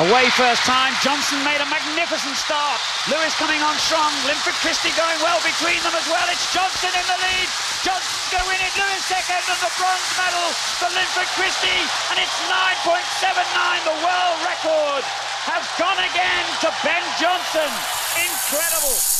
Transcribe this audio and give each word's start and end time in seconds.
Away 0.00 0.32
first 0.32 0.64
time. 0.64 0.96
Johnson 1.04 1.44
made 1.44 1.60
a 1.60 1.68
magnificent 1.68 2.32
start. 2.32 2.80
Lewis 3.12 3.36
coming 3.36 3.60
on 3.60 3.76
strong. 3.76 4.08
Linford 4.24 4.56
Christie 4.64 4.96
going 4.96 5.20
well 5.20 5.36
between 5.44 5.76
them 5.84 5.92
as 5.92 6.08
well. 6.08 6.24
It's 6.32 6.48
Johnson 6.56 6.88
in 6.88 7.04
the 7.04 7.20
lead. 7.20 7.48
Johnson's 7.84 8.32
going 8.32 8.40
to 8.40 8.48
win 8.48 8.60
it. 8.64 8.72
Lewis 8.80 9.04
second 9.04 9.44
and 9.44 9.60
the 9.60 9.68
bronze 9.76 10.08
medal 10.16 10.48
for 10.80 10.88
Linford 10.96 11.28
Christie. 11.36 11.84
And 12.08 12.16
it's 12.16 12.32
9.79, 12.48 13.92
the 13.92 13.98
world 14.00 14.38
record 14.48 15.04
has 15.52 15.68
gone 15.76 16.00
again 16.00 16.44
to 16.64 16.72
Ben 16.80 17.04
Johnson. 17.20 17.68
Incredible. 18.24 19.19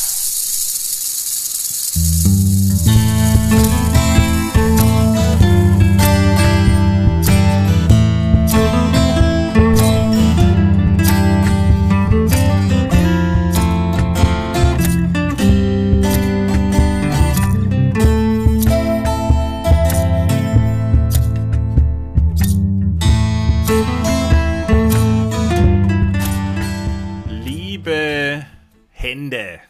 Hände, 29.20 29.60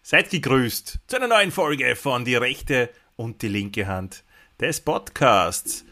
seid 0.00 0.30
gegrüßt 0.30 1.00
zu 1.08 1.16
einer 1.16 1.26
neuen 1.26 1.50
Folge 1.50 1.96
von 1.96 2.24
Die 2.24 2.36
rechte 2.36 2.88
und 3.16 3.42
die 3.42 3.48
linke 3.48 3.88
Hand 3.88 4.22
des 4.60 4.80
Podcasts. 4.80 5.84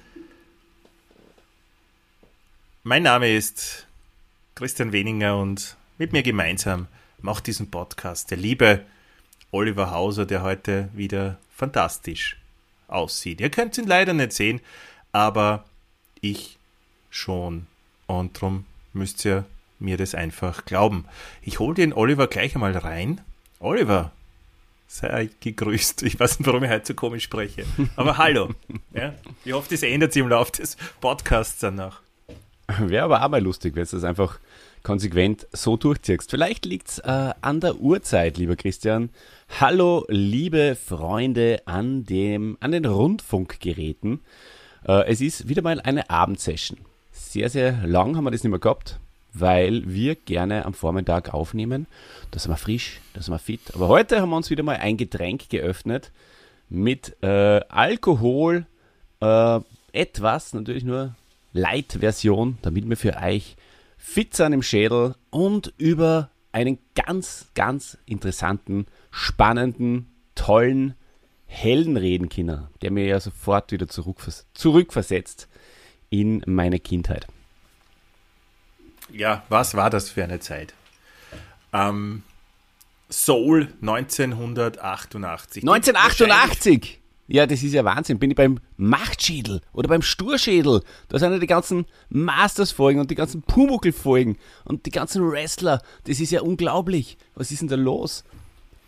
Mein 2.85 3.03
Name 3.03 3.35
ist 3.35 3.89
Christian 4.55 4.93
Weninger 4.93 5.37
und 5.37 5.77
mit 5.99 6.13
mir 6.13 6.23
gemeinsam 6.23 6.87
macht 7.19 7.49
diesen 7.49 7.73
Podcast 7.73 8.31
der 8.31 8.39
liebe 8.39 8.87
Oliver 9.51 9.91
Hauser, 9.91 10.25
der 10.25 10.43
heute 10.43 10.91
wieder 10.93 11.41
fantastisch 11.51 12.37
aussieht. 12.87 13.41
Ihr 13.41 13.51
könnt 13.51 13.77
ihn 13.79 13.89
leider 13.89 14.13
nicht 14.13 14.33
sehen, 14.33 14.61
aber 15.11 15.65
ich 16.21 16.57
schon. 17.11 17.67
Und 18.07 18.37
darum 18.37 18.65
müsst 18.93 19.25
ihr 19.25 19.45
mir 19.83 19.97
das 19.97 20.15
einfach 20.15 20.65
glauben. 20.65 21.05
Ich 21.43 21.59
hole 21.59 21.75
den 21.75 21.93
Oliver 21.93 22.27
gleich 22.27 22.55
einmal 22.55 22.77
rein. 22.77 23.21
Oliver, 23.59 24.13
sei 24.87 25.31
gegrüßt. 25.41 26.03
Ich 26.03 26.19
weiß 26.19 26.39
nicht, 26.39 26.47
warum 26.47 26.65
ich 26.65 26.71
heute 26.71 26.87
so 26.87 26.95
komisch 26.95 27.25
spreche. 27.25 27.65
Aber 27.97 28.19
hallo. 28.19 28.51
Ja, 28.95 29.15
ich 29.45 29.53
hoffe, 29.53 29.71
das 29.71 29.83
ändert 29.83 30.13
sich 30.13 30.23
im 30.23 30.29
Laufe 30.29 30.53
des 30.53 30.77
Podcasts 31.01 31.61
danach. 31.61 32.03
Wäre 32.79 33.05
aber 33.05 33.25
auch 33.25 33.29
mal 33.29 33.43
lustig, 33.43 33.75
wenn 33.75 33.85
du 33.85 33.91
das 33.91 34.05
einfach 34.05 34.39
konsequent 34.83 35.47
so 35.53 35.77
durchziehst. 35.77 36.31
Vielleicht 36.31 36.65
liegt 36.65 36.89
es 36.89 36.99
äh, 36.99 37.33
an 37.41 37.61
der 37.61 37.77
Uhrzeit, 37.77 38.37
lieber 38.37 38.57
Christian. 38.57 39.11
Hallo, 39.61 40.05
liebe 40.09 40.77
Freunde 40.77 41.63
an, 41.67 42.05
dem, 42.05 42.57
an 42.61 42.73
den 42.73 42.85
Rundfunkgeräten. 42.85 44.21
Äh, 44.87 45.07
es 45.07 45.21
ist 45.21 45.49
wieder 45.49 45.63
mal 45.63 45.81
eine 45.81 46.11
Abendsession. 46.11 46.79
Sehr, 47.13 47.49
sehr 47.49 47.87
lang 47.87 48.17
haben 48.17 48.25
wir 48.25 48.31
das 48.31 48.43
nicht 48.43 48.51
mehr 48.51 48.59
gehabt, 48.61 48.99
weil 49.33 49.83
wir 49.87 50.15
gerne 50.15 50.65
am 50.67 50.75
Vormittag 50.75 51.33
aufnehmen. 51.33 51.87
Da 52.31 52.39
sind 52.39 52.51
wir 52.51 52.57
frisch, 52.57 53.01
da 53.15 53.23
sind 53.23 53.33
wir 53.35 53.39
fit. 53.39 53.75
Aber 53.75 53.89
heute 53.89 54.21
haben 54.21 54.31
wir 54.31 54.37
uns 54.37 54.51
wieder 54.51 54.63
mal 54.63 54.77
ein 54.77 54.97
Getränk 54.97 55.49
geöffnet 55.49 56.11
mit 56.69 57.17
äh, 57.23 57.61
Alkohol, 57.69 58.67
äh, 59.21 59.61
etwas, 59.93 60.55
natürlich 60.55 60.85
nur 60.85 61.15
Light-Version, 61.53 62.59
damit 62.63 62.89
wir 62.89 62.97
für 62.97 63.17
euch 63.17 63.57
fit 63.99 64.35
sind 64.35 64.53
im 64.53 64.63
Schädel 64.63 65.15
und 65.31 65.73
über 65.77 66.31
einen 66.51 66.79
ganz, 66.95 67.47
ganz 67.55 67.99
interessanten, 68.07 68.87
spannenden, 69.11 70.11
tollen 70.35 70.95
Helden 71.47 71.97
reden 71.97 72.29
können, 72.29 72.69
der 72.81 72.91
mir 72.91 73.07
ja 73.07 73.21
sofort 73.21 73.73
wieder 73.73 73.87
zurückvers 73.87 74.47
zurückversetzt 74.55 75.49
in 76.09 76.43
meine 76.47 76.81
Kindheit. 76.81 77.27
Ja, 79.13 79.43
was 79.49 79.75
war 79.75 79.91
das 79.91 80.11
für 80.11 80.25
eine 80.25 80.41
Zeit? 80.41 80.75
Ähm, 81.73 82.23
Soul 83.11 83.69
1988. 83.83 85.63
1988! 85.63 86.99
Ja, 87.29 87.47
das 87.47 87.63
ist 87.63 87.73
ja 87.73 87.85
Wahnsinn. 87.85 88.19
Bin 88.19 88.31
ich 88.31 88.37
beim 88.37 88.59
Machtschädel 88.77 89.61
oder 89.73 89.89
beim 89.89 90.03
Sturschädel. 90.03 90.83
Da 91.09 91.19
sind 91.19 91.33
ja 91.33 91.39
die 91.39 91.47
ganzen 91.47 91.87
Masters-Folgen 92.11 93.01
und 93.01 93.11
die 93.11 93.15
ganzen 93.15 93.43
Pumuckl-Folgen 93.43 94.37
und 94.65 94.85
die 94.87 94.91
ganzen 94.91 95.31
Wrestler. 95.31 95.81
Das 96.05 96.21
ist 96.21 96.31
ja 96.31 96.43
unglaublich. 96.43 97.17
Was 97.35 97.51
ist 97.51 97.63
denn 97.63 97.69
da 97.69 97.77
los? 97.77 98.25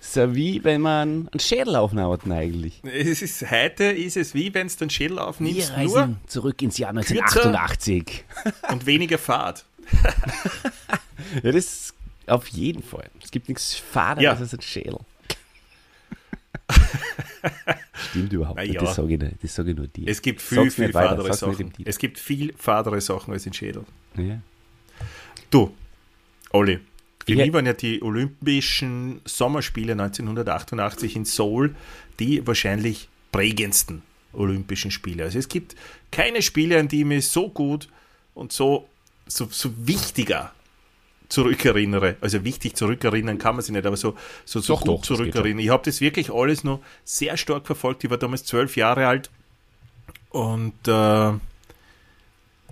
So 0.01 0.34
wie 0.34 0.63
wenn 0.63 0.83
man 0.83 1.29
einen 1.33 1.41
Schädel 1.41 1.77
aufnimmt 1.77 2.31
eigentlich. 2.31 2.83
Es 2.84 3.23
ist, 3.23 3.51
heute 3.51 3.84
ist 3.84 4.19
es 4.19 4.34
wie 4.34 4.53
wenn 4.53 4.69
du 4.69 4.75
den 4.77 4.91
Schädel 4.91 5.17
Wir 5.17 5.27
aufnimmst, 5.27 5.73
reisen 5.73 5.95
nur 5.95 6.17
zurück 6.27 6.61
ins 6.61 6.77
Jahr 6.77 6.91
1988. 6.91 8.25
und 8.71 8.84
weniger 8.84 9.17
Fahrt. 9.17 9.65
Ja, 11.43 11.53
das 11.53 11.95
auf 12.27 12.47
jeden 12.49 12.83
Fall. 12.83 13.11
Es 13.22 13.31
gibt 13.31 13.49
nichts 13.49 13.75
Faderes 13.75 14.22
Ja. 14.22 14.33
als 14.33 14.53
ein 14.55 14.61
Schädel. 14.61 14.99
Stimmt 18.11 18.33
überhaupt 18.33 18.61
nicht. 18.61 18.75
ja. 18.75 18.81
Das 18.81 18.95
sage 18.95 19.15
ich, 19.15 19.21
nicht. 19.21 19.37
das 19.43 19.59
ich 19.59 19.77
nur 19.77 19.87
dir. 19.87 20.09
Es 20.09 20.22
gibt 20.22 20.41
viel, 20.41 20.59
Sag's 20.59 20.75
viel 20.75 20.93
fadere 20.93 21.33
Sachen. 21.34 21.72
Es 21.84 21.99
gibt 21.99 22.19
viel 22.19 22.55
fadere 22.56 23.00
Sachen 23.00 23.33
als 23.33 23.47
in 23.47 23.53
Schädel. 23.53 23.84
Ja. 24.17 24.41
Du, 25.50 25.75
Olli, 26.51 26.81
für 27.27 27.37
mich 27.37 27.53
waren 27.53 27.66
ja 27.66 27.72
die 27.72 28.03
Olympischen 28.03 29.21
Sommerspiele 29.25 29.93
1988 29.93 31.16
in 31.16 31.25
Seoul 31.25 31.75
die 32.21 32.47
wahrscheinlich 32.47 33.09
prägendsten 33.33 34.03
Olympischen 34.33 34.91
Spiele. 34.91 35.25
Also 35.25 35.39
es 35.39 35.49
gibt 35.49 35.75
keine 36.12 36.43
Spiele, 36.43 36.78
an 36.78 36.89
die 36.89 37.01
ich 37.01 37.05
mich 37.06 37.28
so 37.28 37.49
gut 37.51 37.89
und 38.34 38.53
so, 38.53 38.89
so, 39.27 39.49
so 39.51 39.71
wichtiger 39.77 40.53
zurückerinnere. 41.29 42.17
Also 42.21 42.45
wichtig 42.45 42.77
zurückerinnern 42.77 43.39
kann 43.39 43.57
man 43.57 43.62
sich 43.65 43.73
nicht, 43.73 43.87
aber 43.87 43.97
so, 43.97 44.17
so, 44.45 44.61
so 44.61 44.75
Doch, 44.75 44.83
gut 44.83 44.89
doch, 44.89 45.03
zurückerinnern. 45.03 45.59
Ich 45.59 45.71
habe 45.71 45.83
das 45.85 46.01
wirklich 46.01 46.31
alles 46.33 46.65
noch 46.65 46.81
sehr 47.05 47.37
stark 47.37 47.67
verfolgt. 47.67 48.05
Ich 48.05 48.11
war 48.11 48.19
damals 48.19 48.45
zwölf 48.45 48.77
Jahre 48.77 49.07
alt 49.07 49.31
und 50.31 50.75
äh, 50.87 51.33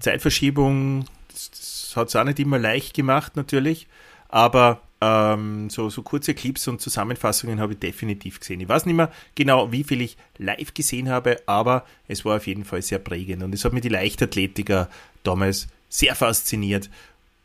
Zeitverschiebung, 0.00 1.06
das, 1.28 1.50
das 1.50 1.92
hat 1.96 2.08
es 2.08 2.16
auch 2.16 2.24
nicht 2.24 2.40
immer 2.40 2.58
leicht 2.58 2.94
gemacht 2.94 3.36
natürlich, 3.36 3.86
aber 4.28 4.80
ähm, 5.00 5.70
so, 5.70 5.90
so 5.90 6.02
kurze 6.02 6.34
Clips 6.34 6.68
und 6.68 6.80
Zusammenfassungen 6.80 7.60
habe 7.60 7.72
ich 7.72 7.78
definitiv 7.78 8.40
gesehen. 8.40 8.60
Ich 8.60 8.68
weiß 8.68 8.86
nicht 8.86 8.94
mehr 8.94 9.12
genau, 9.34 9.72
wie 9.72 9.84
viel 9.84 10.00
ich 10.00 10.16
live 10.38 10.74
gesehen 10.74 11.08
habe, 11.08 11.40
aber 11.46 11.84
es 12.08 12.24
war 12.24 12.36
auf 12.36 12.46
jeden 12.46 12.64
Fall 12.64 12.82
sehr 12.82 12.98
prägend 12.98 13.42
und 13.42 13.54
es 13.54 13.64
hat 13.64 13.72
mir 13.72 13.80
die 13.80 13.88
Leichtathletiker 13.88 14.88
damals 15.22 15.68
sehr 15.92 16.14
fasziniert 16.14 16.88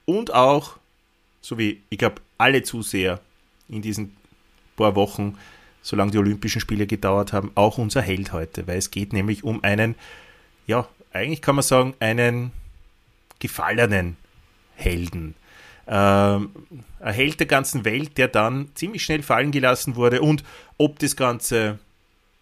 und 0.06 0.34
auch, 0.34 0.78
so 1.42 1.58
wie 1.58 1.82
ich 1.90 1.98
glaube, 1.98 2.22
alle 2.38 2.64
Zuseher 2.64 3.20
in 3.68 3.82
diesen 3.82 4.16
paar 4.78 4.96
Wochen, 4.96 5.38
solange 5.82 6.12
die 6.12 6.18
Olympischen 6.18 6.62
Spiele 6.62 6.88
gedauert 6.88 7.34
haben, 7.34 7.52
auch 7.56 7.78
unser 7.78 8.02
Held 8.02 8.32
heute, 8.32 8.66
weil 8.66 8.78
es 8.78 8.90
geht 8.90 9.12
nämlich 9.12 9.44
um 9.44 9.66
einen, 9.66 9.96
ja, 10.66 10.88
eigentlich 11.12 11.42
kann 11.42 11.56
man 11.56 11.64
sagen, 11.64 11.94
einen 12.00 12.52
gefallenen 13.40 14.16
Helden. 14.76 15.36
Ähm, 15.86 16.52
ein 17.02 17.14
Held 17.14 17.42
der 17.42 17.48
ganzen 17.48 17.84
Welt, 17.84 18.18
der 18.18 18.30
dann 18.30 18.70
ziemlich 18.76 19.04
schnell 19.04 19.24
fallen 19.24 19.52
gelassen 19.52 19.98
wurde 19.98 20.22
und 20.22 20.46
ob 20.78 21.00
das 21.00 21.18
Ganze 21.18 21.80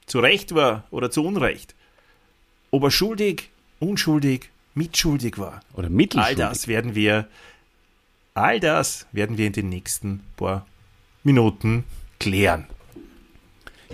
zu 0.05 0.19
Recht 0.19 0.53
war 0.53 0.83
oder 0.91 1.09
zu 1.09 1.25
Unrecht, 1.25 1.73
ob 2.69 2.83
er 2.83 2.91
schuldig, 2.91 3.49
unschuldig, 3.79 4.51
mitschuldig 4.75 5.37
war. 5.37 5.61
Oder 5.73 5.85
All 5.87 5.89
mittelschuldig. 5.93 6.37
das 6.37 6.67
werden 6.67 6.95
wir, 6.95 7.27
all 8.33 8.59
das 8.59 9.07
werden 9.11 9.37
wir 9.37 9.47
in 9.47 9.53
den 9.53 9.69
nächsten 9.69 10.21
paar 10.37 10.65
Minuten 11.23 11.83
klären. 12.19 12.67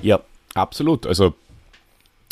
Ja, 0.01 0.19
absolut. 0.53 1.07
Also 1.07 1.35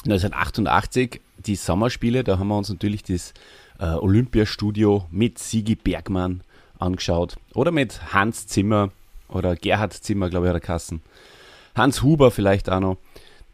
1988, 0.05 1.21
die 1.37 1.55
Sommerspiele, 1.55 2.23
da 2.23 2.39
haben 2.39 2.47
wir 2.47 2.57
uns 2.57 2.69
natürlich 2.69 3.03
das 3.03 3.33
äh, 3.79 3.85
Olympiastudio 3.85 5.05
mit 5.11 5.39
Sigi 5.39 5.75
Bergmann 5.75 6.41
angeschaut. 6.79 7.37
Oder 7.53 7.71
mit 7.71 8.13
Hans 8.13 8.47
Zimmer 8.47 8.91
oder 9.27 9.55
Gerhard 9.55 9.93
Zimmer, 9.93 10.29
glaube 10.29 10.47
ich, 10.47 10.49
hat 10.49 10.57
er 10.57 10.65
Kassen. 10.65 11.01
Hans 11.75 12.01
Huber 12.01 12.31
vielleicht 12.31 12.69
auch 12.69 12.79
noch. 12.79 12.97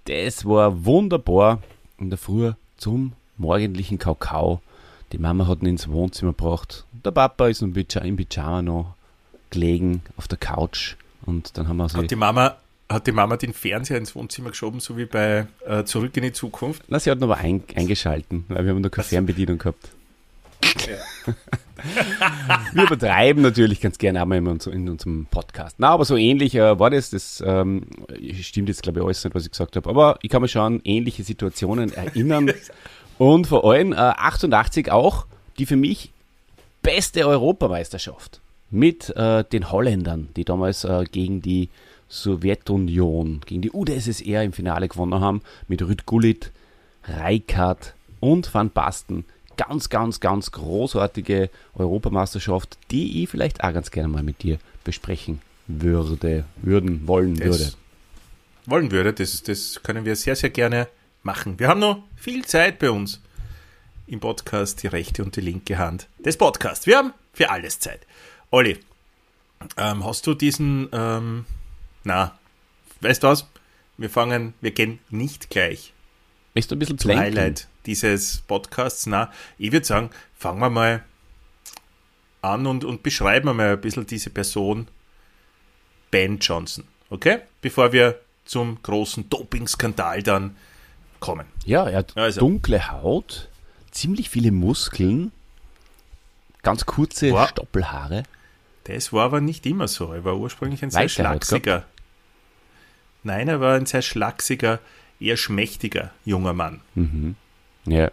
Das 0.05 0.45
war 0.45 0.85
wunderbar 0.85 1.61
in 1.97 2.09
der 2.09 2.17
Früh 2.19 2.53
zum 2.77 3.13
morgendlichen 3.37 3.97
Kakao. 3.97 4.61
Die 5.15 5.21
Mama 5.21 5.47
hat 5.47 5.61
ihn 5.61 5.67
ins 5.67 5.87
Wohnzimmer 5.87 6.33
gebracht. 6.33 6.83
Der 7.05 7.11
Papa 7.11 7.47
ist 7.47 7.61
im 7.61 7.73
Pyja- 7.73 8.01
im 8.03 8.17
Pyjama 8.17 8.61
noch 8.61 8.95
gelegen 9.49 10.01
auf 10.17 10.27
der 10.27 10.37
Couch. 10.37 10.95
Und 11.25 11.57
dann 11.57 11.69
haben 11.69 11.77
wir 11.77 11.87
so 11.87 11.99
Hat 11.99 12.11
die 12.11 12.17
Mama, 12.17 12.57
hat 12.89 13.07
die 13.07 13.13
Mama 13.13 13.37
den 13.37 13.53
Fernseher 13.53 13.97
ins 13.97 14.13
Wohnzimmer 14.13 14.49
geschoben, 14.49 14.81
so 14.81 14.97
wie 14.97 15.05
bei 15.05 15.47
äh, 15.65 15.85
Zurück 15.85 16.17
in 16.17 16.23
die 16.23 16.33
Zukunft? 16.33 16.83
Na, 16.89 16.99
sie 16.99 17.09
hat 17.09 17.21
noch 17.21 17.29
mal 17.29 17.35
ein, 17.35 17.63
eingeschalten, 17.75 18.43
weil 18.49 18.65
wir 18.65 18.73
haben 18.73 18.81
noch 18.81 18.91
keine 18.91 19.05
Fernbedienung 19.05 19.57
gehabt. 19.57 19.87
Wir 22.73 22.83
übertreiben 22.83 23.43
natürlich 23.43 23.79
ganz 23.79 23.97
gerne 23.97 24.21
einmal 24.21 24.39
in, 24.39 24.47
in 24.71 24.89
unserem 24.89 25.27
Podcast. 25.29 25.75
Na, 25.77 25.89
aber 25.89 26.03
so 26.03 26.17
ähnlich 26.17 26.55
äh, 26.55 26.77
war 26.79 26.89
das. 26.89 27.11
Das 27.11 27.43
ähm, 27.45 27.83
stimmt 28.41 28.69
jetzt, 28.69 28.81
glaube 28.81 28.99
ich, 28.99 29.05
alles 29.05 29.23
nicht, 29.23 29.35
was 29.35 29.45
ich 29.45 29.51
gesagt 29.51 29.75
habe. 29.75 29.89
Aber 29.89 30.17
ich 30.21 30.29
kann 30.29 30.41
mich 30.41 30.51
schon 30.51 30.61
an 30.61 30.81
ähnliche 30.83 31.23
Situationen 31.23 31.93
erinnern. 31.93 32.51
Und 33.17 33.47
vor 33.47 33.69
allem 33.69 33.93
äh, 33.93 33.95
88 33.95 34.91
auch 34.91 35.25
die 35.57 35.65
für 35.65 35.77
mich 35.77 36.11
beste 36.81 37.27
Europameisterschaft 37.27 38.41
mit 38.69 39.15
äh, 39.15 39.43
den 39.43 39.71
Holländern, 39.71 40.29
die 40.35 40.43
damals 40.43 40.83
äh, 40.83 41.05
gegen 41.09 41.41
die 41.41 41.69
Sowjetunion, 42.09 43.41
gegen 43.45 43.61
die 43.61 43.71
UdSSR 43.71 44.43
im 44.43 44.53
Finale 44.53 44.87
gewonnen 44.87 45.19
haben, 45.19 45.41
mit 45.67 45.81
Rüd 45.81 46.05
Gullit, 46.05 46.51
Reikart 47.05 47.93
und 48.19 48.53
Van 48.53 48.69
Basten. 48.69 49.25
Ganz, 49.57 49.89
ganz, 49.89 50.19
ganz 50.19 50.51
großartige 50.51 51.49
Europameisterschaft, 51.75 52.77
die 52.91 53.23
ich 53.23 53.29
vielleicht 53.29 53.63
auch 53.63 53.73
ganz 53.73 53.89
gerne 53.89 54.09
mal 54.09 54.23
mit 54.23 54.43
dir 54.43 54.57
besprechen 54.83 55.41
würde, 55.67 56.43
würden, 56.57 57.07
wollen 57.07 57.35
das 57.35 57.47
würde. 57.47 57.71
Wollen 58.65 58.91
würde, 58.91 59.13
das, 59.13 59.43
das 59.43 59.81
können 59.81 60.03
wir 60.03 60.15
sehr, 60.15 60.35
sehr 60.35 60.49
gerne 60.49 60.87
machen. 61.25 61.59
Wir 61.59 61.67
haben 61.67 61.79
noch 61.79 62.03
viel 62.15 62.45
Zeit 62.45 62.79
bei 62.79 62.89
uns 62.89 63.21
im 64.07 64.19
Podcast, 64.19 64.83
die 64.83 64.87
rechte 64.87 65.23
und 65.23 65.35
die 65.35 65.41
linke 65.41 65.77
Hand 65.77 66.07
des 66.19 66.37
Podcasts. 66.37 66.85
Wir 66.85 66.97
haben 66.97 67.13
für 67.33 67.49
alles 67.49 67.79
Zeit. 67.79 68.05
Olli, 68.51 68.79
ähm, 69.77 70.05
hast 70.05 70.27
du 70.27 70.33
diesen, 70.33 70.89
ähm, 70.93 71.45
na, 72.03 72.37
weißt 73.01 73.23
du 73.23 73.27
was? 73.27 73.47
Wir 73.97 74.09
fangen, 74.09 74.53
wir 74.61 74.71
gehen 74.71 74.99
nicht 75.09 75.49
gleich 75.49 75.93
Möchtest 76.55 76.71
du 76.71 76.75
ein 76.77 76.79
bisschen 76.79 76.97
zum? 76.97 77.17
Highlight 77.17 77.67
dieses 77.85 78.37
Podcasts. 78.47 79.07
Na, 79.07 79.29
ich 79.57 79.73
würde 79.73 79.85
sagen, 79.85 80.09
fangen 80.37 80.59
wir 80.61 80.69
mal 80.69 81.03
an 82.41 82.65
und, 82.65 82.85
und 82.85 83.03
beschreiben 83.03 83.47
wir 83.47 83.53
mal 83.53 83.73
ein 83.73 83.81
bisschen 83.81 84.05
diese 84.05 84.29
Person, 84.29 84.87
Ben 86.11 86.39
Johnson. 86.39 86.85
Okay? 87.09 87.39
Bevor 87.59 87.91
wir 87.91 88.21
zum 88.45 88.81
großen 88.81 89.29
Doping-Skandal 89.29 90.23
dann 90.23 90.55
kommen. 91.19 91.45
Ja, 91.65 91.87
er 91.89 91.99
hat 91.99 92.15
Also. 92.17 92.39
dunkle 92.41 92.91
Haut, 92.91 93.49
ziemlich 93.91 94.29
viele 94.29 94.51
Muskeln, 94.51 95.31
ganz 96.63 96.85
kurze 96.85 97.31
Wow. 97.31 97.49
Stoppelhaare. 97.49 98.23
Das 98.85 99.11
war 99.13 99.25
aber 99.25 99.41
nicht 99.41 99.65
immer 99.65 99.87
so. 99.87 100.13
Er 100.13 100.23
war 100.25 100.35
ursprünglich 100.37 100.83
ein 100.83 100.91
sehr 100.91 101.01
Weite 101.01 101.09
schlachsiger. 101.09 101.85
Nein, 103.23 103.47
er 103.47 103.59
war 103.59 103.75
ein 103.75 103.85
sehr 103.87 104.03
schlachsiger, 104.03 104.79
eher 105.19 105.37
schmächtiger 105.37 106.11
junger 106.25 106.53
Mann. 106.53 106.81
Ja, 107.85 108.11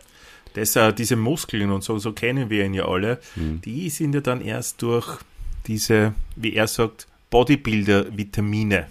Das, 0.55 0.77
äh, 0.77 0.93
diese 0.93 1.17
Muskeln 1.17 1.71
und 1.71 1.83
so, 1.83 1.99
so 1.99 2.13
kennen 2.13 2.49
wir 2.51 2.65
ihn 2.65 2.75
ja 2.75 2.87
alle, 2.87 3.19
Mhm. 3.37 3.61
die 3.63 3.89
sind 3.91 4.15
ja 4.15 4.21
dann 4.21 4.41
erst 4.43 4.81
durch 4.83 5.19
diese, 5.67 6.15
wie 6.37 6.55
er 6.55 6.67
sagt, 6.69 7.07
Bodybuilder-Vitamine 7.31 8.87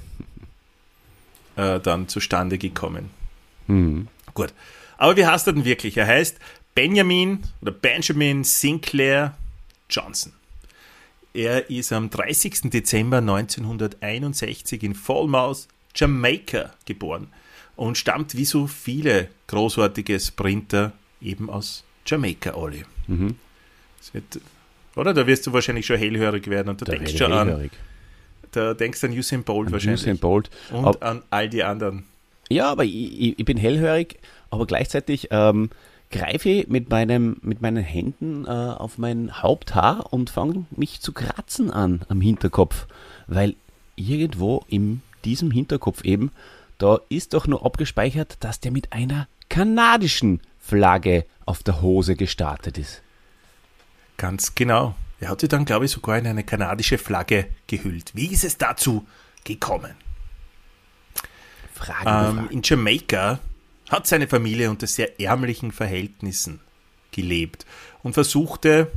äh, 1.55 1.79
dann 1.79 2.07
zustande 2.07 2.57
gekommen. 2.57 3.09
Mhm. 3.67 4.07
Gut. 4.33 4.53
Aber 4.97 5.17
wie 5.17 5.25
heißt 5.25 5.47
er 5.47 5.53
denn 5.53 5.65
wirklich? 5.65 5.97
Er 5.97 6.07
heißt 6.07 6.37
Benjamin 6.75 7.39
oder 7.61 7.71
Benjamin 7.71 8.43
Sinclair 8.43 9.35
Johnson. 9.89 10.33
Er 11.33 11.69
ist 11.69 11.91
am 11.93 12.09
30. 12.09 12.69
Dezember 12.71 13.17
1961 13.17 14.83
in 14.83 14.95
Falmouth, 14.95 15.67
Jamaika 15.95 16.71
geboren 16.85 17.27
und 17.75 17.97
stammt 17.97 18.35
wie 18.35 18.45
so 18.45 18.67
viele 18.67 19.29
großartige 19.47 20.19
Sprinter 20.19 20.93
eben 21.21 21.49
aus 21.49 21.83
Jamaika, 22.05 22.53
Olli. 22.55 22.83
Mhm. 23.07 23.35
Wird, 24.13 24.39
oder? 24.95 25.13
Da 25.13 25.27
wirst 25.27 25.45
du 25.47 25.53
wahrscheinlich 25.53 25.85
schon 25.85 25.97
hellhörig 25.97 26.47
werden 26.47 26.69
und 26.69 26.81
du 26.81 26.85
Da 26.85 26.93
denkst 26.93 27.13
werde 27.13 27.17
schon 27.23 27.31
ich 27.31 27.37
an, 27.37 27.47
hellhörig. 27.47 27.71
da 28.51 28.73
denkst 28.73 29.01
du 29.01 29.07
an 29.07 29.13
Usain 29.17 29.43
Bolt 29.43 29.67
An 29.67 29.73
wahrscheinlich. 29.73 30.01
Usain 30.01 30.17
Bolt. 30.17 30.49
Und 30.71 30.85
Ab- 30.85 31.03
an 31.03 31.21
all 31.29 31.49
die 31.49 31.63
anderen. 31.63 32.05
Ja, 32.51 32.69
aber 32.69 32.83
ich, 32.83 33.39
ich, 33.39 33.45
bin 33.45 33.57
hellhörig, 33.57 34.19
aber 34.49 34.65
gleichzeitig 34.65 35.29
ähm, 35.31 35.69
greife 36.11 36.49
ich 36.49 36.67
mit, 36.67 36.89
meinem, 36.89 37.37
mit 37.41 37.61
meinen 37.61 37.83
Händen 37.83 38.45
äh, 38.45 38.49
auf 38.49 38.97
mein 38.97 39.41
Haupthaar 39.41 40.11
und 40.11 40.29
fange 40.29 40.65
mich 40.71 40.99
zu 40.99 41.13
kratzen 41.13 41.71
an 41.71 42.01
am 42.09 42.19
Hinterkopf, 42.19 42.87
weil 43.27 43.55
irgendwo 43.95 44.65
in 44.67 45.01
diesem 45.23 45.51
Hinterkopf 45.51 46.03
eben, 46.03 46.31
da 46.77 46.99
ist 47.09 47.33
doch 47.33 47.47
nur 47.47 47.65
abgespeichert, 47.65 48.37
dass 48.41 48.59
der 48.59 48.71
mit 48.71 48.91
einer 48.91 49.27
kanadischen 49.49 50.41
Flagge 50.59 51.25
auf 51.45 51.63
der 51.63 51.81
Hose 51.81 52.15
gestartet 52.15 52.77
ist. 52.77 53.01
Ganz 54.17 54.55
genau. 54.55 54.95
Er 55.19 55.29
hat 55.29 55.41
sich 55.41 55.49
dann, 55.49 55.65
glaube 55.65 55.85
ich, 55.85 55.91
sogar 55.91 56.17
in 56.17 56.27
eine 56.27 56.43
kanadische 56.43 56.97
Flagge 56.97 57.47
gehüllt. 57.67 58.11
Wie 58.13 58.27
ist 58.27 58.43
es 58.43 58.57
dazu 58.57 59.05
gekommen? 59.43 59.91
Fragen, 61.81 62.39
Ähm, 62.39 62.47
in 62.51 62.61
Jamaika 62.63 63.39
hat 63.89 64.07
seine 64.07 64.27
Familie 64.27 64.69
unter 64.69 64.87
sehr 64.87 65.19
ärmlichen 65.19 65.71
Verhältnissen 65.71 66.59
gelebt 67.11 67.65
und 68.03 68.13
versuchte, 68.13 68.91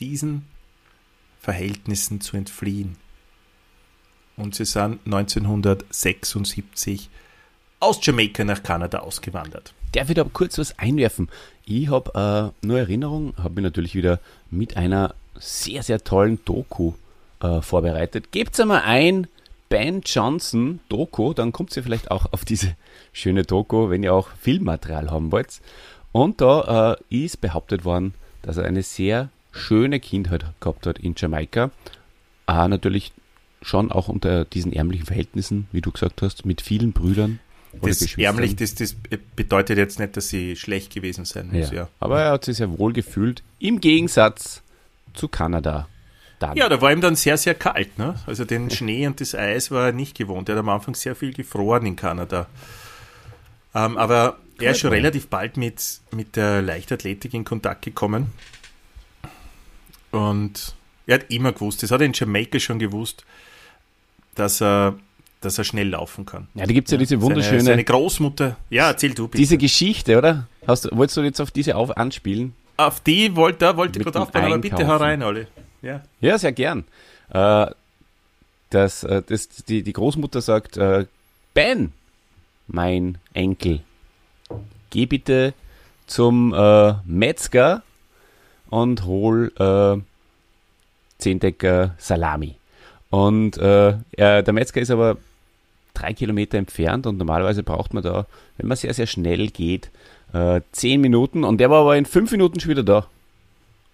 diesen 0.00 0.46
Verhältnissen 1.40 2.20
zu 2.20 2.36
entfliehen. 2.36 2.96
Und 4.36 4.56
sie 4.56 4.64
sind 4.64 4.98
1976 5.04 7.10
aus 7.78 7.98
Jamaika 8.02 8.42
nach 8.44 8.62
Kanada 8.62 9.00
ausgewandert. 9.00 9.74
Darf 9.92 10.08
ich 10.08 10.16
da 10.16 10.24
kurz 10.24 10.58
was 10.58 10.76
einwerfen? 10.78 11.28
Ich 11.66 11.88
habe 11.88 12.52
äh, 12.62 12.66
nur 12.66 12.78
Erinnerung, 12.78 13.34
habe 13.36 13.56
mich 13.56 13.64
natürlich 13.64 13.94
wieder 13.94 14.18
mit 14.50 14.76
einer 14.76 15.14
sehr, 15.38 15.84
sehr 15.84 16.02
tollen 16.02 16.42
Doku 16.44 16.94
äh, 17.40 17.60
vorbereitet. 17.60 18.32
Gebt 18.32 18.58
einmal 18.58 18.82
ein 18.82 19.28
Ben 19.68 20.02
Johnson 20.04 20.80
Doku, 20.88 21.32
dann 21.32 21.52
kommt 21.52 21.76
ihr 21.76 21.82
vielleicht 21.82 22.10
auch 22.10 22.26
auf 22.32 22.44
diese 22.44 22.76
schöne 23.12 23.44
Doku, 23.44 23.90
wenn 23.90 24.02
ihr 24.02 24.14
auch 24.14 24.28
Filmmaterial 24.40 25.10
haben 25.10 25.32
wollt. 25.32 25.60
Und 26.12 26.40
da 26.40 26.96
äh, 27.10 27.24
ist 27.24 27.40
behauptet 27.40 27.84
worden, 27.84 28.14
dass 28.42 28.56
er 28.56 28.64
eine 28.64 28.82
sehr 28.82 29.30
schöne 29.50 30.00
Kindheit 30.00 30.44
gehabt 30.60 30.86
hat 30.86 30.98
in 30.98 31.14
Jamaika. 31.16 31.70
Äh, 32.46 32.68
natürlich 32.68 33.12
schon 33.62 33.90
auch 33.90 34.08
unter 34.08 34.44
diesen 34.44 34.72
ärmlichen 34.72 35.06
Verhältnissen, 35.06 35.66
wie 35.72 35.80
du 35.80 35.90
gesagt 35.90 36.22
hast, 36.22 36.44
mit 36.44 36.60
vielen 36.60 36.92
Brüdern. 36.92 37.40
Das 37.82 38.16
ärmlich, 38.16 38.54
das, 38.54 38.74
das 38.74 38.94
bedeutet 39.34 39.78
jetzt 39.78 39.98
nicht, 39.98 40.16
dass 40.16 40.28
sie 40.28 40.54
schlecht 40.54 40.94
gewesen 40.94 41.24
sein 41.24 41.48
muss. 41.50 41.70
Ja. 41.70 41.76
Ja, 41.76 41.88
Aber 41.98 42.20
er 42.20 42.32
hat 42.32 42.44
sich 42.44 42.58
sehr 42.58 42.78
wohl 42.78 42.92
gefühlt, 42.92 43.42
im 43.58 43.80
Gegensatz 43.80 44.62
zu 45.14 45.26
Kanada. 45.28 45.88
Dann. 46.48 46.56
Ja, 46.56 46.68
da 46.68 46.80
war 46.80 46.92
ihm 46.92 47.00
dann 47.00 47.16
sehr, 47.16 47.36
sehr 47.36 47.54
kalt. 47.54 47.98
Ne? 47.98 48.14
Also 48.26 48.44
den 48.44 48.70
Schnee 48.70 49.06
und 49.06 49.20
das 49.20 49.34
Eis 49.34 49.70
war 49.70 49.86
er 49.86 49.92
nicht 49.92 50.16
gewohnt. 50.16 50.48
Er 50.48 50.54
hat 50.56 50.60
am 50.60 50.68
Anfang 50.68 50.94
sehr 50.94 51.14
viel 51.14 51.32
gefroren 51.32 51.86
in 51.86 51.96
Kanada. 51.96 52.46
Ähm, 53.74 53.96
aber 53.96 54.38
er 54.60 54.70
ist 54.72 54.78
schon 54.80 54.90
relativ 54.90 55.26
bald 55.28 55.56
mit, 55.56 55.82
mit 56.12 56.36
der 56.36 56.62
Leichtathletik 56.62 57.34
in 57.34 57.44
Kontakt 57.44 57.82
gekommen. 57.82 58.32
Und 60.10 60.74
er 61.06 61.14
hat 61.16 61.30
immer 61.30 61.52
gewusst, 61.52 61.82
das 61.82 61.90
hat 61.90 62.00
er 62.00 62.06
in 62.06 62.12
Jamaika 62.14 62.58
schon 62.60 62.78
gewusst, 62.78 63.24
dass 64.36 64.60
er, 64.62 64.94
dass 65.40 65.58
er 65.58 65.64
schnell 65.64 65.88
laufen 65.88 66.24
kann. 66.24 66.48
ja, 66.54 66.66
da 66.66 66.72
gibt 66.72 66.88
es 66.88 66.92
ja, 66.92 66.98
diese 66.98 67.20
wunderschöne, 67.20 67.58
Seine, 67.60 67.70
seine 67.70 67.84
Großmutter, 67.84 68.56
ja, 68.70 68.88
erzähl 68.88 69.12
du 69.14 69.26
bitte. 69.28 69.38
diese 69.38 69.58
Geschichte, 69.58 70.16
oder? 70.18 70.46
Hast, 70.66 70.84
du- 70.86 70.96
wolltest 70.96 71.16
du 71.16 71.22
jetzt 71.22 71.40
auf 71.40 71.50
diese 71.50 71.76
auf 71.76 71.96
anspielen? 71.96 72.54
Auf 72.76 73.00
die 73.00 73.34
wollte, 73.36 73.76
wollte 73.76 73.98
ich 73.98 74.04
gerade 74.04 74.20
aufbauen, 74.20 74.44
aber 74.44 74.58
bitte 74.58 74.76
hau 74.76 74.80
Einkaufen. 74.82 75.02
rein, 75.02 75.22
alle. 75.22 75.46
Ja. 75.84 76.02
Ja, 76.20 76.38
sehr 76.38 76.52
gern. 76.52 76.84
Äh, 77.30 77.66
das, 78.70 79.04
äh, 79.04 79.22
das, 79.26 79.48
die, 79.48 79.82
die 79.82 79.92
Großmutter 79.92 80.40
sagt, 80.40 80.76
äh, 80.76 81.06
Ben, 81.52 81.92
mein 82.66 83.18
Enkel, 83.34 83.80
geh 84.90 85.06
bitte 85.06 85.52
zum 86.06 86.54
äh, 86.54 86.94
Metzger 87.04 87.82
und 88.70 89.04
hol 89.04 89.52
äh, 89.58 90.00
zehn 91.18 91.38
Decker 91.38 91.94
Salami. 91.98 92.56
Und 93.10 93.58
äh, 93.58 93.96
er, 94.12 94.42
der 94.42 94.52
Metzger 94.54 94.80
ist 94.80 94.90
aber 94.90 95.18
drei 95.92 96.14
Kilometer 96.14 96.58
entfernt 96.58 97.06
und 97.06 97.18
normalerweise 97.18 97.62
braucht 97.62 97.94
man 97.94 98.02
da, 98.02 98.26
wenn 98.56 98.66
man 98.66 98.76
sehr, 98.76 98.94
sehr 98.94 99.06
schnell 99.06 99.48
geht, 99.48 99.90
äh, 100.32 100.62
zehn 100.72 101.00
Minuten 101.00 101.44
und 101.44 101.58
der 101.58 101.70
war 101.70 101.82
aber 101.82 101.96
in 101.96 102.06
fünf 102.06 102.32
Minuten 102.32 102.58
schon 102.58 102.70
wieder 102.70 102.82
da. 102.82 103.06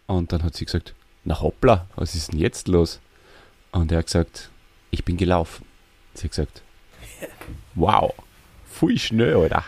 Und 0.07 0.33
dann 0.33 0.43
hat 0.43 0.57
sie 0.57 0.65
gesagt, 0.65 0.95
na 1.31 1.41
hoppla, 1.41 1.87
was 1.95 2.17
ist 2.17 2.33
denn 2.33 2.41
jetzt 2.41 2.67
los? 2.67 3.01
Und 3.71 3.93
er 3.93 3.99
hat 3.99 4.07
gesagt, 4.07 4.51
ich 4.91 5.05
bin 5.05 5.17
gelaufen. 5.17 5.65
Sie 6.15 6.25
hat 6.25 6.31
gesagt, 6.33 6.63
wow, 7.77 8.13
pfui 8.69 8.99
schnell, 8.99 9.37
Alter. 9.37 9.65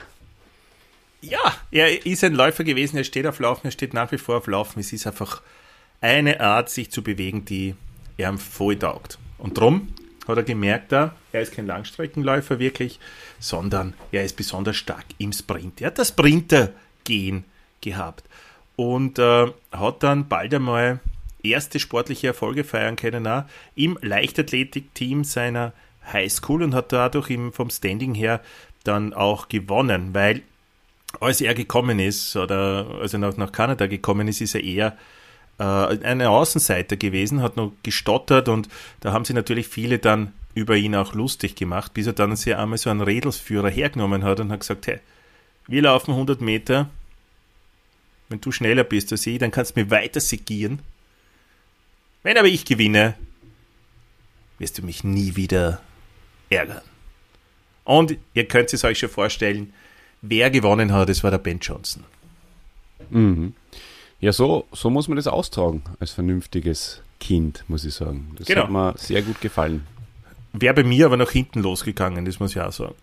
Ja, 1.20 1.54
er 1.70 2.04
ist 2.04 2.24
ein 2.24 2.34
Läufer 2.34 2.64
gewesen, 2.64 2.96
er 2.96 3.04
steht 3.04 3.28
auf 3.28 3.38
Laufen, 3.38 3.68
er 3.68 3.70
steht 3.70 3.94
nach 3.94 4.10
wie 4.10 4.18
vor 4.18 4.38
auf 4.38 4.48
Laufen. 4.48 4.80
Es 4.80 4.92
ist 4.92 5.06
einfach 5.06 5.40
eine 6.00 6.40
Art, 6.40 6.68
sich 6.68 6.90
zu 6.90 7.04
bewegen, 7.04 7.44
die 7.44 7.76
er 8.16 8.36
voll 8.38 8.76
taugt. 8.76 9.18
Und 9.38 9.56
drum 9.56 9.94
hat 10.26 10.36
er 10.36 10.42
gemerkt, 10.42 10.90
er 10.90 11.14
ist 11.32 11.52
kein 11.52 11.68
Langstreckenläufer 11.68 12.58
wirklich, 12.58 12.98
sondern 13.38 13.94
er 14.10 14.24
ist 14.24 14.36
besonders 14.36 14.76
stark 14.76 15.04
im 15.18 15.32
Sprint. 15.32 15.80
Er 15.80 15.88
hat 15.88 15.98
das 15.98 16.08
Sprinter-Gen 16.08 17.44
gehabt 17.80 18.24
und 18.74 19.20
äh, 19.20 19.46
hat 19.70 20.02
dann 20.02 20.26
bald 20.26 20.52
einmal 20.54 20.98
erste 21.44 21.78
sportliche 21.78 22.28
Erfolge 22.28 22.64
feiern 22.64 22.96
können, 22.96 23.26
auch 23.26 23.44
im 23.74 23.98
Leichtathletik-Team 24.00 25.24
seiner 25.24 25.72
Highschool 26.12 26.62
und 26.62 26.74
hat 26.74 26.92
dadurch 26.92 27.30
im, 27.30 27.52
vom 27.52 27.70
Standing 27.70 28.14
her 28.14 28.40
dann 28.84 29.14
auch 29.14 29.48
gewonnen, 29.48 30.14
weil 30.14 30.42
als 31.20 31.40
er 31.40 31.54
gekommen 31.54 31.98
ist 31.98 32.36
oder 32.36 32.86
als 33.00 33.12
er 33.12 33.18
nach, 33.18 33.36
nach 33.36 33.52
Kanada 33.52 33.86
gekommen 33.86 34.28
ist, 34.28 34.40
ist 34.40 34.54
er 34.54 34.64
eher 34.64 34.96
äh, 35.58 35.64
eine 35.64 36.30
Außenseiter 36.30 36.96
gewesen, 36.96 37.42
hat 37.42 37.56
noch 37.56 37.72
gestottert 37.82 38.48
und 38.48 38.68
da 39.00 39.12
haben 39.12 39.24
sie 39.24 39.34
natürlich 39.34 39.68
viele 39.68 39.98
dann 39.98 40.32
über 40.54 40.76
ihn 40.76 40.94
auch 40.94 41.14
lustig 41.14 41.54
gemacht, 41.54 41.94
bis 41.94 42.06
er 42.06 42.12
dann 42.12 42.36
sich 42.36 42.56
einmal 42.56 42.78
so 42.78 42.90
einen 42.90 43.00
Redelsführer 43.00 43.70
hergenommen 43.70 44.24
hat 44.24 44.40
und 44.40 44.50
hat 44.50 44.60
gesagt, 44.60 44.86
hey, 44.86 45.00
wir 45.66 45.82
laufen 45.82 46.12
100 46.12 46.40
Meter, 46.40 46.90
wenn 48.28 48.40
du 48.40 48.52
schneller 48.52 48.84
bist 48.84 49.12
als 49.12 49.26
ich, 49.26 49.38
dann 49.38 49.50
kannst 49.50 49.76
du 49.76 49.80
mir 49.80 49.90
weiter 49.90 50.20
segieren. 50.20 50.80
Wenn 52.22 52.38
aber 52.38 52.48
ich 52.48 52.64
gewinne, 52.64 53.14
wirst 54.58 54.78
du 54.78 54.82
mich 54.82 55.02
nie 55.04 55.34
wieder 55.36 55.80
ärgern. 56.50 56.82
Und 57.84 58.16
ihr 58.34 58.46
könnt 58.46 58.72
es 58.72 58.84
euch 58.84 58.98
schon 58.98 59.08
vorstellen, 59.08 59.72
wer 60.20 60.50
gewonnen 60.50 60.92
hat, 60.92 61.08
das 61.08 61.24
war 61.24 61.30
der 61.32 61.38
Ben 61.38 61.58
Johnson. 61.58 62.04
Mhm. 63.10 63.54
Ja, 64.20 64.32
so, 64.32 64.66
so 64.72 64.88
muss 64.88 65.08
man 65.08 65.16
das 65.16 65.26
austragen 65.26 65.82
als 65.98 66.12
vernünftiges 66.12 67.02
Kind, 67.18 67.64
muss 67.66 67.84
ich 67.84 67.94
sagen. 67.94 68.32
Das 68.38 68.46
Genau. 68.46 68.62
hat 68.64 68.70
mir 68.70 68.94
sehr 68.96 69.22
gut 69.22 69.40
gefallen. 69.40 69.84
Wäre 70.52 70.74
bei 70.74 70.84
mir 70.84 71.06
aber 71.06 71.16
nach 71.16 71.30
hinten 71.30 71.60
losgegangen, 71.60 72.24
das 72.24 72.38
muss 72.38 72.52
ich 72.54 72.60
auch 72.60 72.70
sagen. 72.72 72.94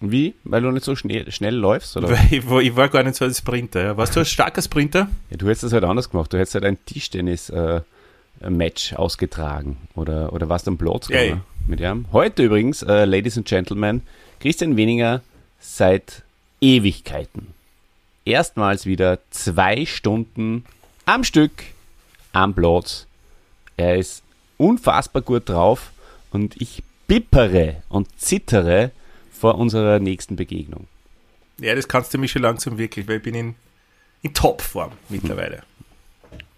Wie? 0.00 0.34
Weil 0.44 0.62
du 0.62 0.70
nicht 0.70 0.84
so 0.84 0.96
schnell, 0.96 1.30
schnell 1.30 1.54
läufst? 1.54 1.96
Oder? 1.96 2.08
Weil 2.10 2.26
ich 2.30 2.48
war, 2.48 2.60
ich 2.62 2.74
war 2.74 2.88
gar 2.88 3.02
nicht 3.02 3.14
so 3.16 3.24
ein 3.26 3.34
Sprinter. 3.34 3.82
Ja. 3.82 3.96
Warst 3.96 4.16
du 4.16 4.20
ein 4.20 4.26
starker 4.26 4.62
Sprinter? 4.62 5.08
Ja, 5.30 5.36
du 5.36 5.46
hättest 5.46 5.64
das 5.64 5.72
halt 5.72 5.84
anders 5.84 6.08
gemacht. 6.10 6.32
Du 6.32 6.38
hättest 6.38 6.54
halt 6.54 6.64
ein 6.64 6.78
Tischtennis-Match 8.40 8.94
ausgetragen. 8.94 9.76
Oder, 9.94 10.32
oder 10.32 10.48
warst 10.48 10.68
am 10.68 10.78
Platz 10.78 11.08
Ja, 11.08 11.22
gegangen 11.22 11.42
mit 11.66 11.80
ihm. 11.80 12.06
Heute 12.12 12.44
übrigens, 12.44 12.82
äh, 12.82 13.04
Ladies 13.04 13.36
and 13.38 13.46
Gentlemen, 13.46 14.02
Christian 14.40 14.76
Weniger 14.76 15.22
seit 15.60 16.22
Ewigkeiten. 16.60 17.48
Erstmals 18.24 18.86
wieder 18.86 19.18
zwei 19.30 19.86
Stunden 19.86 20.64
am 21.06 21.24
Stück 21.24 21.64
am 22.32 22.54
Platz. 22.54 23.06
Er 23.76 23.96
ist 23.96 24.22
unfassbar 24.56 25.22
gut 25.22 25.48
drauf 25.48 25.92
und 26.30 26.60
ich 26.60 26.82
bippere 27.06 27.82
und 27.88 28.08
zittere 28.18 28.90
vor 29.32 29.56
unserer 29.56 29.98
nächsten 29.98 30.36
Begegnung. 30.36 30.86
Ja, 31.60 31.74
das 31.74 31.86
kannst 31.88 32.12
du 32.14 32.18
mich 32.18 32.32
schon 32.32 32.42
langsam 32.42 32.78
wirklich, 32.78 33.06
weil 33.08 33.18
ich 33.18 33.22
bin 33.22 33.34
in, 33.34 33.54
in 34.22 34.34
Topform 34.34 34.92
mittlerweile. 35.08 35.62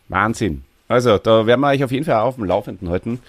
Wahnsinn. 0.08 0.64
Also, 0.88 1.18
da 1.18 1.46
werden 1.46 1.60
wir 1.60 1.68
euch 1.68 1.84
auf 1.84 1.90
jeden 1.90 2.04
Fall 2.04 2.20
auf 2.20 2.36
dem 2.36 2.44
Laufenden 2.44 2.90
halten, 2.90 3.20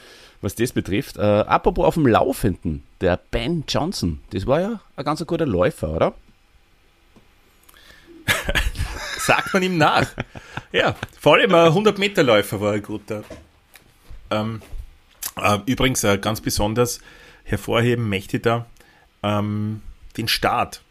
was 0.41 0.55
das 0.55 0.71
betrifft. 0.71 1.17
Äh, 1.17 1.21
apropos 1.21 1.85
auf 1.85 1.93
dem 1.95 2.05
Laufenden, 2.05 2.83
der 3.01 3.19
Ben 3.31 3.63
Johnson, 3.67 4.19
das 4.31 4.45
war 4.45 4.61
ja 4.61 4.79
ein 4.95 5.05
ganz 5.05 5.25
guter 5.25 5.45
Läufer, 5.45 5.89
oder? 5.89 6.13
Sagt 9.17 9.53
man 9.53 9.63
ihm 9.63 9.77
nach. 9.77 10.07
ja, 10.71 10.95
vor 11.19 11.35
allem 11.35 11.53
ein 11.53 11.71
100-Meter-Läufer 11.71 12.61
war 12.61 12.73
ein 12.73 12.83
guter. 12.83 13.23
Ähm, 14.29 14.61
äh, 15.41 15.57
übrigens, 15.65 16.03
äh, 16.03 16.17
ganz 16.17 16.41
besonders 16.41 16.99
hervorheben 17.43 18.09
möchte 18.09 18.37
ich 18.37 18.43
da 18.43 18.65
ähm, 19.23 19.81
den 20.17 20.27
Start, 20.27 20.81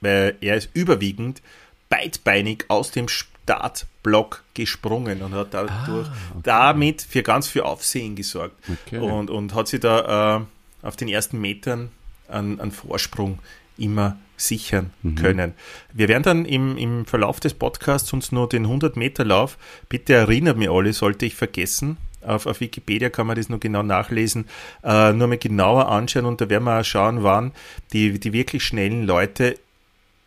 weil 0.00 0.36
er 0.40 0.56
ist 0.56 0.70
überwiegend 0.74 1.40
beidbeinig 1.88 2.64
aus 2.68 2.90
dem 2.90 3.08
Startblock 3.50 4.44
gesprungen 4.54 5.22
und 5.22 5.34
hat 5.34 5.54
dadurch 5.54 6.08
damit 6.42 7.02
für 7.02 7.22
ganz 7.22 7.48
viel 7.48 7.62
Aufsehen 7.62 8.14
gesorgt. 8.14 8.54
Okay. 8.86 8.98
und, 8.98 9.30
und 9.30 9.54
hat 9.54 9.68
sich 9.68 9.80
da 9.80 10.38
äh, 10.38 10.86
auf 10.86 10.96
den 10.96 11.08
ersten 11.08 11.40
Metern 11.40 11.90
einen, 12.28 12.60
einen 12.60 12.70
Vorsprung 12.70 13.40
immer 13.76 14.18
sichern 14.36 14.90
können. 15.16 15.54
Wir 15.92 16.08
werden 16.08 16.22
dann 16.22 16.44
im, 16.44 16.76
im 16.78 17.06
Verlauf 17.06 17.40
des 17.40 17.54
Podcasts 17.54 18.12
uns 18.12 18.32
nur 18.32 18.48
den 18.48 18.66
100-Meter-Lauf, 18.66 19.58
bitte 19.88 20.14
erinnert 20.14 20.56
mich 20.56 20.70
alle, 20.70 20.92
sollte 20.92 21.26
ich 21.26 21.34
vergessen, 21.34 21.98
auf, 22.22 22.46
auf 22.46 22.60
Wikipedia 22.60 23.10
kann 23.10 23.26
man 23.26 23.36
das 23.36 23.48
nur 23.48 23.60
genau 23.60 23.82
nachlesen, 23.82 24.46
äh, 24.84 25.12
nur 25.12 25.28
mal 25.28 25.38
genauer 25.38 25.88
anschauen 25.88 26.26
und 26.26 26.40
da 26.40 26.48
werden 26.48 26.64
wir 26.64 26.80
auch 26.80 26.84
schauen, 26.84 27.22
wann 27.22 27.52
die, 27.92 28.18
die 28.18 28.32
wirklich 28.32 28.62
schnellen 28.62 29.04
Leute 29.06 29.58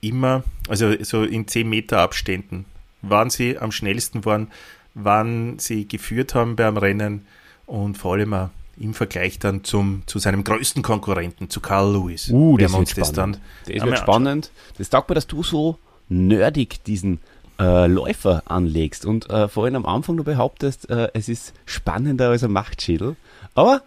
immer, 0.01 0.44
also 0.68 0.94
so 1.01 1.24
in 1.24 1.48
10 1.48 1.70
Meter 1.70 2.00
Abständen, 2.00 2.65
wann 3.03 3.29
sie 3.29 3.60
am 3.60 3.72
schnellsten 3.72 4.25
waren, 4.25 4.48
wann 4.95 5.60
sie 5.60 5.88
geführt 5.88 6.33
haben 6.33 6.55
beim 6.55 6.77
Rennen 6.77 7.27
und 7.67 7.98
vor 7.98 8.13
allem 8.13 8.33
auch 8.33 8.50
im 8.79 8.95
Vergleich 8.95 9.38
dann 9.38 9.63
zum, 9.63 10.01
zu 10.07 10.17
seinem 10.17 10.43
größten 10.43 10.81
Konkurrenten, 10.81 11.50
zu 11.50 11.62
Carl 11.62 11.93
Lewis. 11.93 12.29
Uh, 12.31 12.57
das 12.57 12.74
wird 12.74 12.89
spannend. 12.89 13.39
Das 13.65 13.74
einmal 13.74 13.89
wird 13.89 14.00
spannend. 14.00 14.51
Das 14.79 14.89
taugt 14.89 15.10
mir, 15.10 15.15
dass 15.15 15.27
du 15.27 15.43
so 15.43 15.77
nerdig 16.10 16.83
diesen 16.83 17.19
äh, 17.60 17.86
Läufer 17.88 18.43
anlegst 18.45 19.05
und 19.05 19.29
äh, 19.29 19.48
vorhin 19.48 19.75
am 19.75 19.86
Anfang 19.86 20.17
du 20.17 20.24
behauptest, 20.24 20.89
äh, 20.89 21.10
es 21.13 21.29
ist 21.29 21.53
spannender 21.65 22.29
als 22.29 22.43
ein 22.43 22.51
Machtschädel. 22.51 23.15
Aber 23.53 23.83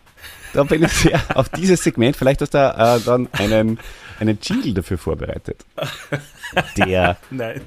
da 0.53 0.63
bin 0.65 0.85
ich 0.85 0.93
sehr 0.93 1.21
auf 1.35 1.49
dieses 1.49 1.83
Segment. 1.83 2.17
Vielleicht 2.17 2.41
hast 2.41 2.55
du 2.55 2.59
äh, 2.59 3.01
dann 3.05 3.29
einen, 3.33 3.79
einen 4.19 4.39
Jingle 4.41 4.75
dafür 4.75 4.99
vorbereitet. 4.99 5.65
Der. 6.77 7.17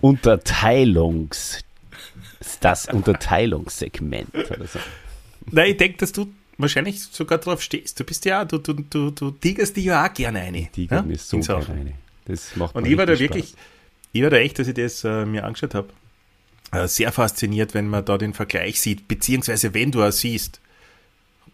Unterteilungs... 0.01 1.63
Das 2.61 2.87
Unterteilungssegment. 2.87 4.33
Oder 4.33 4.67
so. 4.67 4.79
Nein, 5.51 5.71
ich 5.71 5.77
denke, 5.77 5.97
dass 5.97 6.11
du 6.11 6.31
wahrscheinlich 6.57 7.01
sogar 7.01 7.37
drauf 7.37 7.61
stehst. 7.61 7.99
Du 7.99 8.03
bist 8.03 8.25
ja, 8.25 8.45
du, 8.45 8.57
du, 8.57 8.73
du, 8.73 9.11
du 9.11 9.31
tigerst 9.31 9.75
die 9.75 9.83
ja 9.83 10.05
auch 10.05 10.13
gerne 10.13 10.41
eine. 10.41 10.69
Die 10.75 10.85
ja? 10.85 11.01
gehen 11.01 11.11
ist 11.11 11.29
so 11.29 11.39
gerne. 11.39 11.93
Das 12.25 12.55
macht 12.55 12.75
Und 12.75 12.83
mir 12.83 12.89
ich 12.89 12.97
war 12.97 13.05
da 13.05 13.13
richtig 13.13 13.29
wirklich, 13.29 13.49
Spaß. 13.49 13.59
ich 14.11 14.23
war 14.23 14.29
da 14.29 14.37
echt, 14.37 14.59
dass 14.59 14.67
ich 14.67 14.73
das 14.73 15.03
äh, 15.03 15.25
mir 15.25 15.45
angeschaut 15.45 15.73
habe, 15.73 15.89
äh, 16.71 16.87
sehr 16.87 17.11
fasziniert, 17.11 17.73
wenn 17.73 17.87
man 17.87 18.05
da 18.05 18.17
den 18.17 18.33
Vergleich 18.33 18.79
sieht, 18.79 19.07
beziehungsweise 19.07 19.73
wenn 19.73 19.91
du 19.91 20.03
auch 20.03 20.11
siehst. 20.11 20.59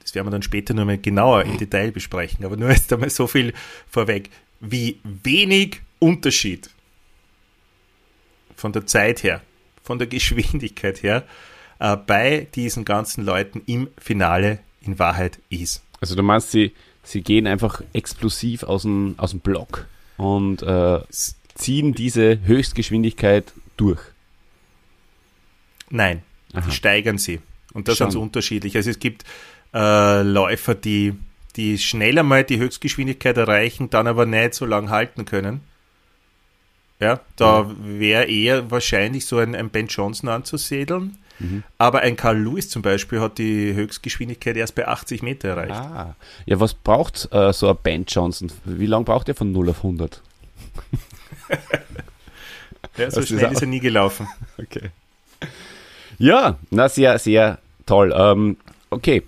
Das 0.01 0.13
werden 0.13 0.27
wir 0.27 0.31
dann 0.31 0.43
später 0.43 0.73
nur 0.73 0.85
mal 0.85 0.97
genauer 0.97 1.43
im 1.43 1.57
Detail 1.59 1.91
besprechen, 1.91 2.45
aber 2.45 2.57
nur 2.57 2.69
jetzt 2.69 2.91
einmal 2.91 3.09
so 3.09 3.27
viel 3.27 3.53
vorweg, 3.89 4.29
wie 4.59 4.99
wenig 5.03 5.81
Unterschied 5.99 6.69
von 8.55 8.71
der 8.71 8.85
Zeit 8.85 9.23
her, 9.23 9.41
von 9.83 9.99
der 9.99 10.07
Geschwindigkeit 10.15 11.03
her, 11.03 11.23
äh, 11.79 11.97
bei 11.97 12.47
diesen 12.55 12.85
ganzen 12.85 13.25
Leuten 13.25 13.61
im 13.65 13.89
Finale 13.97 14.59
in 14.81 14.99
Wahrheit 14.99 15.39
ist. 15.49 15.83
Also 15.99 16.15
du 16.15 16.23
meinst, 16.23 16.51
sie, 16.51 16.73
sie 17.03 17.21
gehen 17.21 17.47
einfach 17.47 17.81
explosiv 17.93 18.63
aus 18.63 18.83
dem, 18.83 19.15
aus 19.17 19.31
dem 19.31 19.39
Block 19.39 19.87
und 20.17 20.61
äh, 20.61 20.99
ziehen 21.55 21.93
diese 21.93 22.39
Höchstgeschwindigkeit 22.45 23.51
durch. 23.77 24.01
Nein, 25.89 26.21
Aha. 26.53 26.61
die 26.61 26.71
steigern 26.71 27.17
sie. 27.17 27.39
Und 27.73 27.87
das 27.87 27.97
sind 27.97 28.11
so 28.11 28.21
unterschiedlich. 28.21 28.75
Also 28.77 28.89
es 28.89 28.99
gibt 28.99 29.25
äh, 29.73 30.21
Läufer, 30.21 30.75
die, 30.75 31.13
die 31.55 31.77
schneller 31.77 32.23
mal 32.23 32.43
die 32.43 32.57
Höchstgeschwindigkeit 32.57 33.37
erreichen, 33.37 33.89
dann 33.89 34.07
aber 34.07 34.25
nicht 34.25 34.53
so 34.53 34.65
lang 34.65 34.89
halten 34.89 35.25
können. 35.25 35.61
Ja, 36.99 37.19
da 37.35 37.69
wäre 37.79 38.25
eher 38.25 38.71
wahrscheinlich 38.71 39.25
so 39.25 39.37
ein, 39.37 39.53
ein 39.55 39.69
Ben 39.69 39.87
Johnson 39.87 40.29
anzusiedeln. 40.29 41.17
Mhm. 41.39 41.63
Aber 41.77 41.99
ein 41.99 42.15
Carl 42.15 42.37
Lewis 42.37 42.69
zum 42.69 42.81
Beispiel 42.81 43.19
hat 43.19 43.37
die 43.37 43.73
Höchstgeschwindigkeit 43.73 44.55
erst 44.55 44.75
bei 44.75 44.87
80 44.87 45.21
Meter 45.21 45.49
erreicht. 45.49 45.73
Ah. 45.73 46.15
Ja, 46.45 46.59
was 46.61 46.73
braucht 46.73 47.27
äh, 47.33 47.51
so 47.51 47.69
ein 47.69 47.77
Ben 47.83 48.05
Johnson? 48.07 48.49
Wie 48.63 48.85
lange 48.85 49.03
braucht 49.03 49.27
er 49.27 49.35
von 49.35 49.51
0 49.51 49.69
auf 49.69 49.77
100? 49.77 50.21
Ja, 52.97 53.11
so 53.11 53.21
du 53.21 53.27
schnell 53.27 53.41
das 53.41 53.53
ist 53.53 53.61
er 53.61 53.67
nie 53.67 53.79
gelaufen. 53.79 54.27
Okay. 54.57 54.89
Ja, 56.17 56.57
na 56.69 56.87
sehr, 56.87 57.19
sehr 57.19 57.59
toll. 57.85 58.13
Ähm, 58.15 58.55
okay, 58.89 59.21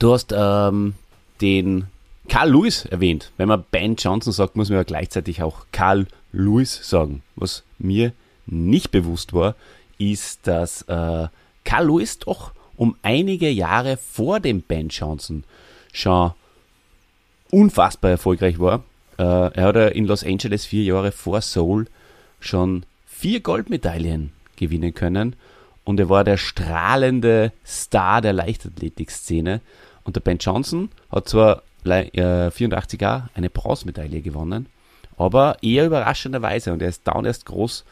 du 0.00 0.12
hast 0.12 0.34
ähm, 0.36 0.94
den 1.42 1.86
Carl 2.28 2.50
Lewis 2.50 2.84
erwähnt. 2.86 3.32
Wenn 3.36 3.48
man 3.48 3.64
Ben 3.70 3.96
Johnson 3.96 4.32
sagt, 4.32 4.56
muss 4.56 4.68
man 4.68 4.78
ja 4.78 4.84
gleichzeitig 4.84 5.42
auch 5.42 5.66
Carl 5.72 6.06
Lewis 6.32 6.88
sagen. 6.88 7.22
Was 7.36 7.64
mir 7.78 8.12
nicht 8.46 8.90
bewusst 8.90 9.32
war, 9.32 9.56
ist, 9.98 10.46
dass 10.46 10.82
äh, 10.82 11.28
Carl 11.64 11.86
Lewis 11.86 12.18
doch 12.20 12.52
um 12.76 12.96
einige 13.02 13.50
Jahre 13.50 13.96
vor 13.96 14.40
dem 14.40 14.62
Ben 14.62 14.88
Johnson 14.88 15.44
schon 15.92 16.32
unfassbar 17.50 18.12
erfolgreich 18.12 18.58
war. 18.58 18.84
Äh, 19.18 19.22
er 19.22 19.64
hat 19.64 19.76
in 19.94 20.06
Los 20.06 20.24
Angeles 20.24 20.64
vier 20.64 20.84
Jahre 20.84 21.12
vor 21.12 21.40
Seoul 21.40 21.86
schon 22.40 22.84
vier 23.06 23.40
Goldmedaillen 23.40 24.32
gewinnen 24.56 24.94
können 24.94 25.36
und 25.84 26.00
er 26.00 26.08
war 26.08 26.24
der 26.24 26.36
strahlende 26.36 27.52
Star 27.66 28.20
der 28.20 28.32
Leichtathletikszene. 28.32 29.60
Und 30.04 30.16
der 30.16 30.20
Ben 30.20 30.38
Johnson 30.38 30.90
hat 31.10 31.28
zwar 31.28 31.62
lei- 31.84 32.08
äh, 32.08 32.50
84 32.50 33.00
Jahre 33.00 33.28
eine 33.34 33.50
Bronzemedaille 33.50 34.20
gewonnen, 34.22 34.66
aber 35.16 35.56
eher 35.62 35.86
überraschenderweise 35.86 36.72
und 36.72 36.82
er 36.82 36.88
ist 36.88 37.06
down 37.06 37.24
erst 37.24 37.46
groß 37.46 37.84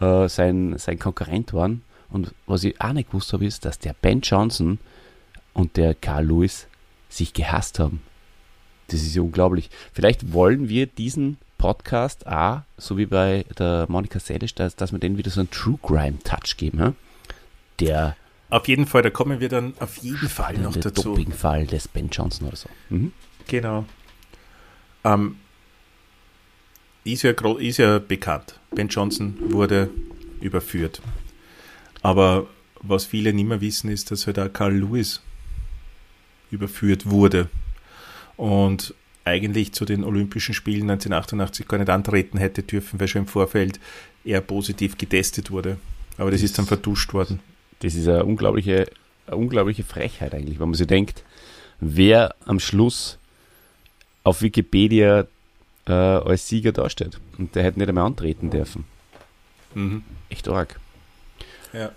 äh, 0.00 0.28
sein, 0.28 0.76
sein 0.78 0.98
Konkurrent 0.98 1.52
waren 1.52 1.82
Und 2.10 2.34
was 2.46 2.64
ich 2.64 2.80
auch 2.80 2.92
nicht 2.92 3.10
gewusst 3.10 3.32
habe, 3.32 3.44
ist, 3.46 3.64
dass 3.64 3.78
der 3.78 3.94
Ben 4.00 4.20
Johnson 4.20 4.78
und 5.52 5.76
der 5.76 5.94
Carl 5.94 6.26
Lewis 6.26 6.66
sich 7.08 7.32
gehasst 7.34 7.78
haben. 7.78 8.00
Das 8.88 9.00
ist 9.02 9.14
ja 9.14 9.22
unglaublich. 9.22 9.68
Vielleicht 9.92 10.32
wollen 10.32 10.68
wir 10.68 10.86
diesen 10.86 11.36
Podcast 11.58 12.26
auch, 12.26 12.60
so 12.78 12.96
wie 12.96 13.06
bei 13.06 13.44
der 13.58 13.86
Monika 13.88 14.20
Selisch, 14.20 14.54
dass, 14.54 14.76
dass 14.76 14.92
wir 14.92 14.98
denen 14.98 15.18
wieder 15.18 15.30
so 15.30 15.40
einen 15.40 15.50
True 15.50 15.78
Crime 15.82 16.18
Touch 16.24 16.56
geben. 16.56 16.78
Ja? 16.78 16.92
Der 17.80 18.16
auf 18.50 18.66
jeden 18.68 18.86
Fall, 18.86 19.02
da 19.02 19.10
kommen 19.10 19.40
wir 19.40 19.48
dann 19.48 19.74
auf 19.78 19.98
jeden 19.98 20.28
Fall 20.28 20.56
noch 20.58 20.72
der 20.72 20.82
dazu. 20.82 21.02
Dopingfall 21.10 21.66
des 21.66 21.88
Ben 21.88 22.08
Johnson 22.08 22.48
oder 22.48 22.56
so. 22.56 22.68
Mhm. 22.88 23.12
Genau. 23.46 23.84
Ähm, 25.04 25.36
ist, 27.04 27.22
ja, 27.22 27.32
ist 27.58 27.76
ja 27.78 27.98
bekannt. 27.98 28.58
Ben 28.70 28.88
Johnson 28.88 29.36
wurde 29.50 29.90
überführt. 30.40 31.00
Aber 32.02 32.46
was 32.80 33.04
viele 33.04 33.32
nicht 33.32 33.46
mehr 33.46 33.60
wissen, 33.60 33.90
ist, 33.90 34.10
dass 34.10 34.26
halt 34.26 34.38
auch 34.38 34.52
Carl 34.52 34.74
Lewis 34.74 35.20
überführt 36.50 37.10
wurde. 37.10 37.48
Und 38.36 38.94
eigentlich 39.24 39.72
zu 39.72 39.84
den 39.84 40.04
Olympischen 40.04 40.54
Spielen 40.54 40.90
1988 40.90 41.68
gar 41.68 41.78
nicht 41.78 41.90
antreten 41.90 42.38
hätte 42.38 42.62
dürfen, 42.62 42.98
weil 42.98 43.08
schon 43.08 43.22
im 43.22 43.28
Vorfeld 43.28 43.78
er 44.24 44.40
positiv 44.40 44.96
getestet 44.96 45.50
wurde. 45.50 45.78
Aber 46.16 46.30
das, 46.30 46.40
das 46.40 46.50
ist 46.50 46.58
dann 46.58 46.66
vertuscht 46.66 47.12
worden. 47.12 47.40
Das 47.80 47.94
ist 47.94 48.08
eine 48.08 48.24
unglaubliche, 48.24 48.86
eine 49.26 49.36
unglaubliche 49.36 49.84
Frechheit 49.84 50.34
eigentlich, 50.34 50.58
wenn 50.58 50.68
man 50.68 50.74
sich 50.74 50.86
denkt, 50.86 51.22
wer 51.80 52.34
am 52.44 52.60
Schluss 52.60 53.18
auf 54.24 54.42
Wikipedia 54.42 55.26
äh, 55.86 55.92
als 55.92 56.48
Sieger 56.48 56.72
dasteht. 56.72 57.18
Und 57.38 57.54
der 57.54 57.62
hätte 57.62 57.78
nicht 57.78 57.88
einmal 57.88 58.06
antreten 58.06 58.50
dürfen. 58.50 58.84
Mhm. 59.74 60.02
Echt 60.28 60.48
arg. 60.48 60.78
Ja. 61.72 61.90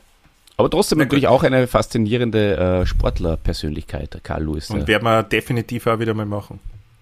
Aber 0.57 0.69
trotzdem 0.69 0.99
Na 0.99 1.05
natürlich 1.05 1.23
gut. 1.25 1.31
auch 1.31 1.43
eine 1.43 1.65
faszinierende 1.67 2.57
äh, 2.81 2.85
Sportlerpersönlichkeit, 2.85 4.19
Karl 4.23 4.43
Lewis. 4.43 4.69
Und 4.69 4.87
werden 4.87 5.03
wir 5.03 5.23
definitiv 5.23 5.87
auch 5.87 5.99
wieder 5.99 6.13
mal 6.13 6.25
machen. 6.25 6.59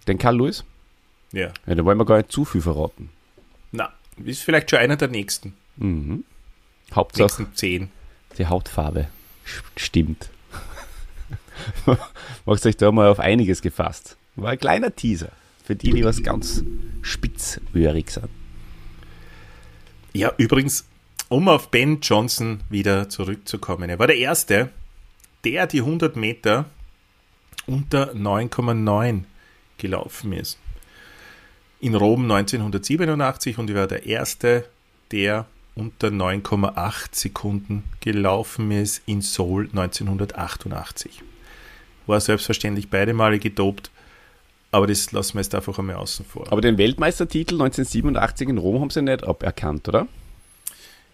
Den 0.08 0.18
Karl 0.18 0.38
Lewis? 0.38 0.64
Ja. 1.32 1.52
ja. 1.66 1.76
Da 1.76 1.84
wollen 1.84 1.98
wir 1.98 2.06
gar 2.06 2.18
nicht 2.18 2.32
zu 2.32 2.46
viel 2.46 2.62
verraten. 2.62 3.10
Na, 3.72 3.92
ist 4.24 4.44
vielleicht 4.44 4.70
schon 4.70 4.80
einer 4.80 4.96
der 4.96 5.10
nächsten. 5.10 5.54
Mhm. 5.78 6.24
Hauptsache. 6.94 7.24
Nächsten 7.24 7.56
zehn. 7.56 7.92
Die 8.38 8.48
Hautfarbe 8.48 9.08
stimmt. 9.76 10.30
Macht 12.46 12.66
euch 12.66 12.78
da 12.78 12.92
mal 12.92 13.10
auf 13.10 13.20
einiges 13.20 13.62
gefasst. 13.62 14.18
War 14.36 14.52
ein 14.52 14.60
kleiner 14.60 14.96
Teaser. 14.96 15.32
Für 15.64 15.76
die, 15.76 15.92
die 15.92 16.04
was 16.04 16.24
ganz 16.24 16.64
spitzöhrig 17.02 18.10
sind. 18.10 18.30
Ja, 20.14 20.34
übrigens, 20.38 20.86
um 21.28 21.48
auf 21.48 21.70
Ben 21.70 22.00
Johnson 22.02 22.62
wieder 22.70 23.10
zurückzukommen. 23.10 23.90
Er 23.90 24.00
war 24.00 24.08
der 24.08 24.18
Erste, 24.18 24.72
der 25.44 25.68
die 25.68 25.82
100 25.82 26.16
Meter 26.16 26.66
unter 27.68 28.14
9,9 28.14 29.24
gelaufen 29.78 30.34
ist. 30.34 30.58
In 31.80 31.96
Rom 31.96 32.24
1987 32.24 33.58
und 33.60 33.70
er 33.70 33.76
war 33.76 33.88
der 33.88 34.06
Erste, 34.06 34.66
der 35.12 35.46
unter 35.80 36.10
9,8 36.10 37.08
Sekunden 37.14 37.84
gelaufen 38.02 38.72
ist 38.72 39.02
in 39.06 39.22
Seoul 39.22 39.70
1988. 39.70 41.24
War 42.06 42.20
selbstverständlich 42.20 42.90
beide 42.90 43.14
Male 43.14 43.40
gedopt, 43.40 43.90
aber 44.72 44.88
das 44.88 45.12
lassen 45.12 45.36
wir 45.36 45.42
jetzt 45.42 45.56
einfach 45.56 45.80
einmal 45.80 45.96
außen 45.96 46.26
vor. 46.26 46.52
Aber 46.52 46.62
den 46.62 46.78
Weltmeistertitel 46.78 47.56
1987 47.56 48.50
in 48.50 48.58
Rom 48.58 48.82
haben 48.82 48.90
sie 48.90 49.02
nicht 49.02 49.24
aberkannt, 49.24 49.88
oder? 49.88 50.08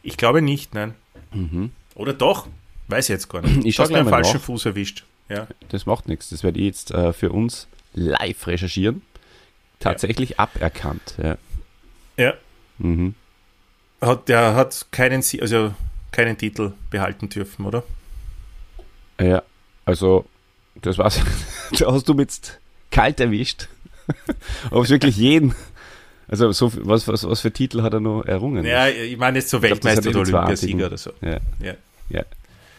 Ich 0.01 0.17
glaube 0.17 0.41
nicht, 0.41 0.73
nein. 0.73 0.95
Mhm. 1.31 1.71
Oder 1.93 2.13
doch? 2.13 2.47
Weiß 2.87 3.05
ich 3.05 3.13
jetzt 3.13 3.29
gar 3.29 3.41
nicht. 3.41 3.65
Ich 3.65 3.79
habe 3.79 3.95
einen 3.95 4.09
falschen 4.09 4.37
nach. 4.37 4.43
Fuß 4.43 4.65
erwischt. 4.65 5.05
Ja. 5.29 5.47
Das 5.69 5.85
macht 5.85 6.07
nichts. 6.07 6.29
Das 6.29 6.43
werde 6.43 6.59
ich 6.59 6.65
jetzt 6.65 6.91
äh, 6.91 7.13
für 7.13 7.31
uns 7.31 7.67
live 7.93 8.47
recherchieren. 8.47 9.01
Tatsächlich 9.79 10.31
ja. 10.31 10.39
aberkannt. 10.39 11.15
Ja. 11.21 11.37
ja. 12.17 12.33
Mhm. 12.77 13.15
Hat, 14.01 14.27
der 14.29 14.55
hat 14.55 14.87
keinen, 14.91 15.23
also 15.41 15.73
keinen 16.11 16.37
Titel 16.37 16.73
behalten 16.89 17.29
dürfen, 17.29 17.65
oder? 17.65 17.83
Ja, 19.19 19.43
also 19.85 20.25
das 20.81 20.97
war's. 20.97 21.21
da 21.79 21.91
hast 21.91 22.07
du 22.07 22.13
mit 22.13 22.59
kalt 22.91 23.19
erwischt. 23.19 23.67
Ob 24.71 24.83
es 24.83 24.89
wirklich 24.89 25.17
jeden. 25.17 25.55
Also 26.27 26.51
so, 26.51 26.71
was, 26.87 27.07
was, 27.07 27.27
was 27.27 27.41
für 27.41 27.51
Titel 27.51 27.81
hat 27.81 27.93
er 27.93 27.99
noch 27.99 28.23
errungen? 28.23 28.65
Ja, 28.65 28.87
ich 28.87 29.17
meine 29.17 29.39
jetzt 29.39 29.49
so 29.49 29.61
Weltmeister 29.61 30.09
oder 30.09 30.19
Olympiasieger 30.19 30.87
oder 30.87 30.97
so. 30.97 31.11
Ja. 31.21 31.39
ja. 31.59 31.73
ja. 32.09 32.23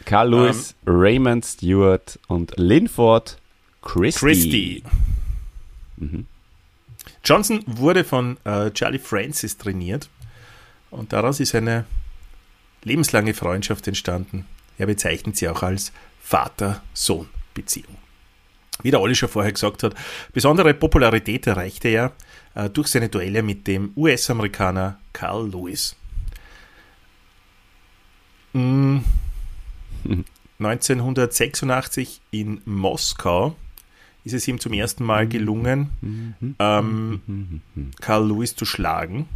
Carl 0.04 0.30
Lewis, 0.30 0.74
um, 0.84 0.92
ähm. 0.92 1.00
Raymond 1.00 1.44
Stewart 1.44 2.18
und 2.28 2.52
Linford 2.56 3.38
Christie. 3.82 4.18
Christie. 4.18 4.82
Mhm. 5.96 6.26
Johnson 7.24 7.62
wurde 7.66 8.04
von 8.04 8.36
äh, 8.44 8.70
Charlie 8.70 8.98
Francis 8.98 9.58
trainiert 9.58 10.08
und 10.90 11.12
daraus 11.12 11.40
ist 11.40 11.54
eine 11.54 11.84
lebenslange 12.82 13.34
Freundschaft 13.34 13.86
entstanden. 13.88 14.46
Er 14.78 14.86
bezeichnet 14.86 15.36
sie 15.36 15.48
auch 15.48 15.62
als 15.62 15.92
Vater-Sohn-Beziehung. 16.20 17.96
Wie 18.82 18.90
der 18.90 19.00
Olli 19.00 19.14
schon 19.14 19.28
vorher 19.28 19.52
gesagt 19.52 19.82
hat, 19.82 19.94
besondere 20.32 20.74
Popularität 20.74 21.46
erreichte 21.46 21.88
er 21.88 22.12
äh, 22.54 22.68
durch 22.68 22.88
seine 22.88 23.08
Duelle 23.08 23.42
mit 23.42 23.66
dem 23.66 23.92
US-Amerikaner 23.96 24.98
Carl 25.12 25.48
Lewis. 25.50 25.96
Mm. 28.52 28.98
1986 30.58 32.22
in 32.30 32.62
Moskau 32.64 33.56
ist 34.24 34.32
es 34.32 34.48
ihm 34.48 34.58
zum 34.58 34.72
ersten 34.72 35.04
Mal 35.04 35.28
gelungen, 35.28 35.90
ähm, 36.58 37.60
Carl 38.00 38.26
Lewis 38.26 38.56
zu 38.56 38.64
schlagen. 38.64 39.28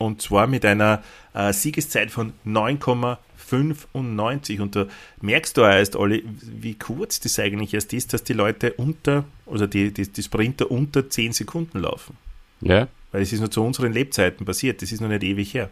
Und 0.00 0.22
zwar 0.22 0.46
mit 0.46 0.64
einer 0.64 1.02
äh, 1.34 1.52
Siegeszeit 1.52 2.10
von 2.10 2.32
9,95. 2.46 4.62
Und 4.62 4.74
da 4.74 4.86
merkst 5.20 5.58
du 5.58 5.60
erst, 5.60 5.94
Olli, 5.94 6.24
wie 6.40 6.72
kurz 6.72 7.20
das 7.20 7.38
eigentlich 7.38 7.74
erst 7.74 7.92
ist, 7.92 8.14
dass 8.14 8.24
die 8.24 8.32
Leute 8.32 8.72
unter, 8.72 9.24
oder 9.44 9.66
die, 9.66 9.92
die, 9.92 10.10
die 10.10 10.22
Sprinter 10.22 10.70
unter 10.70 11.10
10 11.10 11.34
Sekunden 11.34 11.80
laufen. 11.80 12.16
Ja. 12.62 12.88
Weil 13.12 13.20
es 13.20 13.34
ist 13.34 13.40
nur 13.40 13.50
zu 13.50 13.62
unseren 13.62 13.92
Lebzeiten 13.92 14.46
passiert, 14.46 14.80
das 14.80 14.90
ist 14.90 15.02
noch 15.02 15.10
nicht 15.10 15.22
ewig 15.22 15.52
her. 15.52 15.68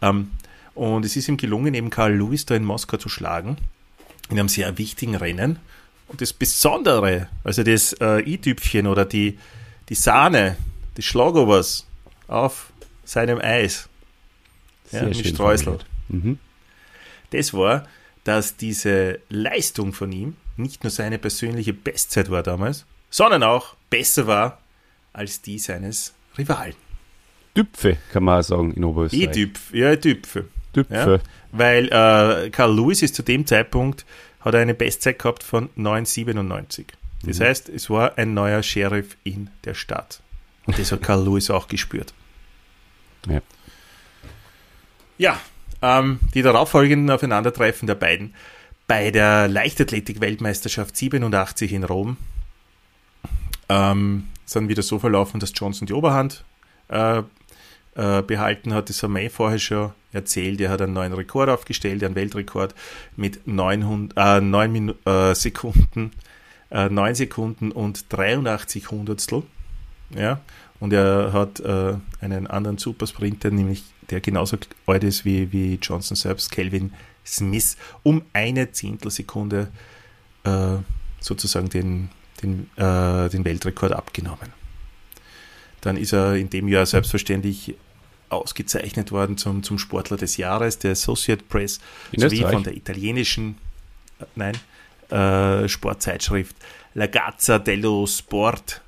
Ähm, 0.00 0.30
und 0.76 1.04
es 1.04 1.16
ist 1.16 1.26
ihm 1.26 1.36
gelungen, 1.36 1.74
eben 1.74 1.90
Karl 1.90 2.14
Lewis 2.14 2.46
da 2.46 2.54
in 2.54 2.64
Moskau 2.64 2.98
zu 2.98 3.08
schlagen, 3.08 3.56
in 4.30 4.38
einem 4.38 4.48
sehr 4.48 4.78
wichtigen 4.78 5.16
Rennen. 5.16 5.58
Und 6.06 6.20
das 6.20 6.32
Besondere, 6.32 7.28
also 7.42 7.64
das 7.64 7.94
äh, 7.94 8.20
i-Tüpfchen 8.20 8.86
oder 8.86 9.04
die, 9.04 9.40
die 9.88 9.96
Sahne 9.96 10.56
des 10.96 11.04
Schlagobers 11.04 11.88
auf 12.28 12.70
seinem 13.06 13.40
Eis. 13.40 13.88
Ja, 14.92 15.04
mit 15.04 15.26
Streusel. 15.26 15.78
Mhm. 16.08 16.38
Das 17.30 17.54
war, 17.54 17.88
dass 18.24 18.56
diese 18.56 19.20
Leistung 19.28 19.92
von 19.92 20.12
ihm 20.12 20.36
nicht 20.56 20.84
nur 20.84 20.90
seine 20.90 21.18
persönliche 21.18 21.72
Bestzeit 21.72 22.30
war 22.30 22.42
damals, 22.42 22.84
sondern 23.10 23.42
auch 23.42 23.74
besser 23.90 24.26
war 24.26 24.60
als 25.12 25.42
die 25.42 25.58
seines 25.58 26.12
Rivalen. 26.36 26.74
Düpfe, 27.56 27.96
kann 28.12 28.24
man 28.24 28.40
auch 28.40 28.44
sagen 28.44 28.74
in 28.74 28.84
Oberösterreich. 28.84 29.28
E-Düpf, 29.28 29.72
ja, 29.72 29.96
Düpfe. 29.96 30.44
Düpfe. 30.74 30.94
Ja, 30.94 31.18
weil 31.52 31.86
äh, 31.86 32.50
Carl 32.50 32.76
Lewis 32.76 33.02
ist 33.02 33.14
zu 33.14 33.22
dem 33.22 33.46
Zeitpunkt, 33.46 34.04
hat 34.40 34.54
er 34.54 34.60
eine 34.60 34.74
Bestzeit 34.74 35.18
gehabt 35.18 35.42
von 35.42 35.70
9,97. 35.70 36.84
Das 37.24 37.38
mhm. 37.38 37.44
heißt, 37.44 37.68
es 37.70 37.88
war 37.88 38.18
ein 38.18 38.34
neuer 38.34 38.62
Sheriff 38.62 39.16
in 39.24 39.50
der 39.64 39.74
Stadt. 39.74 40.20
Und 40.66 40.78
das 40.78 40.92
hat 40.92 41.02
Carl 41.02 41.24
Lewis 41.24 41.50
auch 41.50 41.68
gespürt. 41.68 42.12
Ja. 43.26 43.40
Ja, 45.18 45.40
ähm, 45.82 46.20
die 46.34 46.42
darauffolgenden 46.42 47.10
Aufeinandertreffen 47.10 47.86
der 47.86 47.94
beiden 47.94 48.34
bei 48.86 49.10
der 49.10 49.48
Leichtathletik-Weltmeisterschaft 49.48 50.96
87 50.96 51.72
in 51.72 51.84
Rom 51.84 52.16
ähm, 53.68 54.28
sind 54.44 54.68
wieder 54.68 54.82
so 54.82 54.98
verlaufen, 54.98 55.40
dass 55.40 55.52
Johnson 55.54 55.86
die 55.86 55.92
Oberhand 55.92 56.44
äh, 56.88 57.22
äh, 57.96 58.22
behalten 58.22 58.72
hat. 58.74 58.88
Das 58.88 59.02
haben 59.02 59.14
wir 59.14 59.22
eh 59.22 59.28
vorher 59.28 59.58
schon 59.58 59.92
erzählt. 60.12 60.60
Er 60.60 60.70
hat 60.70 60.82
einen 60.82 60.92
neuen 60.92 61.12
Rekord 61.12 61.48
aufgestellt, 61.48 62.04
einen 62.04 62.14
Weltrekord 62.14 62.74
mit 63.16 63.46
900, 63.46 64.16
äh, 64.16 64.40
9 64.40 64.72
Minu 64.72 64.94
äh, 65.04 65.34
Sekunden, 65.34 66.12
äh, 66.70 66.88
9 66.88 67.14
Sekunden 67.14 67.72
und 67.72 68.12
83 68.12 68.90
Hundertstel. 68.90 69.42
Ja, 70.10 70.40
und 70.80 70.92
er 70.92 71.32
hat 71.32 71.60
äh, 71.60 71.94
einen 72.20 72.46
anderen 72.46 72.78
Supersprinter, 72.78 73.50
nämlich 73.50 73.84
der 74.10 74.20
genauso 74.20 74.58
alt 74.86 75.04
ist 75.04 75.24
wie, 75.24 75.52
wie 75.52 75.78
Johnson 75.80 76.16
selbst, 76.16 76.50
Calvin 76.50 76.92
Smith, 77.24 77.76
um 78.02 78.22
eine 78.32 78.70
Zehntelsekunde 78.72 79.68
äh, 80.44 80.76
sozusagen 81.20 81.68
den, 81.68 82.10
den, 82.42 82.70
äh, 82.76 83.28
den 83.28 83.44
Weltrekord 83.44 83.92
abgenommen. 83.92 84.52
Dann 85.80 85.96
ist 85.96 86.12
er 86.12 86.34
in 86.34 86.50
dem 86.50 86.68
Jahr 86.68 86.86
selbstverständlich 86.86 87.74
ausgezeichnet 88.28 89.12
worden 89.12 89.36
zum, 89.36 89.62
zum 89.62 89.78
Sportler 89.78 90.16
des 90.16 90.36
Jahres 90.36 90.78
der 90.78 90.92
Associate 90.92 91.42
Press 91.44 91.80
In 92.12 92.20
sowie 92.20 92.36
Österreich? 92.36 92.52
von 92.52 92.62
der 92.64 92.76
italienischen 92.76 93.56
äh, 94.18 94.24
nein, 94.34 94.56
äh, 95.10 95.68
Sportzeitschrift 95.68 96.56
La 96.94 97.06
Gazza 97.06 97.58
dello 97.58 98.06
Sport 98.06 98.82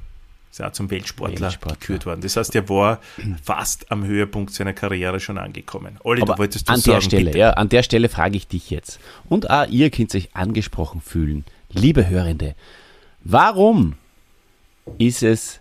ist 0.50 0.62
auch 0.62 0.72
zum 0.72 0.90
Weltsportler, 0.90 1.40
Weltsportler. 1.40 1.78
gekürt 1.78 2.06
worden. 2.06 2.20
Das 2.22 2.36
heißt, 2.36 2.54
er 2.54 2.68
war 2.68 3.00
fast 3.42 3.90
am 3.92 4.04
Höhepunkt 4.04 4.52
seiner 4.52 4.72
Karriere 4.72 5.20
schon 5.20 5.38
angekommen. 5.38 5.98
Olli, 6.04 6.22
Aber 6.22 6.34
du 6.34 6.38
wolltest 6.40 6.68
du 6.68 6.72
an 6.72 6.80
sagen, 6.80 6.94
der 6.96 7.00
Stelle, 7.02 7.24
bitte. 7.26 7.38
ja, 7.38 7.50
an 7.50 7.68
der 7.68 7.82
Stelle 7.82 8.08
frage 8.08 8.36
ich 8.36 8.46
dich 8.48 8.70
jetzt. 8.70 8.98
Und 9.28 9.50
auch 9.50 9.66
ihr 9.68 9.90
könnt 9.90 10.14
euch 10.14 10.30
angesprochen 10.34 11.00
fühlen. 11.00 11.44
Liebe 11.70 12.08
Hörende, 12.08 12.54
warum 13.24 13.94
ist 14.98 15.22
es 15.22 15.60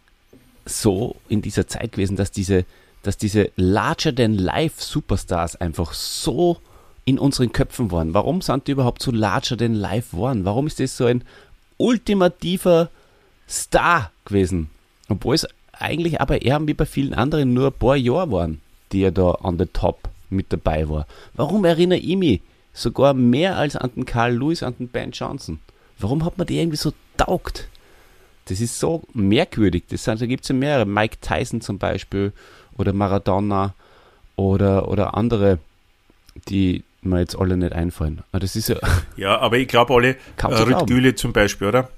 so 0.65 1.15
in 1.27 1.41
dieser 1.41 1.67
Zeit 1.67 1.91
gewesen, 1.93 2.15
dass 2.15 2.31
diese, 2.31 2.65
dass 3.03 3.17
diese 3.17 3.51
larger-than-life 3.57 4.81
Superstars 4.81 5.57
einfach 5.57 5.93
so 5.93 6.57
in 7.05 7.19
unseren 7.19 7.51
Köpfen 7.51 7.91
waren? 7.91 8.13
Warum 8.13 8.41
sind 8.41 8.67
die 8.67 8.71
überhaupt 8.71 9.01
so 9.01 9.11
larger-than-life 9.11 10.11
geworden? 10.11 10.45
Warum 10.45 10.67
ist 10.67 10.79
das 10.79 10.95
so 10.95 11.05
ein 11.05 11.23
ultimativer 11.77 12.89
Star 13.49 14.11
gewesen? 14.25 14.69
Obwohl 15.09 15.35
es 15.35 15.47
eigentlich 15.73 16.19
aber 16.21 16.41
eher 16.41 16.65
wie 16.67 16.73
bei 16.73 16.85
vielen 16.85 17.13
anderen 17.13 17.53
nur 17.53 17.67
ein 17.67 17.73
paar 17.73 17.95
Jahre 17.95 18.31
waren, 18.31 18.61
die 18.91 19.03
er 19.03 19.11
da 19.11 19.31
an 19.31 19.57
der 19.57 19.71
Top 19.73 20.09
mit 20.29 20.51
dabei 20.51 20.89
war. 20.89 21.07
Warum 21.33 21.65
erinnere 21.65 21.99
ich 21.99 22.15
mich 22.17 22.41
sogar 22.73 23.13
mehr 23.13 23.57
als 23.57 23.75
an 23.75 23.91
den 23.95 24.05
Carl 24.05 24.33
Lewis, 24.35 24.63
an 24.63 24.75
den 24.79 24.87
Ben 24.87 25.11
Johnson? 25.11 25.59
Warum 25.99 26.25
hat 26.25 26.37
man 26.37 26.47
die 26.47 26.59
irgendwie 26.59 26.77
so 26.77 26.93
taugt? 27.15 27.67
Das 28.45 28.61
ist 28.61 28.79
so 28.79 29.03
merkwürdig. 29.13 29.83
Das 29.89 30.03
sind, 30.03 30.21
da 30.21 30.25
gibt 30.25 30.43
es 30.43 30.49
ja 30.49 30.55
mehrere. 30.55 30.85
Mike 30.85 31.17
Tyson 31.21 31.61
zum 31.61 31.79
Beispiel 31.79 32.31
oder 32.77 32.93
Maradona 32.93 33.73
oder, 34.35 34.87
oder 34.87 35.15
andere, 35.15 35.59
die 36.47 36.83
mir 37.01 37.19
jetzt 37.19 37.37
alle 37.37 37.57
nicht 37.57 37.73
einfallen. 37.73 38.23
Aber 38.31 38.39
das 38.39 38.55
ist 38.55 38.69
ja, 38.69 38.77
Ja, 39.15 39.39
aber 39.39 39.57
ich 39.57 39.67
glaube 39.67 39.93
alle, 39.93 40.09
äh, 40.09 40.45
Rüd. 40.45 40.87
Güle 40.87 41.15
zum 41.15 41.33
Beispiel, 41.33 41.67
oder? 41.67 41.89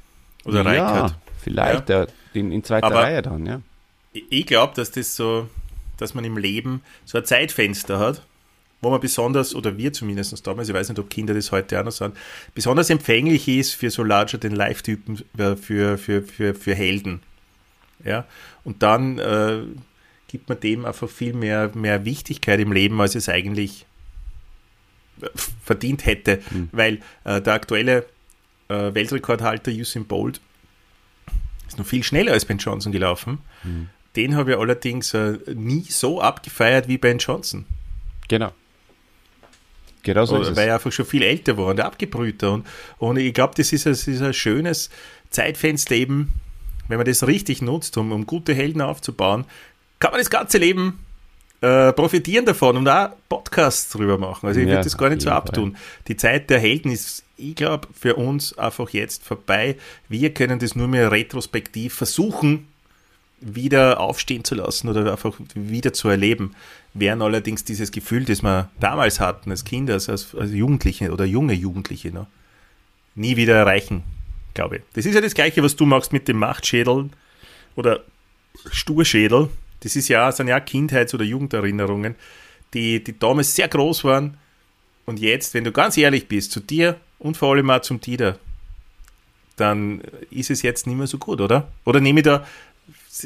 Oder 0.46 0.64
ja, 0.64 0.70
Reichardt. 0.70 1.16
vielleicht 1.42 1.90
Der, 1.90 2.08
in, 2.34 2.52
in 2.52 2.64
zweiter 2.64 2.88
Aber- 2.88 3.04
Reihe 3.04 3.22
dann, 3.22 3.46
ja. 3.46 3.62
Ich- 4.12 4.48
glaube, 4.48 4.74
dass 4.76 4.92
das 4.92 5.16
so, 5.16 5.48
dass 5.98 6.14
man 6.14 6.24
im 6.26 6.38
Leben 6.38 6.82
so 7.06 7.18
ein 7.18 7.26
Zeitfenster 7.26 8.00
hat, 8.00 8.26
wo 8.82 8.90
man 8.90 9.00
besonders, 9.02 9.54
oder 9.54 9.78
wir 9.78 9.92
zumindest 9.94 10.48
damals, 10.48 10.70
ich 10.70 10.74
weiß 10.74 10.90
nicht, 10.90 11.00
ob 11.00 11.10
Kinder 11.10 11.34
das 11.34 11.52
heute 11.52 11.80
auch 11.80 11.84
noch 11.86 11.92
sind, 11.92 12.16
besonders 12.56 12.90
empfänglich 12.90 13.48
ist 13.48 13.74
für 13.74 13.90
so 13.92 14.04
larger-than-life-Typen, 14.04 15.22
äh, 15.38 15.56
für, 15.56 15.98
für, 15.98 16.22
für, 16.24 16.56
für 16.56 16.74
Helden. 16.74 17.22
Ja, 18.06 18.26
und 18.64 18.82
dann 18.82 19.20
äh, 19.20 19.60
gibt 20.30 20.48
man 20.48 20.60
dem 20.60 20.86
einfach 20.86 21.10
viel 21.10 21.34
mehr, 21.34 21.70
mehr 21.76 22.06
Wichtigkeit 22.06 22.60
im 22.62 22.72
Leben, 22.72 23.00
als 23.02 23.16
es 23.16 23.28
eigentlich 23.28 23.86
äh, 25.22 25.28
verdient 25.64 26.06
hätte, 26.06 26.40
weil 26.72 27.00
äh, 27.26 27.42
der 27.42 27.54
aktuelle 27.54 28.06
äh, 28.70 28.94
Weltrekordhalter 28.94 29.72
Usain 29.72 30.06
Bolt 30.06 30.40
ist 31.70 31.80
noch 31.80 31.86
viel 31.86 32.04
schneller 32.04 32.34
als 32.34 32.46
Ben 32.46 32.58
Johnson 32.58 32.92
gelaufen. 32.92 33.40
Den 34.16 34.36
habe 34.36 34.52
ich 34.52 34.58
allerdings 34.58 35.14
äh, 35.14 35.38
nie 35.54 35.86
so 35.88 36.22
abgefeiert 36.22 36.88
wie 36.88 36.98
Ben 36.98 37.20
Johnson. 37.20 37.66
Genau. 38.28 38.52
Genau 40.04 40.26
so 40.26 40.36
weil 40.36 40.42
es. 40.44 40.58
er 40.58 40.74
einfach 40.76 40.92
schon 40.92 41.06
viel 41.06 41.24
älter 41.24 41.58
war 41.58 41.68
und 41.68 41.80
abgebrühter. 41.80 42.54
Und, 42.54 42.68
und 42.98 43.18
ich 43.18 43.34
glaube, 43.34 43.54
das 43.56 43.72
ist, 43.74 43.86
ein, 43.86 43.94
das 43.94 44.08
ist 44.08 44.22
ein 44.22 44.34
schönes 44.34 44.90
Zeitfenster 45.30 45.96
eben, 45.96 46.34
wenn 46.88 46.98
man 46.98 47.06
das 47.06 47.28
richtig 47.28 47.62
nutzt, 47.62 47.98
um, 47.98 48.12
um 48.12 48.26
gute 48.26 48.54
Helden 48.54 48.82
aufzubauen, 48.82 49.46
kann 50.00 50.12
man 50.12 50.20
das 50.20 50.30
ganze 50.30 50.58
Leben 50.58 51.00
äh, 51.62 51.92
profitieren 51.94 52.46
davon 52.46 52.78
und 52.78 52.88
auch 52.88 53.10
Podcasts 53.28 53.92
drüber 53.92 54.18
machen. 54.18 54.48
Also 54.48 54.60
ich 54.60 54.66
Ja, 54.66 54.74
würde 54.74 54.84
das 54.84 54.98
gar 54.98 55.10
nicht 55.10 55.22
so 55.22 55.30
abtun. 55.30 55.76
Die 56.08 56.16
Zeit 56.16 56.50
der 56.50 56.60
Helden 56.60 56.92
ist, 56.92 57.24
ich 57.38 57.56
glaube, 57.56 57.88
für 57.94 58.16
uns 58.16 58.58
einfach 58.58 58.90
jetzt 58.92 59.24
vorbei. 59.24 59.76
Wir 60.08 60.34
können 60.34 60.60
das 60.60 60.76
nur 60.76 60.88
mehr 60.88 61.12
retrospektiv 61.12 61.94
versuchen, 61.96 62.68
wieder 63.42 64.00
aufstehen 64.00 64.44
zu 64.44 64.56
lassen 64.56 64.90
oder 64.90 65.12
einfach 65.12 65.34
wieder 65.54 65.94
zu 65.94 66.10
erleben, 66.10 66.56
während 66.94 67.22
allerdings 67.22 67.64
dieses 67.64 67.92
Gefühl, 67.92 68.26
das 68.26 68.42
wir 68.42 68.70
damals 68.80 69.20
hatten 69.20 69.52
als 69.52 69.64
Kinder, 69.64 69.94
als, 69.94 70.10
als 70.10 70.52
Jugendliche 70.52 71.12
oder 71.12 71.26
junge 71.26 71.54
Jugendliche, 71.54 72.12
noch, 72.12 72.28
nie 73.16 73.38
wieder 73.38 73.56
erreichen, 73.56 74.04
glaube 74.54 74.78
ich. 74.78 74.82
Das 74.94 75.06
ist 75.06 75.16
ja 75.16 75.22
das 75.22 75.34
Gleiche, 75.34 75.64
was 75.64 75.76
du 75.76 75.86
machst 75.86 76.12
mit 76.14 76.28
dem 76.28 76.38
Machtschädel 76.38 77.10
oder 77.76 78.02
Sturschädel. 78.72 79.50
Das 79.82 79.96
ist 79.96 80.08
ja, 80.08 80.32
sind 80.32 80.48
ja 80.48 80.60
Kindheits- 80.60 81.14
oder 81.14 81.24
Jugenderinnerungen, 81.24 82.16
die, 82.74 83.04
die 83.04 83.18
damals 83.18 83.56
sehr 83.56 83.68
groß 83.68 84.04
waren 84.04 84.38
und 85.10 85.20
jetzt, 85.20 85.56
wenn 85.56 85.64
du 85.64 85.72
ganz 85.72 85.98
ehrlich 85.98 86.28
bist, 86.28 86.52
zu 86.52 86.60
dir 86.60 87.00
und 87.18 87.36
vor 87.36 87.54
allem 87.54 87.72
auch 87.72 87.82
zum 87.82 88.00
Dieter, 88.00 88.38
dann 89.56 90.02
ist 90.30 90.52
es 90.52 90.62
jetzt 90.62 90.86
nicht 90.86 90.98
mehr 90.98 91.08
so 91.08 91.18
gut, 91.18 91.42
oder? 91.42 91.72
Oder 91.84 92.00
nehme 92.00 92.20
ich 92.20 92.26
da 92.26 92.46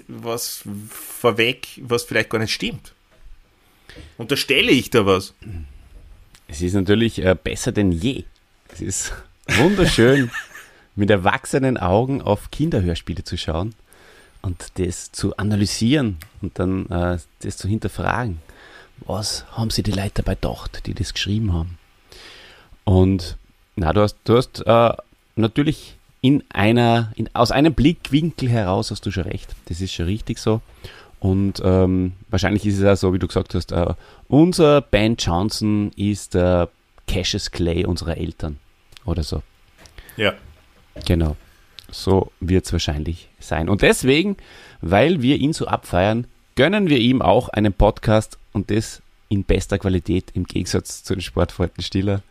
was 0.08 0.63
vorweg, 0.89 1.68
was 1.82 2.04
vielleicht 2.04 2.30
gar 2.30 2.39
nicht 2.39 2.54
stimmt? 2.54 2.94
Unterstelle 4.18 4.72
ich 4.72 4.89
da 4.89 5.06
was? 5.06 5.34
Es 6.48 6.62
ist 6.62 6.74
natürlich 6.74 7.20
äh, 7.20 7.36
besser 7.36 7.74
denn 7.74 7.92
je. 7.92 8.24
Es 8.70 8.80
ist 8.80 9.13
wunderschön, 9.58 10.32
mit 10.96 11.10
erwachsenen 11.10 11.78
Augen 11.78 12.22
auf 12.22 12.50
Kinderhörspiele 12.50 13.26
zu 13.26 13.38
schauen 13.38 13.76
und 14.43 14.77
das 14.77 15.12
zu 15.12 15.36
analysieren 15.38 16.17
und 16.41 16.60
dann 16.60 16.86
äh, 16.88 17.17
das 17.39 17.58
zu 17.58 17.67
hinterfragen. 17.67 18.39
Was 19.06 19.45
haben 19.51 19.71
sie 19.71 19.82
die 19.82 19.91
Leute 19.91 20.21
dabei 20.21 20.36
gedacht, 20.36 20.86
die 20.86 20.93
das 20.93 21.13
geschrieben 21.13 21.53
haben? 21.53 21.79
Und 22.84 23.38
na, 23.75 23.91
du 23.91 24.01
hast, 24.01 24.17
du 24.25 24.38
hast 24.38 24.62
äh, 24.65 24.93
natürlich 25.36 25.97
in 26.21 26.43
einer, 26.49 27.12
in, 27.15 27.29
aus 27.34 27.51
einem 27.51 27.73
Blickwinkel 27.73 28.49
heraus 28.49 28.91
hast 28.91 29.06
du 29.06 29.12
schon 29.12 29.23
recht. 29.23 29.56
Das 29.65 29.82
ist 29.82 29.93
schon 29.93 30.06
richtig 30.06 30.38
so. 30.38 30.62
Und 31.19 31.62
ähm, 31.63 32.13
wahrscheinlich 32.29 32.65
ist 32.65 32.79
es 32.79 32.86
auch 32.86 32.99
so, 32.99 33.13
wie 33.13 33.19
du 33.19 33.27
gesagt 33.27 33.56
hast, 33.56 33.71
äh, 33.71 33.93
unser 34.27 34.82
Ben 34.82 35.15
Johnson 35.15 35.91
ist 35.95 36.34
der 36.34 36.69
Cassius 37.08 37.49
Clay 37.49 37.86
unserer 37.86 38.17
Eltern 38.17 38.60
oder 39.06 39.23
so. 39.23 39.41
Ja. 40.17 40.34
Genau. 41.06 41.36
So 41.93 42.32
wird 42.39 42.65
es 42.65 42.73
wahrscheinlich 42.73 43.29
sein. 43.39 43.69
Und 43.69 43.84
deswegen, 43.84 44.36
weil 44.82 45.21
wir 45.21 45.38
ihn 45.38 45.53
so 45.53 45.67
abfeiern, 45.67 46.25
gönnen 46.56 46.89
wir 46.89 46.97
ihm 46.97 47.21
auch 47.21 47.49
einen 47.49 47.71
Podcast 47.71 48.38
und 48.51 48.71
das 48.71 49.01
in 49.29 49.43
bester 49.43 49.77
Qualität 49.77 50.32
im 50.34 50.45
Gegensatz 50.45 51.03
zu 51.03 51.13
den 51.13 51.21
Sportfreunden 51.21 51.84
Stiller, 51.84 52.21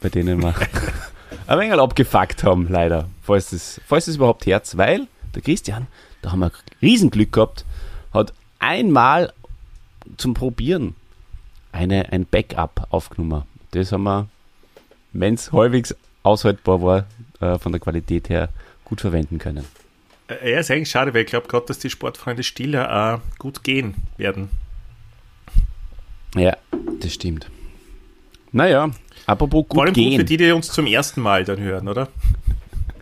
bei 0.00 0.10
denen 0.10 0.42
wir 0.42 0.54
ein 1.46 1.58
wenig 1.58 1.78
abgefuckt 1.78 2.44
haben, 2.44 2.68
leider. 2.68 3.08
Falls 3.22 3.52
es, 3.52 3.80
falls 3.86 4.06
es 4.06 4.16
überhaupt 4.16 4.46
herz, 4.46 4.76
weil 4.76 5.06
der 5.34 5.42
Christian, 5.42 5.86
da 6.22 6.32
haben 6.32 6.40
wir 6.40 6.52
Riesenglück 6.82 7.32
gehabt, 7.32 7.64
hat 8.12 8.34
einmal 8.58 9.32
zum 10.18 10.34
Probieren 10.34 10.94
eine, 11.72 12.12
ein 12.12 12.26
Backup 12.26 12.86
aufgenommen. 12.90 13.44
Das 13.70 13.92
haben 13.92 14.02
wir, 14.02 14.28
wenn 15.12 15.34
es 15.34 15.52
halbwegs 15.52 15.94
aushaltbar 16.22 16.82
war, 16.82 17.06
äh, 17.40 17.58
von 17.58 17.72
der 17.72 17.80
Qualität 17.80 18.28
her 18.28 18.50
gut 18.90 19.00
verwenden 19.00 19.38
können. 19.38 19.64
Äh, 20.28 20.52
Ja, 20.52 20.60
ist 20.60 20.70
eigentlich 20.70 20.90
schade, 20.90 21.14
weil 21.14 21.22
ich 21.22 21.28
glaube 21.28 21.48
gerade, 21.48 21.64
dass 21.66 21.78
die 21.78 21.88
Sportfreunde 21.88 22.42
Stiller 22.42 23.14
auch 23.14 23.38
gut 23.38 23.64
gehen 23.64 23.94
werden. 24.18 24.50
Ja, 26.34 26.56
das 27.00 27.14
stimmt. 27.14 27.48
Naja, 28.52 28.90
apropos 29.26 29.64
Vor 29.72 29.84
allem 29.84 29.94
gut 29.94 30.02
gut 30.02 30.12
für 30.12 30.18
gehen. 30.18 30.26
die, 30.26 30.36
die 30.36 30.52
uns 30.52 30.70
zum 30.70 30.86
ersten 30.86 31.20
Mal 31.22 31.44
dann 31.44 31.60
hören, 31.60 31.88
oder? 31.88 32.08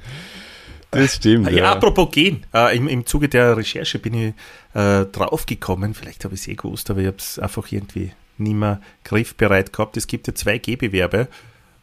das 0.91 1.17
stimmt. 1.17 1.51
Ja, 1.51 1.73
apropos 1.73 2.11
gehen. 2.11 2.45
Äh, 2.55 2.77
im, 2.77 2.87
Im 2.89 3.05
Zuge 3.07 3.29
der 3.29 3.57
Recherche 3.57 3.99
bin 3.99 4.15
ich 4.15 4.35
äh, 4.75 5.05
draufgekommen, 5.07 5.95
vielleicht 5.95 6.25
habe 6.25 6.35
ich 6.35 6.41
es 6.43 6.49
eh 6.49 6.55
gewusst, 6.55 6.91
aber 6.91 7.01
ich 7.01 7.07
habe 7.07 7.17
es 7.19 7.39
einfach 7.39 7.71
irgendwie 7.73 8.13
nie 8.37 8.55
mehr 8.55 8.81
griffbereit 9.05 9.73
gehabt. 9.73 9.97
Es 9.97 10.07
gibt 10.07 10.27
ja 10.29 10.35
zwei 10.35 10.59
Gehbewerbe 10.59 11.29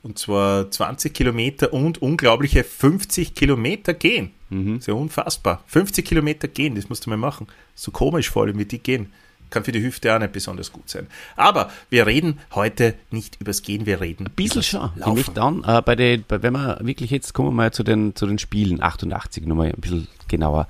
und 0.06 0.20
zwar 0.20 0.70
20 0.70 1.15
Kilometer 1.15 1.74
und 1.74 2.00
unglaubliche 2.00 2.63
50 2.63 3.34
Kilometer 3.34 3.96
gehen. 3.96 4.30
Mhm. 4.52 4.78
Ist 4.78 4.88
ja 4.88 4.94
unfassbar. 4.94 5.63
50 5.65 6.06
Kilometer 6.06 6.48
gehen, 6.48 6.76
das 6.76 6.89
musst 6.89 7.08
du 7.08 7.10
mal 7.10 7.18
machen. 7.18 7.48
So 7.74 7.89
komisch 7.89 8.30
vor 8.30 8.44
allem, 8.44 8.60
wie 8.60 8.65
die 8.65 8.78
gehen. 8.78 9.12
Kann 9.50 9.63
für 9.63 9.72
die 9.72 9.82
Hüfte 9.82 10.13
auch 10.15 10.20
nicht 10.20 10.32
besonders 10.32 10.72
gut 10.72 10.88
sein. 10.89 11.08
Aber 11.36 11.72
wir 11.89 12.06
reden 12.06 12.39
heute 12.54 12.94
nicht 13.10 13.41
übers 13.41 13.63
Gehen, 13.63 13.88
wir 13.88 14.00
reden 14.00 14.28
Ein 14.28 14.34
bisschen 14.36 14.62
schon. 14.62 14.91
Ich 14.94 15.02
Laufen. 15.02 15.15
möchte 15.15 15.32
dann, 15.34 15.63
äh, 15.63 15.82
bei 15.82 15.96
den, 15.96 16.24
bei, 16.28 16.44
wenn 16.44 16.54
wir 16.54 16.78
wirklich 16.82 17.10
jetzt 17.10 17.34
kommen 17.34 17.50
wir 17.50 17.54
mal 17.54 17.74
zu 17.74 17.82
den, 17.82 18.15
zu 18.15 18.28
den 18.28 18.38
Spielen 18.38 18.84
88 18.84 19.44
nochmal 19.48 19.70
ein 19.70 19.82
bisschen 19.82 20.08
genauer. 20.28 20.68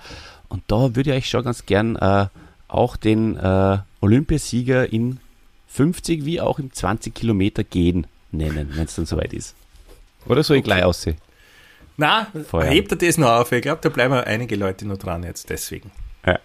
Und 0.47 0.63
da 0.67 0.95
würde 0.95 1.11
ich 1.11 1.17
euch 1.17 1.29
schon 1.29 1.43
ganz 1.43 1.65
gern 1.65 1.97
äh, 1.97 2.27
auch 2.69 2.95
den 2.95 3.35
äh, 3.35 3.79
Olympiasieger 3.99 4.93
in 4.93 5.19
50 5.67 6.23
wie 6.23 6.39
auch 6.39 6.57
im 6.57 6.71
20 6.71 7.13
Kilometer 7.13 7.65
gehen 7.65 8.07
nennen, 8.37 8.71
wenn 8.73 8.85
es 8.85 8.95
dann 8.95 9.05
soweit 9.05 9.33
ist. 9.33 9.55
Oder 10.27 10.43
soll 10.43 10.57
ich 10.57 10.63
gleich 10.63 10.83
aussehen? 10.83 11.17
Na, 11.97 12.27
Feuer. 12.47 12.65
hebt 12.65 12.91
er 12.91 12.97
das 12.97 13.17
noch 13.17 13.29
auf? 13.29 13.51
Ich 13.51 13.61
glaube, 13.61 13.79
da 13.81 13.89
bleiben 13.89 14.13
einige 14.13 14.55
Leute 14.55 14.85
noch 14.85 14.97
dran 14.97 15.23
jetzt, 15.23 15.49
deswegen. 15.49 15.91
Ja. 16.25 16.39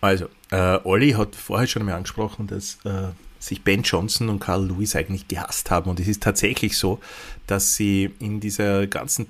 Also, 0.00 0.26
äh, 0.50 0.78
Olli 0.82 1.12
hat 1.12 1.36
vorher 1.36 1.68
schon 1.68 1.82
einmal 1.82 1.96
angesprochen, 1.96 2.48
dass 2.48 2.78
äh, 2.84 3.08
sich 3.38 3.62
Ben 3.62 3.82
Johnson 3.82 4.28
und 4.28 4.40
Carl 4.40 4.66
Lewis 4.66 4.96
eigentlich 4.96 5.28
gehasst 5.28 5.70
haben. 5.70 5.88
Und 5.88 6.00
es 6.00 6.08
ist 6.08 6.22
tatsächlich 6.22 6.76
so, 6.76 7.00
dass 7.46 7.76
sie 7.76 8.12
in 8.18 8.40
dieser 8.40 8.86
ganzen 8.88 9.26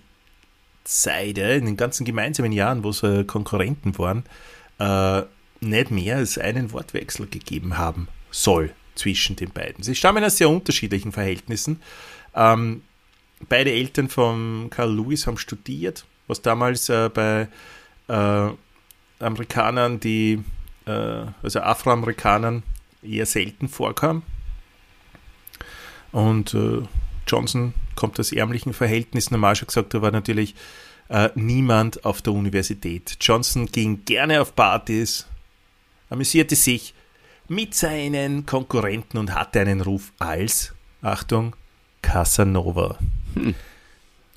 Zeit, 0.84 1.38
in 1.38 1.66
den 1.66 1.76
ganzen 1.76 2.04
gemeinsamen 2.04 2.52
Jahren, 2.52 2.82
wo 2.82 2.92
sie 2.92 3.24
Konkurrenten 3.24 3.98
waren, 3.98 4.24
äh, 4.78 5.22
nicht 5.60 5.90
mehr 5.90 6.16
als 6.16 6.38
einen 6.38 6.72
Wortwechsel 6.72 7.26
gegeben 7.26 7.76
haben 7.76 8.08
soll 8.30 8.72
zwischen 8.94 9.36
den 9.36 9.50
beiden. 9.50 9.82
Sie 9.82 9.94
stammen 9.94 10.24
aus 10.24 10.36
sehr 10.38 10.50
unterschiedlichen 10.50 11.12
Verhältnissen. 11.12 11.80
Ähm, 12.34 12.82
beide 13.48 13.72
Eltern 13.72 14.08
von 14.08 14.68
Carl 14.70 14.94
Lewis 14.94 15.26
haben 15.26 15.38
studiert, 15.38 16.04
was 16.26 16.42
damals 16.42 16.88
äh, 16.88 17.08
bei 17.12 17.48
äh, 18.08 18.50
Amerikanern, 19.18 20.00
die, 20.00 20.42
äh, 20.86 21.24
also 21.42 21.60
Afroamerikanern, 21.60 22.62
eher 23.02 23.26
selten 23.26 23.68
vorkam. 23.68 24.22
Und 26.12 26.54
äh, 26.54 26.82
Johnson 27.26 27.74
kommt 27.94 28.20
aus 28.20 28.32
ärmlichen 28.32 28.72
Verhältnissen, 28.72 29.34
normal 29.34 29.56
schon 29.56 29.66
gesagt, 29.66 29.94
da 29.94 30.02
war 30.02 30.10
natürlich 30.10 30.54
äh, 31.08 31.30
niemand 31.34 32.04
auf 32.04 32.22
der 32.22 32.32
Universität. 32.32 33.16
Johnson 33.20 33.66
ging 33.66 34.04
gerne 34.04 34.40
auf 34.40 34.54
Partys, 34.54 35.26
amüsierte 36.10 36.56
sich 36.56 36.94
mit 37.48 37.74
seinen 37.74 38.46
Konkurrenten 38.46 39.18
und 39.18 39.34
hatte 39.34 39.60
einen 39.60 39.80
Ruf 39.80 40.12
als, 40.18 40.74
Achtung, 41.02 41.54
Casanova. 42.00 42.98
Hm. 43.34 43.54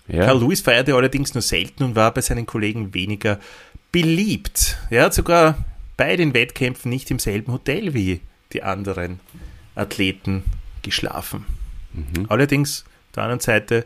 Ja. 0.07 0.25
Carl 0.25 0.39
Lewis 0.39 0.61
feierte 0.61 0.93
allerdings 0.93 1.33
nur 1.33 1.41
selten 1.41 1.83
und 1.83 1.95
war 1.95 2.13
bei 2.13 2.21
seinen 2.21 2.45
Kollegen 2.45 2.93
weniger 2.93 3.39
beliebt. 3.91 4.77
Er 4.89 5.05
hat 5.05 5.13
sogar 5.13 5.65
bei 5.97 6.15
den 6.15 6.33
Wettkämpfen 6.33 6.89
nicht 6.89 7.09
im 7.11 7.19
selben 7.19 7.51
Hotel 7.51 7.93
wie 7.93 8.21
die 8.53 8.61
anderen 8.61 9.19
Athleten 9.73 10.43
geschlafen. 10.81 11.45
Mhm. 11.93 12.27
Allerdings, 12.29 12.83
auf 12.85 13.15
der 13.15 13.23
anderen 13.23 13.39
Seite, 13.39 13.85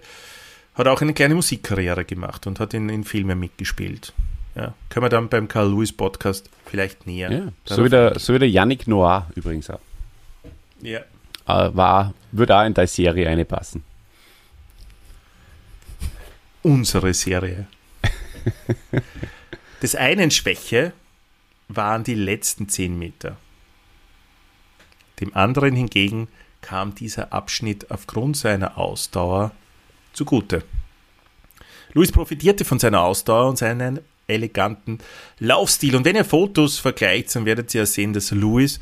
hat 0.75 0.88
er 0.88 0.93
auch 0.93 1.01
eine 1.01 1.13
kleine 1.13 1.36
Musikkarriere 1.36 2.05
gemacht 2.05 2.47
und 2.47 2.60
hat 2.60 2.73
in, 2.73 2.89
in 2.89 3.03
Filmen 3.03 3.39
mitgespielt. 3.39 4.13
Ja, 4.60 4.74
können 4.89 5.06
wir 5.06 5.10
dann 5.10 5.30
beim 5.30 5.48
Carl 5.48 5.69
Lewis 5.69 5.93
Podcast 5.93 6.50
vielleicht 6.65 7.08
näher. 7.08 7.32
Ja, 7.32 7.48
so, 7.63 7.86
wie 7.86 7.89
der, 7.89 8.19
so 8.19 8.34
wie 8.34 8.39
der 8.39 8.50
Yannick 8.50 8.88
Noir 8.88 9.30
übrigens 9.34 9.69
auch. 9.69 9.80
Ja. 10.82 11.00
Äh, 11.48 11.74
war, 11.74 12.13
würde 12.34 12.58
auch 12.58 12.65
in 12.65 12.74
deine 12.74 12.88
Serie 12.88 13.30
eine 13.30 13.45
passen. 13.45 13.86
Unsere 16.62 17.13
Serie. 17.13 17.67
Des 19.82 19.95
einen 19.95 20.30
Schwäche 20.30 20.91
waren 21.69 22.04
die 22.04 22.15
letzten 22.15 22.67
10 22.67 23.00
Meter. 23.00 23.38
Dem 25.22 25.34
anderen 25.38 25.74
hingegen 25.74 26.28
kam 26.60 26.95
dieser 26.95 27.32
Abschnitt 27.32 27.91
aufgrund 27.91 28.36
seiner 28.36 28.78
Ausdauer 28.78 29.54
zugute. 30.12 30.63
Luis 31.93 32.12
profitierte 32.12 32.65
von 32.65 32.78
seiner 32.78 33.04
Ausdauer 33.04 33.48
und 33.48 33.58
seinen 33.58 34.02
eleganten 34.29 34.99
Laufstil. 35.39 35.95
Und 35.95 36.05
wenn 36.05 36.15
ihr 36.15 36.25
Fotos 36.25 36.79
vergleicht, 36.79 37.35
dann 37.35 37.45
werdet 37.45 37.73
ihr 37.73 37.81
ja 37.81 37.85
sehen, 37.85 38.13
dass 38.13 38.31
Luis 38.31 38.79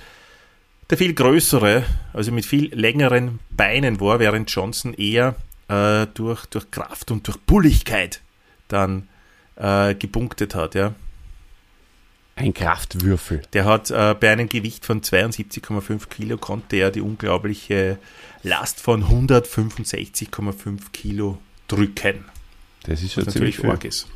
der 0.90 0.98
viel 0.98 1.14
größere, 1.14 1.84
also 2.14 2.32
mit 2.32 2.46
viel 2.46 2.74
längeren 2.74 3.40
Beinen 3.50 4.00
war, 4.00 4.20
während 4.20 4.50
Johnson 4.50 4.94
eher 4.94 5.36
äh, 5.68 6.08
durch, 6.14 6.46
durch 6.46 6.72
Kraft 6.72 7.12
und 7.12 7.28
durch 7.28 7.38
Bulligkeit 7.38 8.22
dann 8.68 9.10
äh, 9.56 9.96
gepunktet 9.96 10.56
hat. 10.56 10.76
Ja. 10.76 10.94
Ein 12.36 12.54
Kraftwürfel. 12.54 13.42
Der 13.54 13.66
hat 13.66 13.92
äh, 13.92 14.16
bei 14.18 14.32
einem 14.32 14.48
Gewicht 14.48 14.86
von 14.86 15.02
72,5 15.02 16.08
Kilo 16.08 16.38
konnte 16.38 16.78
er 16.78 16.92
die 16.92 17.02
unglaubliche 17.02 17.98
Last 18.44 18.80
von 18.80 19.04
165,5 19.04 20.92
Kilo 20.94 21.40
drücken. 21.68 22.26
Das 22.84 23.02
ist 23.02 23.14
schon 23.14 23.28
ziemlich 23.28 23.64
arg 23.66 23.84
ist. 23.84 24.08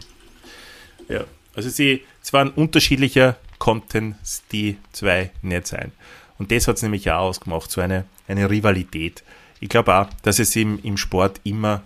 Ja, 1.09 1.25
also 1.55 1.69
sie, 1.69 2.03
es 2.21 2.33
waren 2.33 2.49
unterschiedlicher 2.49 3.37
konnten 3.59 4.15
die 4.51 4.77
zwei 4.91 5.31
nicht 5.41 5.67
sein. 5.67 5.91
Und 6.39 6.51
das 6.51 6.67
hat 6.67 6.77
es 6.77 6.81
nämlich 6.81 7.11
auch 7.11 7.19
ausgemacht, 7.19 7.69
so 7.69 7.81
eine, 7.81 8.05
eine 8.27 8.49
Rivalität. 8.49 9.23
Ich 9.59 9.69
glaube 9.69 9.95
auch, 9.95 10.07
dass 10.23 10.39
es 10.39 10.55
im, 10.55 10.79
im 10.81 10.97
Sport 10.97 11.39
immer 11.43 11.83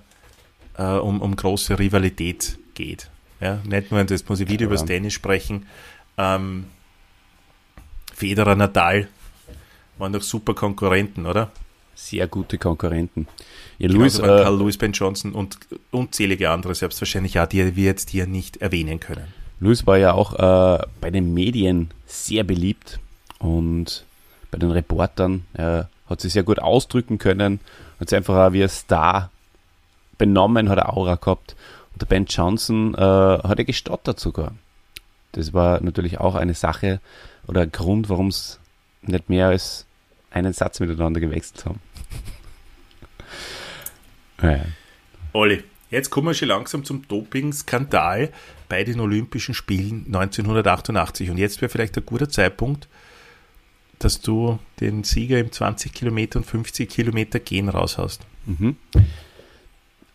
äh, 0.78 0.84
um, 0.84 1.22
um 1.22 1.36
große 1.36 1.78
Rivalität 1.78 2.58
geht. 2.74 3.10
Ja, 3.42 3.60
nicht 3.66 3.92
nur, 3.92 4.04
das 4.06 4.28
muss 4.30 4.40
ich 4.40 4.48
wieder 4.48 4.62
ja. 4.62 4.66
über 4.68 4.76
das 4.76 4.86
Tennis 4.86 5.14
sprechen, 5.14 5.66
ähm, 6.18 6.68
Federer, 8.14 8.56
Nadal 8.56 9.10
waren 9.98 10.14
doch 10.14 10.22
super 10.22 10.54
Konkurrenten, 10.54 11.26
oder? 11.26 11.52
Sehr 11.96 12.28
gute 12.28 12.58
Konkurrenten. 12.58 13.28
Ja, 13.78 13.90
Louis, 13.90 14.20
äh, 14.20 14.22
Carl 14.22 14.58
Lewis, 14.60 14.78
Ben 14.78 14.92
Johnson 14.92 15.34
und 15.34 15.58
unzählige 15.92 16.50
andere, 16.50 16.76
selbstverständlich 16.76 17.40
auch, 17.40 17.48
die 17.48 17.76
wir 17.76 17.86
jetzt 17.86 18.10
hier 18.10 18.28
nicht 18.28 18.58
erwähnen 18.58 19.00
können. 19.00 19.34
Louis 19.60 19.88
war 19.88 19.98
ja 19.98 20.14
auch 20.14 20.34
äh, 20.34 20.86
bei 21.00 21.10
den 21.10 21.34
Medien 21.34 21.92
sehr 22.06 22.44
beliebt 22.44 23.00
und 23.40 24.06
bei 24.52 24.58
den 24.58 24.72
Reportern. 24.72 25.46
Er 25.54 25.90
hat 26.10 26.22
sich 26.22 26.34
sehr 26.34 26.44
gut 26.44 26.60
ausdrücken 26.60 27.18
können, 27.18 27.60
hat 28.00 28.10
sich 28.10 28.18
einfach 28.18 28.36
auch 28.36 28.54
wie 28.54 28.64
ein 28.64 28.70
Star 28.70 29.32
benommen, 30.18 30.70
hat 30.70 30.80
eine 30.80 30.90
Aura 30.90 31.16
gehabt. 31.16 31.56
Und 31.94 32.02
der 32.02 32.08
Ben 32.08 32.26
Johnson 32.26 32.94
äh, 32.96 33.00
hat 33.00 33.58
er 33.58 33.66
gestottert 33.66 34.20
sogar. 34.20 34.54
Das 35.32 35.54
war 35.54 35.82
natürlich 35.82 36.20
auch 36.20 36.36
eine 36.36 36.54
Sache 36.54 37.00
oder 37.48 37.62
ein 37.62 37.72
Grund, 37.72 38.10
warum 38.10 38.28
es 38.28 38.60
nicht 39.02 39.30
mehr 39.30 39.48
als 39.48 39.86
einen 40.32 40.54
Satz 40.54 40.80
miteinander 40.80 41.20
gewechselt 41.20 41.66
haben. 41.66 41.80
Ja. 44.42 44.66
Olli, 45.34 45.64
jetzt 45.90 46.10
kommen 46.10 46.28
wir 46.28 46.34
schon 46.34 46.48
langsam 46.48 46.84
zum 46.84 47.08
Doping-Skandal 47.08 48.32
bei 48.70 48.84
den 48.84 49.00
Olympischen 49.00 49.54
Spielen 49.54 50.06
1988. 50.08 51.30
Und 51.30 51.38
jetzt 51.38 51.62
wäre 51.62 51.70
vielleicht 51.70 51.98
ein 51.98 52.06
guter 52.06 52.30
Zeitpunkt, 52.30 52.88
dass 54.00 54.22
du 54.22 54.60
den 54.80 55.04
Sieger 55.04 55.40
im 55.40 55.52
20 55.52 55.94
Kilometer 55.94 56.40
und 56.40 56.46
50 56.46 56.90
Kilometer 56.90 57.40
Gehen 57.40 57.70
raushaust. 57.70 58.22
Mhm. 58.46 58.78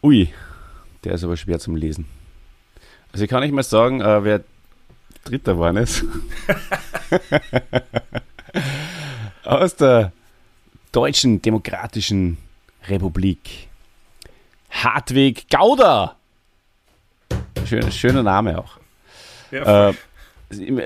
Ui, 0.02 0.32
der 1.04 1.14
ist 1.14 1.24
aber 1.24 1.36
schwer 1.36 1.58
zum 1.58 1.76
Lesen. 1.76 2.06
Also 3.12 3.24
ich 3.24 3.30
kann 3.30 3.42
nicht 3.42 3.52
mal 3.52 3.62
sagen, 3.62 4.00
äh, 4.00 4.24
wer 4.24 4.44
Dritter 5.24 5.58
waren 5.58 5.76
es. 5.76 6.04
Aus 9.44 9.76
der 9.76 10.12
Deutschen 10.92 11.42
Demokratischen 11.42 12.38
Republik. 12.88 13.68
Hartwig 14.70 15.48
Gauder. 15.50 16.16
Schön, 17.66 17.90
schöner 17.92 18.22
Name 18.22 18.58
auch. 18.58 18.78
Ja. 19.50 19.90
Äh, 19.90 19.94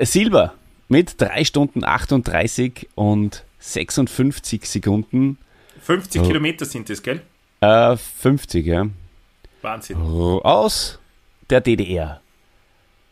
Silber 0.04 0.54
mit 0.88 1.20
3 1.20 1.44
Stunden 1.44 1.84
38 1.84 2.88
und 2.94 3.44
56 3.58 4.66
Sekunden. 4.68 5.38
50 5.80 6.22
oh. 6.22 6.26
Kilometer 6.26 6.64
sind 6.64 6.90
es, 6.90 7.02
gell? 7.02 7.22
Äh, 7.60 7.96
50, 7.96 8.66
ja. 8.66 8.86
Wahnsinn. 9.62 9.96
Aus 9.96 10.98
der 11.48 11.60
DDR. 11.60 12.20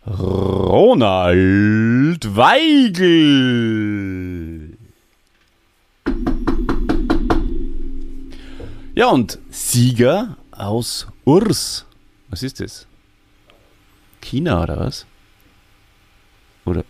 Ronald 0.07 1.07
Weigel. 2.37 3.53
Ja, 8.95 9.09
und 9.09 9.39
Sieger 9.49 10.37
aus 10.53 11.07
Urs. 11.25 11.87
Was 12.29 12.43
ist 12.43 12.61
das? 12.61 12.87
China 14.21 14.63
oder 14.63 14.79
was? 14.79 15.07
Oder? 16.65 16.85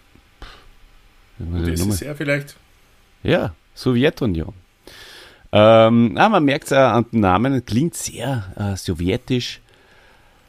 Das 1.39 1.81
ist 1.81 2.01
ja 2.01 2.15
vielleicht. 2.15 2.57
Ja, 3.23 3.55
Sowjetunion. 3.75 4.55
Ähm, 5.53 6.15
ah, 6.17 6.29
man 6.29 6.45
merkt 6.45 6.65
es 6.67 6.73
an 6.73 7.07
den 7.13 7.21
Namen, 7.21 7.65
klingt 7.65 7.95
sehr 7.95 8.53
äh, 8.57 8.77
sowjetisch. 8.77 9.61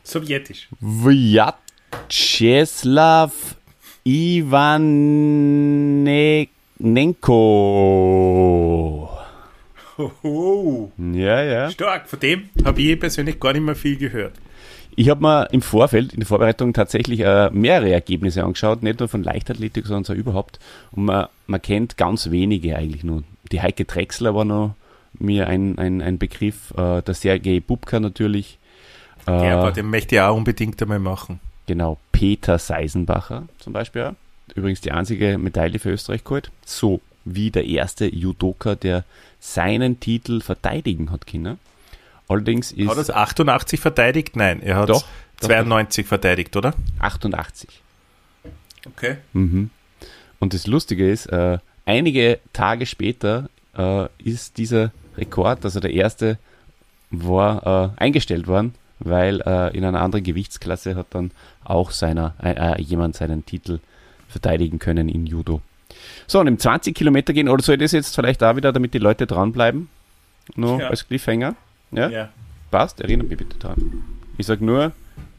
Sowjetisch. 0.03 0.69
Vjat 0.79 1.57
Czeslaw 2.07 3.31
Ivanenko. 4.05 4.83
Oh, 9.97 10.89
Ja, 10.97 11.43
ja. 11.43 11.69
Stark, 11.69 12.09
von 12.09 12.19
dem 12.19 12.49
habe 12.65 12.81
ich 12.81 12.99
persönlich 12.99 13.39
gar 13.39 13.53
nicht 13.53 13.61
mehr 13.63 13.75
viel 13.75 13.97
gehört. 13.97 14.33
Ich 14.95 15.09
habe 15.09 15.21
mir 15.21 15.47
im 15.51 15.61
Vorfeld, 15.61 16.13
in 16.13 16.19
der 16.19 16.27
Vorbereitung 16.27 16.73
tatsächlich 16.73 17.21
äh, 17.21 17.49
mehrere 17.51 17.91
Ergebnisse 17.91 18.43
angeschaut, 18.43 18.83
nicht 18.83 18.99
nur 18.99 19.09
von 19.09 19.23
Leichtathletik, 19.23 19.85
sondern 19.85 20.03
so 20.03 20.13
überhaupt. 20.13 20.59
Und 20.91 21.05
man, 21.05 21.27
man 21.47 21.61
kennt 21.61 21.97
ganz 21.97 22.29
wenige 22.29 22.75
eigentlich 22.75 23.03
nur. 23.03 23.23
Die 23.51 23.61
Heike 23.61 23.85
Drechsler 23.85 24.35
war 24.35 24.45
noch 24.45 24.75
mir 25.17 25.47
ein, 25.47 25.77
ein, 25.77 26.01
ein 26.01 26.17
Begriff, 26.17 26.71
äh, 26.77 27.01
der 27.01 27.13
Sergei 27.13 27.59
Bubka 27.59 27.99
natürlich. 27.99 28.59
Äh, 29.27 29.31
ja, 29.31 29.59
aber 29.59 29.71
den 29.71 29.89
möchte 29.89 30.15
ich 30.15 30.21
auch 30.21 30.35
unbedingt 30.35 30.81
einmal 30.81 30.99
machen. 30.99 31.39
Genau, 31.65 31.97
Peter 32.11 32.59
Seisenbacher 32.59 33.43
zum 33.59 33.73
Beispiel. 33.73 34.15
übrigens 34.53 34.81
die 34.81 34.91
einzige 34.91 35.37
Medaille 35.37 35.79
für 35.79 35.91
Österreich 35.91 36.23
geholt. 36.23 36.51
So 36.65 36.99
wie 37.25 37.51
der 37.51 37.65
erste 37.65 38.05
Judoka, 38.13 38.75
der 38.75 39.05
seinen 39.43 39.99
Titel 39.99 40.39
verteidigen 40.39 41.11
hat 41.11 41.27
können. 41.27 41.59
Allerdings 42.29 42.71
ist. 42.71 42.87
Hat 42.87 42.97
er 42.97 43.01
es 43.01 43.09
88 43.09 43.79
verteidigt? 43.79 44.37
Nein, 44.37 44.61
er 44.61 44.77
hat 44.77 44.89
Doch, 44.89 45.05
92 45.41 46.07
verteidigt, 46.07 46.55
oder? 46.55 46.73
88. 46.99 47.81
Okay. 48.87 49.17
Mhm. 49.33 49.69
Und 50.39 50.53
das 50.53 50.65
Lustige 50.65 51.11
ist, 51.11 51.25
äh, 51.25 51.57
einige 51.85 52.39
Tage 52.53 52.85
später 52.85 53.49
äh, 53.77 54.07
ist 54.17 54.57
dieser 54.57 54.91
Rekord, 55.17 55.65
also 55.65 55.81
der 55.81 55.91
erste, 55.91 56.37
war 57.11 57.93
äh, 57.97 58.01
eingestellt 58.01 58.47
worden, 58.47 58.73
weil 58.99 59.41
äh, 59.41 59.75
in 59.75 59.83
einer 59.83 60.01
anderen 60.01 60.23
Gewichtsklasse 60.23 60.95
hat 60.95 61.07
dann 61.09 61.31
auch 61.65 61.91
seiner, 61.91 62.33
äh, 62.41 62.53
äh, 62.53 62.81
jemand 62.81 63.17
seinen 63.17 63.45
Titel 63.45 63.79
verteidigen 64.29 64.79
können 64.79 65.09
in 65.09 65.27
Judo. 65.27 65.61
So, 66.27 66.39
und 66.39 66.47
im 66.47 66.57
20 66.59 66.95
Kilometer 66.95 67.33
gehen, 67.33 67.49
oder 67.49 67.61
soll 67.63 67.77
das 67.77 67.91
jetzt 67.91 68.15
vielleicht 68.15 68.41
da 68.41 68.55
wieder, 68.55 68.71
damit 68.71 68.93
die 68.93 68.99
Leute 68.99 69.27
dranbleiben? 69.27 69.89
Nur 70.55 70.79
Ja. 70.79 70.87
als 70.89 71.07
Cliffhanger? 71.07 71.55
Ja? 71.91 72.09
Ja. 72.09 72.29
Passt, 72.71 73.01
erinnert 73.01 73.29
mich 73.29 73.37
bitte 73.37 73.57
dran. 73.57 74.03
Ich 74.37 74.47
sag 74.47 74.61
nur, 74.61 74.91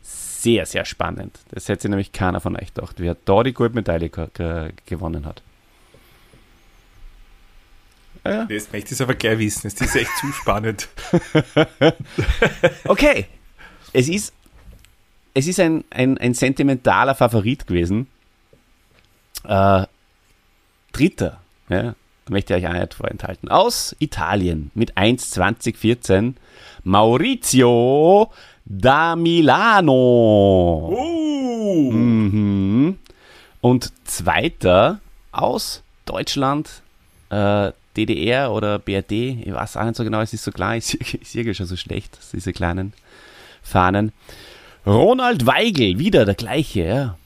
sehr, 0.02 0.66
sehr 0.66 0.84
spannend. 0.84 1.38
Das 1.50 1.68
hätte 1.68 1.82
sich 1.82 1.88
nämlich 1.90 2.12
keiner 2.12 2.40
von 2.40 2.54
euch 2.56 2.72
gedacht, 2.74 2.96
wer 2.98 3.16
da 3.24 3.42
die 3.42 3.52
Goldmedaille 3.52 4.08
ge 4.10 4.28
ge 4.34 4.70
gewonnen 4.86 5.26
hat. 5.26 5.42
Ja. 8.26 8.44
Das 8.46 8.72
möchte 8.72 8.94
ich 8.94 9.02
aber 9.02 9.14
gleich 9.14 9.38
wissen. 9.38 9.62
Das 9.70 9.80
ist 9.80 9.96
echt 9.96 10.10
zu 10.18 10.32
spannend. 10.32 10.88
Okay. 12.84 13.26
Es 13.92 14.08
ist, 14.08 14.32
es 15.34 15.46
ist 15.46 15.60
ein, 15.60 15.84
ein, 15.90 16.18
ein 16.18 16.34
sentimentaler 16.34 17.14
Favorit 17.14 17.66
gewesen. 17.66 18.06
Äh, 19.44 19.84
Dritter, 20.94 21.40
ja, 21.68 21.94
möchte 22.28 22.56
ich 22.56 22.64
euch 22.64 22.70
auch 22.70 22.74
nicht 22.78 22.94
vorenthalten. 22.94 23.50
Aus 23.50 23.94
Italien 23.98 24.70
mit 24.74 24.96
1,2014 24.96 26.34
Maurizio 26.84 28.30
da 28.64 29.14
Milano. 29.16 30.88
Uh. 30.96 31.92
Mhm. 31.92 32.98
Und 33.60 33.92
zweiter 34.04 35.00
aus 35.32 35.82
Deutschland, 36.06 36.82
äh, 37.30 37.72
DDR 37.96 38.52
oder 38.52 38.78
BRD, 38.78 39.12
ich 39.12 39.52
weiß 39.52 39.76
auch 39.76 39.84
nicht 39.84 39.96
so 39.96 40.04
genau, 40.04 40.20
es 40.20 40.32
ist 40.32 40.44
so 40.44 40.50
klar, 40.50 40.76
ich, 40.78 40.84
sehe- 41.22 41.54
schon 41.54 41.66
so 41.66 41.76
schlecht, 41.76 42.18
diese 42.32 42.52
kleinen 42.52 42.92
Fahnen. 43.62 44.12
Ronald 44.86 45.46
Weigel, 45.46 45.98
wieder 45.98 46.24
der 46.24 46.34
gleiche, 46.34 46.84
ja. 46.84 47.18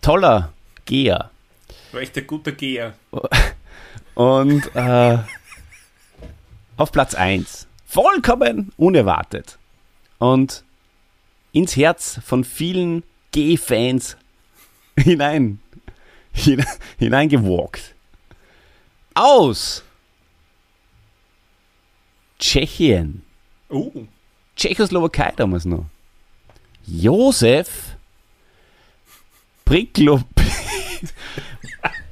Toller 0.00 0.52
Geher. 0.84 1.30
War 1.92 2.00
echt 2.00 2.16
ein 2.16 2.26
guter 2.26 2.52
Geher. 2.52 2.94
Und 4.14 4.74
äh, 4.74 5.18
auf 6.76 6.92
Platz 6.92 7.14
1, 7.14 7.66
vollkommen 7.86 8.72
unerwartet. 8.76 9.58
Und 10.18 10.64
ins 11.52 11.76
Herz 11.76 12.20
von 12.24 12.44
vielen 12.44 13.02
G-Fans 13.32 14.16
hinein, 14.96 15.60
hinein, 16.32 16.66
hineingewalkt. 16.98 17.94
Aus 19.14 19.82
Tschechien, 22.38 23.22
Uh. 23.72 24.06
Tschechoslowakei 24.54 25.32
damals 25.34 25.64
noch. 25.64 25.86
Josef 26.86 27.96
Priklo 29.64 30.20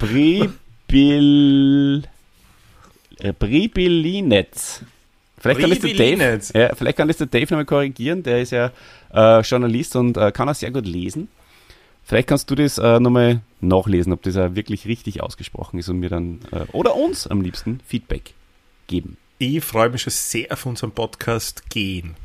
Pribil 0.01 0.53
äh. 3.21 3.33
Vielleicht 5.39 5.61
kann, 5.61 5.71
das 5.71 5.79
der. 5.81 5.95
Dave, 5.95 6.41
ja, 6.55 6.75
vielleicht 6.75 6.97
kann 6.99 7.09
das 7.09 7.17
der 7.17 7.27
Dave 7.27 7.45
nochmal 7.45 7.65
korrigieren, 7.65 8.23
der 8.23 8.43
ist 8.43 8.51
ja 8.53 8.73
äh, 9.13 9.41
Journalist 9.41 9.97
und 9.97 10.17
äh, 10.17 10.33
kann 10.33 10.49
auch 10.49 10.55
sehr 10.55 10.71
gut 10.71 10.87
lesen. 10.87 11.29
Vielleicht 12.05 12.29
kannst 12.29 12.51
du 12.51 12.55
das 12.55 12.77
äh, 12.77 12.99
nochmal 12.99 13.41
nachlesen, 13.61 14.13
ob 14.13 14.23
das 14.23 14.37
auch 14.37 14.55
wirklich 14.55 14.87
richtig 14.87 15.23
ausgesprochen 15.23 15.79
ist 15.79 15.89
und 15.89 16.01
mir 16.01 16.11
dann, 16.11 16.41
äh, 16.51 16.65
oder 16.73 16.97
uns 16.97 17.27
am 17.27 17.41
liebsten, 17.41 17.81
Feedback 17.87 18.35
geben. 18.87 19.17
Ich 19.39 19.65
freue 19.65 19.89
mich 19.89 20.03
schon 20.03 20.11
sehr 20.11 20.53
auf 20.53 20.67
unseren 20.67 20.91
Podcast 20.91 21.71
Gehen. 21.71 22.17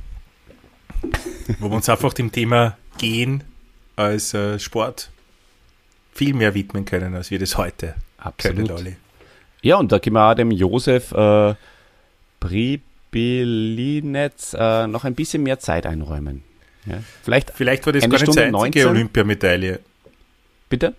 Wo 1.59 1.69
wir 1.69 1.75
uns 1.75 1.87
einfach 1.87 2.13
dem 2.13 2.31
Thema 2.31 2.77
Gehen 2.97 3.43
als 3.95 4.33
äh, 4.33 4.59
Sport 4.59 5.09
viel 6.15 6.33
mehr 6.33 6.55
widmen 6.55 6.85
können, 6.85 7.13
als 7.13 7.29
wir 7.29 7.37
das 7.39 7.57
heute 7.57 7.95
können, 8.37 8.71
Olli. 8.71 8.95
Ja, 9.61 9.75
und 9.75 9.91
da 9.91 9.99
können 9.99 10.15
wir 10.15 10.31
auch 10.31 10.35
dem 10.35 10.51
Josef 10.51 11.11
äh, 11.11 11.55
Pribilinetz 12.39 14.55
äh, 14.57 14.87
noch 14.87 15.03
ein 15.03 15.13
bisschen 15.13 15.43
mehr 15.43 15.59
Zeit 15.59 15.85
einräumen. 15.85 16.43
Ja, 16.85 16.99
vielleicht, 17.23 17.51
Vielleicht 17.51 17.85
war 17.85 17.93
das 17.93 18.01
gar 18.03 18.09
nicht 18.09 18.21
Stunde 18.21 18.41
seine 18.41 18.57
einzige 18.57 18.85
19? 18.85 18.95
Olympiamedaille. 18.95 19.79
bitte? 20.69 20.93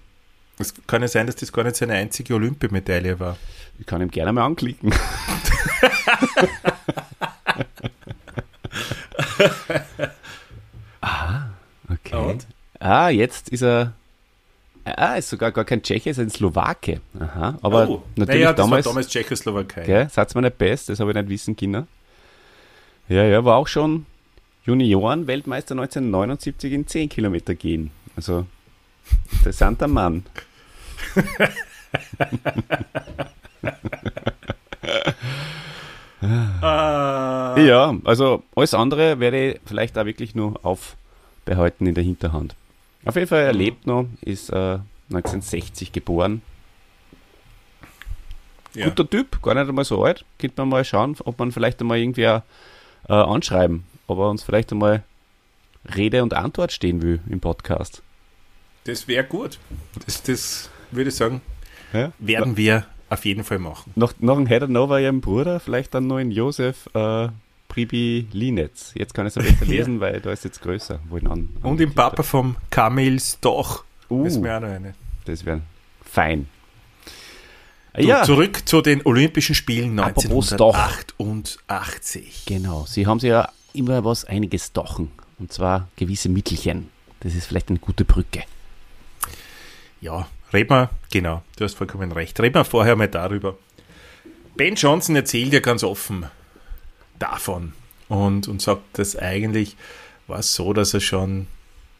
Es 0.58 0.74
kann 0.86 1.02
ja 1.02 1.08
sein, 1.08 1.26
dass 1.26 1.36
das 1.36 1.52
gar 1.52 1.64
nicht 1.64 1.76
seine 1.76 1.94
einzige 1.94 2.34
Olympiamedaille 2.34 3.18
war. 3.18 3.38
Ich 3.78 3.86
kann 3.86 4.02
ihm 4.02 4.10
gerne 4.10 4.32
mal 4.32 4.44
anklicken. 4.44 4.92
ah, 11.00 11.46
okay. 11.90 12.16
Und? 12.16 12.46
Ah, 12.80 13.08
jetzt 13.08 13.48
ist 13.50 13.62
er. 13.62 13.92
Ah, 14.94 15.16
ist 15.16 15.30
sogar 15.30 15.50
gar 15.50 15.64
kein 15.64 15.82
Tscheche, 15.82 16.10
ist 16.10 16.20
ein 16.20 16.30
Slowake. 16.30 17.00
Aha, 17.18 17.58
aber 17.60 17.88
oh, 17.88 18.02
natürlich 18.14 18.42
naja, 18.42 18.52
damals. 18.52 18.86
war 18.86 18.92
damals 18.92 19.08
Tschechoslowakei. 19.08 19.84
Gell? 19.84 20.08
Seid 20.10 20.32
mir 20.34 20.42
nicht 20.42 20.58
best, 20.58 20.88
das 20.88 21.00
habe 21.00 21.10
ich 21.10 21.16
nicht 21.16 21.28
wissen 21.28 21.56
können. 21.56 21.88
Ja, 23.08 23.24
ja, 23.24 23.44
war 23.44 23.56
auch 23.56 23.66
schon 23.66 24.06
Junioren-Weltmeister 24.64 25.72
1979 25.74 26.72
in 26.72 26.86
10 26.86 27.08
Kilometer 27.08 27.54
gehen. 27.56 27.90
Also, 28.14 28.46
interessanter 29.32 29.88
Mann. 29.88 30.24
Ah, 36.22 37.54
Ja, 37.58 37.94
also 38.04 38.42
alles 38.54 38.74
andere 38.74 39.20
werde 39.20 39.50
ich 39.52 39.60
vielleicht 39.64 39.98
auch 39.98 40.04
wirklich 40.04 40.34
nur 40.34 40.58
aufbehalten 40.64 41.86
in 41.86 41.94
der 41.94 42.04
Hinterhand. 42.04 42.54
Auf 43.06 43.14
jeden 43.14 43.28
Fall, 43.28 43.40
er 43.42 43.52
lebt 43.52 43.86
noch, 43.86 44.06
ist 44.20 44.50
äh, 44.50 44.78
1960 45.10 45.92
geboren. 45.92 46.42
ja. 48.74 48.86
Guter 48.88 49.08
Typ, 49.08 49.40
gar 49.42 49.54
nicht 49.54 49.68
einmal 49.68 49.84
so 49.84 50.04
alt. 50.04 50.24
Könnte 50.38 50.60
man 50.62 50.68
mal 50.70 50.84
schauen, 50.84 51.16
ob 51.24 51.38
man 51.38 51.52
vielleicht 51.52 51.80
einmal 51.80 51.98
irgendwie 51.98 52.22
äh, 52.24 52.40
anschreiben, 53.08 53.84
ob 54.06 54.18
er 54.18 54.28
uns 54.28 54.42
vielleicht 54.42 54.72
einmal 54.72 55.02
Rede 55.96 56.22
und 56.22 56.34
Antwort 56.34 56.72
stehen 56.72 57.00
will 57.00 57.20
im 57.28 57.40
Podcast. 57.40 58.02
Das 58.84 59.06
wäre 59.08 59.24
gut. 59.24 59.58
Das, 60.04 60.22
das 60.22 60.70
würde 60.90 61.10
ich 61.10 61.16
sagen, 61.16 61.40
Ja? 61.92 62.12
werden 62.18 62.56
wir 62.56 62.86
auf 63.08 63.24
jeden 63.24 63.44
Fall 63.44 63.60
machen. 63.60 63.92
Noch, 63.94 64.14
noch 64.18 64.36
ein 64.36 64.46
Header 64.46 64.66
Nova 64.66 64.98
ihrem 64.98 65.20
Bruder, 65.20 65.60
vielleicht 65.60 65.94
dann 65.94 66.08
noch 66.08 66.18
in 66.18 66.30
Josef 66.32 66.88
äh, 66.94 67.28
Pribilinetz. 67.68 68.92
Jetzt 68.94 69.14
kann 69.14 69.26
ich 69.26 69.36
es 69.36 69.44
besser 69.44 69.64
lesen, 69.70 70.00
weil 70.00 70.20
da 70.20 70.32
ist 70.32 70.44
jetzt 70.44 70.62
größer. 70.62 71.00
Ich 71.14 71.26
an, 71.26 71.48
Und 71.62 71.80
im 71.80 71.94
Papa 71.94 72.22
vom 72.22 72.56
Kamils 72.70 73.38
doch. 73.40 73.84
Uh, 74.08 74.24
Das 74.24 74.42
wäre 74.42 74.56
auch 74.58 74.60
noch 74.62 74.68
eine. 74.68 74.94
das 75.24 75.44
wäre 75.44 75.62
fein. 76.04 76.48
Du, 77.94 78.02
ja, 78.02 78.22
Zurück 78.24 78.68
zu 78.68 78.82
den 78.82 79.04
Olympischen 79.06 79.54
Spielen 79.54 79.98
Apropos 79.98 80.50
doch. 80.50 80.74
1988. 80.76 82.44
genau. 82.46 82.84
Sie 82.86 83.06
haben 83.06 83.20
sich 83.20 83.30
ja 83.30 83.50
immer 83.72 84.04
was 84.04 84.24
einiges 84.24 84.72
dochen. 84.72 85.10
Und 85.38 85.52
zwar 85.52 85.88
gewisse 85.96 86.28
Mittelchen. 86.28 86.88
Das 87.20 87.34
ist 87.34 87.46
vielleicht 87.46 87.68
eine 87.70 87.78
gute 87.78 88.04
Brücke. 88.04 88.42
Ja, 90.00 90.28
reden 90.52 90.70
wir, 90.70 90.90
genau, 91.10 91.42
du 91.56 91.64
hast 91.64 91.74
vollkommen 91.74 92.12
recht. 92.12 92.38
Reden 92.40 92.54
wir 92.54 92.64
vorher 92.64 92.96
mal 92.96 93.08
darüber. 93.08 93.56
Ben 94.56 94.74
Johnson 94.74 95.16
erzählt 95.16 95.52
ja 95.52 95.60
ganz 95.60 95.82
offen 95.82 96.26
davon 97.18 97.72
und, 98.08 98.48
und 98.48 98.62
sagt, 98.62 98.98
dass 98.98 99.16
eigentlich 99.16 99.76
war 100.26 100.40
es 100.40 100.54
so, 100.54 100.72
dass 100.72 100.94
er 100.94 101.00
schon 101.00 101.46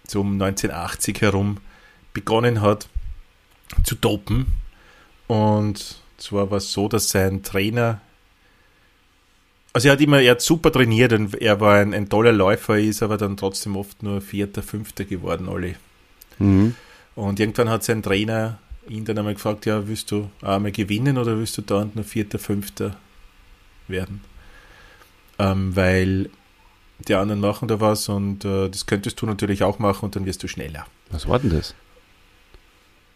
so 0.07 0.21
um 0.21 0.41
1980 0.41 1.21
herum 1.21 1.59
begonnen 2.13 2.61
hat 2.61 2.89
zu 3.85 3.95
dopen. 3.95 4.47
Und 5.27 6.01
zwar 6.17 6.51
war 6.51 6.59
es 6.59 6.73
so, 6.73 6.89
dass 6.89 7.09
sein 7.11 7.43
Trainer, 7.43 8.01
also 9.73 9.89
er 9.89 9.93
hat 9.93 10.01
immer, 10.01 10.21
er 10.21 10.33
hat 10.33 10.41
super 10.41 10.73
trainiert 10.73 11.13
und 11.13 11.35
er 11.41 11.61
war 11.61 11.77
ein, 11.77 11.93
ein 11.93 12.09
toller 12.09 12.33
Läufer, 12.33 12.79
ist 12.79 13.03
aber 13.03 13.17
dann 13.17 13.37
trotzdem 13.37 13.77
oft 13.77 14.03
nur 14.03 14.21
Vierter, 14.21 14.63
Fünfter 14.63 15.05
geworden, 15.05 15.49
Olli. 15.49 15.77
Mhm. 16.39 16.75
Und 17.15 17.41
irgendwann 17.41 17.71
hat 17.71 17.83
sein 17.83 18.03
Trainer 18.03 18.59
ihn 18.89 19.05
dann 19.05 19.19
einmal 19.19 19.35
gefragt, 19.35 19.67
ja, 19.67 19.89
willst 19.89 20.11
du 20.11 20.31
einmal 20.43 20.73
gewinnen 20.73 21.19
oder 21.19 21.37
willst 21.37 21.59
du 21.59 21.63
dauernd 21.63 21.97
nur 21.97 22.05
Vierter, 22.05 22.39
Fünfter 22.39 22.97
werden? 23.89 24.21
Ähm, 25.39 25.77
weil 25.77 26.31
die 27.07 27.15
anderen 27.15 27.41
machen 27.41 27.69
da 27.69 27.81
was 27.81 28.09
und 28.09 28.45
äh, 28.45 28.69
das 28.69 28.87
könntest 28.87 29.21
du 29.21 29.27
natürlich 29.27 29.63
auch 29.63 29.79
machen 29.79 30.07
und 30.07 30.17
dann 30.17 30.25
wirst 30.25 30.43
du 30.43 30.49
schneller. 30.49 30.87
Was 31.11 31.29
war 31.29 31.39
denn 31.39 31.51
das? 31.51 31.75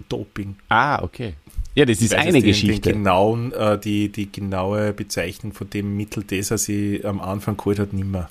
Doping. 0.08 0.56
Ah, 0.68 1.02
okay. 1.02 1.34
Ja, 1.74 1.84
das 1.84 2.00
ist 2.00 2.14
eine 2.14 2.42
Geschichte. 2.42 2.90
Den 2.90 2.98
genauen, 3.04 3.52
äh, 3.52 3.78
die, 3.78 4.10
die 4.10 4.30
genaue 4.30 4.92
Bezeichnung 4.92 5.52
von 5.52 5.70
dem 5.70 5.96
Mittel, 5.96 6.24
das 6.24 6.50
er 6.50 6.58
sie 6.58 7.04
am 7.04 7.20
Anfang 7.20 7.56
geholt 7.56 7.78
hat, 7.78 7.92
nimmer. 7.92 8.28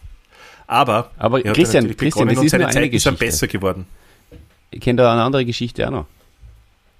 Aber, 0.67 1.11
Aber 1.17 1.43
er 1.43 1.53
Christian, 1.53 1.95
Christian, 1.95 2.27
das 2.27 2.43
ist 2.43 2.51
seine 2.51 2.65
nur 2.65 2.67
eine 2.67 2.73
Zeiten 2.73 2.91
sind 2.91 2.91
Geschichte. 2.91 3.25
besser 3.25 3.47
geworden. 3.47 3.87
Ich 4.71 4.81
kenne 4.81 4.97
da 5.01 5.11
eine 5.11 5.23
andere 5.23 5.45
Geschichte 5.45 5.87
auch 5.87 5.91
noch. 5.91 6.05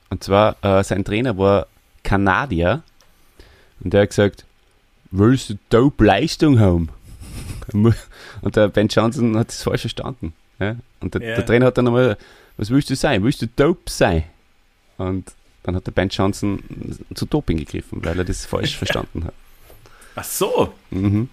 Und 0.10 0.24
zwar, 0.24 0.56
äh, 0.64 0.84
sein 0.84 1.06
Trainer 1.06 1.38
war 1.38 1.68
Kanadier 2.04 2.82
und 3.84 3.94
der 3.94 4.02
hat 4.04 4.10
gesagt, 4.10 4.46
willst 5.12 5.50
du 5.50 5.58
dope 5.70 6.04
Leistung 6.06 6.60
haben? 6.60 6.90
Und 7.72 8.56
der 8.56 8.68
Ben 8.70 8.88
Johnson 8.88 9.38
hat 9.38 9.50
das 9.50 9.62
falsch 9.64 9.82
verstanden. 9.82 10.34
Ja? 10.60 10.76
Und 11.02 11.14
der, 11.14 11.22
Ja. 11.22 11.36
der 11.36 11.46
Trainer 11.46 11.68
hat 11.68 11.78
dann 11.78 11.86
nochmal, 11.86 12.18
was 12.58 12.70
willst 12.70 12.90
du 12.90 12.96
sein? 12.96 13.24
Willst 13.24 13.42
du 13.42 13.48
dope 13.48 13.90
sein? 13.90 14.24
Und 14.98 15.32
dann 15.64 15.76
hat 15.76 15.86
der 15.88 15.92
Ben 15.92 16.10
Johnson 16.10 16.64
zu 17.14 17.26
Doping 17.26 17.58
gegriffen, 17.58 18.04
weil 18.04 18.18
er 18.18 18.26
das 18.26 18.46
falsch 18.46 18.76
verstanden 18.80 19.26
hat. 19.26 19.34
Ach 20.16 20.24
so, 20.24 20.74
Mhm. 20.90 21.30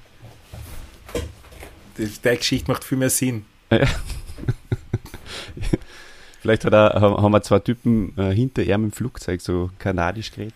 die, 1.98 2.06
die 2.06 2.36
Geschichte 2.36 2.70
macht 2.70 2.84
viel 2.84 2.98
mehr 2.98 3.10
Sinn. 3.10 3.44
Vielleicht 6.40 6.64
hat 6.64 6.72
er, 6.72 7.00
haben 7.00 7.16
haben 7.16 7.32
wir 7.32 7.42
zwei 7.42 7.58
Typen 7.58 8.16
äh, 8.16 8.32
hinter 8.32 8.62
ihm 8.62 8.84
im 8.84 8.92
Flugzeug 8.92 9.40
so 9.40 9.70
kanadisch 9.78 10.30
geredet. 10.30 10.54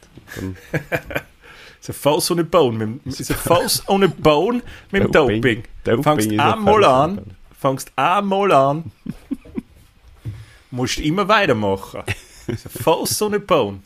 It's 1.81 1.89
a 1.89 1.93
false 1.95 2.31
on 2.31 2.39
a 2.39 2.45
bone. 2.45 2.77
Mit, 2.79 2.89
dem- 2.89 3.01
it's 3.07 3.31
a 3.31 3.35
false 3.35 3.83
on 3.89 4.05
a 4.05 4.09
bone 4.09 4.63
mit 4.93 5.03
dem 5.03 5.13
Doping. 5.13 5.65
Doping. 5.85 6.03
Fangst 6.05 6.31
einmal 6.39 6.85
an, 6.85 7.21
fangst 7.59 7.91
einmal 7.97 8.53
an, 8.53 8.93
musst 10.71 10.99
immer 10.99 11.27
weitermachen. 11.29 12.03
It's 12.47 12.67
a 12.67 12.69
false 12.69 13.25
on 13.25 13.35
a 13.35 13.39
bone. 13.39 13.81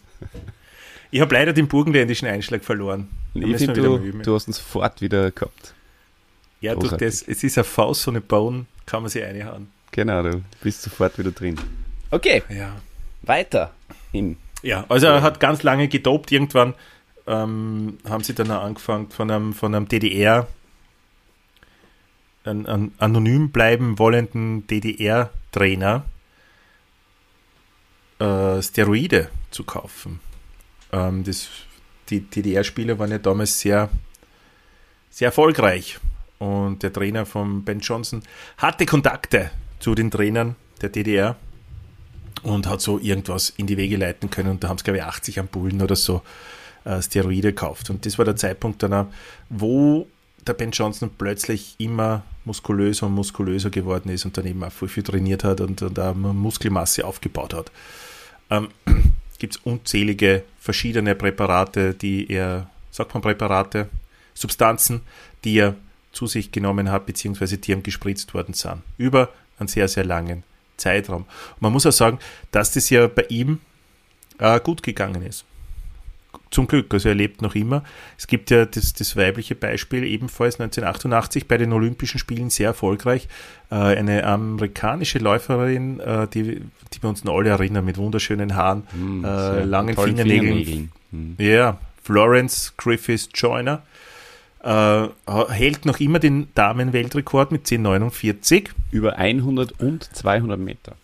Ich 1.10 1.20
habe 1.20 1.34
leider 1.34 1.52
den 1.52 1.68
burgenländischen 1.68 2.26
Einschlag 2.26 2.64
verloren. 2.64 3.08
Ich 3.34 3.42
wieder 3.60 3.72
du, 3.72 3.98
du 3.98 4.34
hast 4.34 4.48
ihn 4.48 4.52
sofort 4.52 5.00
wieder 5.00 5.30
gehabt. 5.30 5.74
ja, 6.60 6.74
durch 6.74 6.92
das, 6.92 7.22
es 7.22 7.42
ist 7.44 7.58
ein 7.58 7.64
False 7.64 8.08
on 8.10 8.16
a 8.16 8.20
bone, 8.20 8.66
kann 8.86 9.02
man 9.02 9.10
sich 9.10 9.22
reinhauen. 9.22 9.68
Genau, 9.92 10.22
du 10.22 10.42
bist 10.62 10.82
sofort 10.82 11.18
wieder 11.18 11.30
drin. 11.30 11.56
Okay, 12.10 12.42
Ja. 12.48 12.74
weiter. 13.22 13.72
In 14.12 14.36
Ja, 14.62 14.84
also 14.88 15.06
er 15.06 15.22
hat 15.22 15.38
ganz 15.40 15.62
lange 15.62 15.88
gedopt. 15.88 16.32
Irgendwann 16.32 16.74
ähm, 17.26 17.98
haben 18.08 18.24
sie 18.24 18.34
dann 18.34 18.50
auch 18.50 18.62
angefangen 18.62 19.10
von 19.10 19.30
einem, 19.30 19.52
von 19.52 19.74
einem 19.74 19.88
DDR, 19.88 20.46
einen, 22.44 22.66
einen 22.66 22.92
anonym 22.98 23.50
bleiben 23.50 23.98
wollenden 23.98 24.66
DDR-Trainer, 24.66 26.04
äh, 28.18 28.62
Steroide 28.62 29.30
zu 29.50 29.64
kaufen. 29.64 30.20
Ähm, 30.92 31.24
das, 31.24 31.48
die 32.10 32.20
DDR-Spieler 32.20 32.98
waren 32.98 33.10
ja 33.10 33.18
damals 33.18 33.60
sehr, 33.60 33.88
sehr 35.10 35.26
erfolgreich. 35.26 35.98
Und 36.38 36.82
der 36.82 36.92
Trainer 36.92 37.24
von 37.24 37.64
Ben 37.64 37.80
Johnson 37.80 38.22
hatte 38.58 38.84
Kontakte 38.84 39.50
zu 39.78 39.94
den 39.94 40.10
Trainern 40.10 40.56
der 40.82 40.90
DDR 40.90 41.36
und 42.42 42.66
hat 42.66 42.80
so 42.80 42.98
irgendwas 42.98 43.50
in 43.50 43.66
die 43.66 43.76
Wege 43.76 43.96
leiten 43.96 44.28
können. 44.28 44.50
Und 44.50 44.64
da 44.64 44.68
haben 44.68 44.76
es, 44.76 44.84
glaube 44.84 44.98
ich, 44.98 45.04
80 45.04 45.40
Ampullen 45.40 45.80
oder 45.80 45.96
so 45.96 46.22
äh, 46.84 47.00
Steroide 47.02 47.52
gekauft. 47.52 47.90
Und 47.90 48.06
das 48.06 48.18
war 48.18 48.24
der 48.24 48.36
Zeitpunkt 48.36 48.82
dann, 48.82 48.92
auch, 48.92 49.06
wo 49.48 50.06
der 50.46 50.54
Ben 50.54 50.70
Johnson 50.70 51.10
plötzlich 51.16 51.74
immer 51.78 52.22
muskulöser 52.44 53.06
und 53.06 53.14
muskulöser 53.14 53.70
geworden 53.70 54.10
ist 54.10 54.24
und 54.24 54.36
dann 54.36 54.46
eben 54.46 54.62
auch 54.62 54.72
viel, 54.72 54.88
viel 54.88 55.02
trainiert 55.02 55.44
hat 55.44 55.60
und, 55.60 55.80
und 55.82 55.98
auch 55.98 56.14
Muskelmasse 56.14 57.04
aufgebaut 57.04 57.54
hat. 57.54 57.72
Ähm, 58.50 58.68
Gibt 59.38 59.56
es 59.56 59.60
unzählige 59.62 60.44
verschiedene 60.60 61.14
Präparate, 61.14 61.92
die 61.92 62.30
er, 62.30 62.70
sagt 62.90 63.12
man 63.14 63.22
Präparate, 63.22 63.88
Substanzen, 64.32 65.02
die 65.42 65.58
er 65.58 65.74
zu 66.12 66.26
sich 66.26 66.52
genommen 66.52 66.90
hat, 66.90 67.06
beziehungsweise 67.06 67.58
die 67.58 67.72
ihm 67.72 67.82
gespritzt 67.82 68.32
worden 68.32 68.54
sind. 68.54 68.82
Über 68.96 69.30
einen 69.58 69.68
sehr, 69.68 69.88
sehr 69.88 70.04
langen 70.04 70.44
Zeitraum. 70.76 71.22
Und 71.54 71.62
man 71.62 71.72
muss 71.72 71.86
auch 71.86 71.92
sagen, 71.92 72.18
dass 72.52 72.72
das 72.72 72.90
ja 72.90 73.06
bei 73.06 73.24
ihm 73.28 73.60
äh, 74.38 74.60
gut 74.60 74.82
gegangen 74.82 75.22
ist. 75.22 75.44
Zum 76.54 76.68
Glück, 76.68 76.94
also 76.94 77.08
er 77.08 77.16
lebt 77.16 77.42
noch 77.42 77.56
immer. 77.56 77.82
Es 78.16 78.28
gibt 78.28 78.48
ja 78.48 78.64
das, 78.64 78.92
das 78.92 79.16
weibliche 79.16 79.56
Beispiel, 79.56 80.04
ebenfalls 80.04 80.60
1988 80.60 81.48
bei 81.48 81.58
den 81.58 81.72
Olympischen 81.72 82.20
Spielen 82.20 82.48
sehr 82.48 82.68
erfolgreich. 82.68 83.26
Äh, 83.72 83.74
eine 83.74 84.22
amerikanische 84.22 85.18
Läuferin, 85.18 85.98
äh, 85.98 86.28
die, 86.28 86.60
die 86.92 87.02
wir 87.02 87.08
uns 87.08 87.24
noch 87.24 87.36
alle 87.36 87.50
erinnern, 87.50 87.84
mit 87.84 87.98
wunderschönen 87.98 88.54
Haaren, 88.54 88.84
hm, 88.92 89.24
äh, 89.24 89.64
langen 89.64 89.96
tollen 89.96 90.16
Fingernägeln. 90.16 90.92
Hm. 91.10 91.34
Ja, 91.38 91.78
Florence 92.04 92.72
Griffiths 92.76 93.30
Joyner 93.34 93.82
äh, 94.62 95.08
hält 95.50 95.86
noch 95.86 95.98
immer 95.98 96.20
den 96.20 96.54
Damenweltrekord 96.54 97.50
mit 97.50 97.66
10,49. 97.66 98.68
Über 98.92 99.16
100 99.18 99.80
und 99.80 100.04
200 100.04 100.56
Meter. 100.56 100.94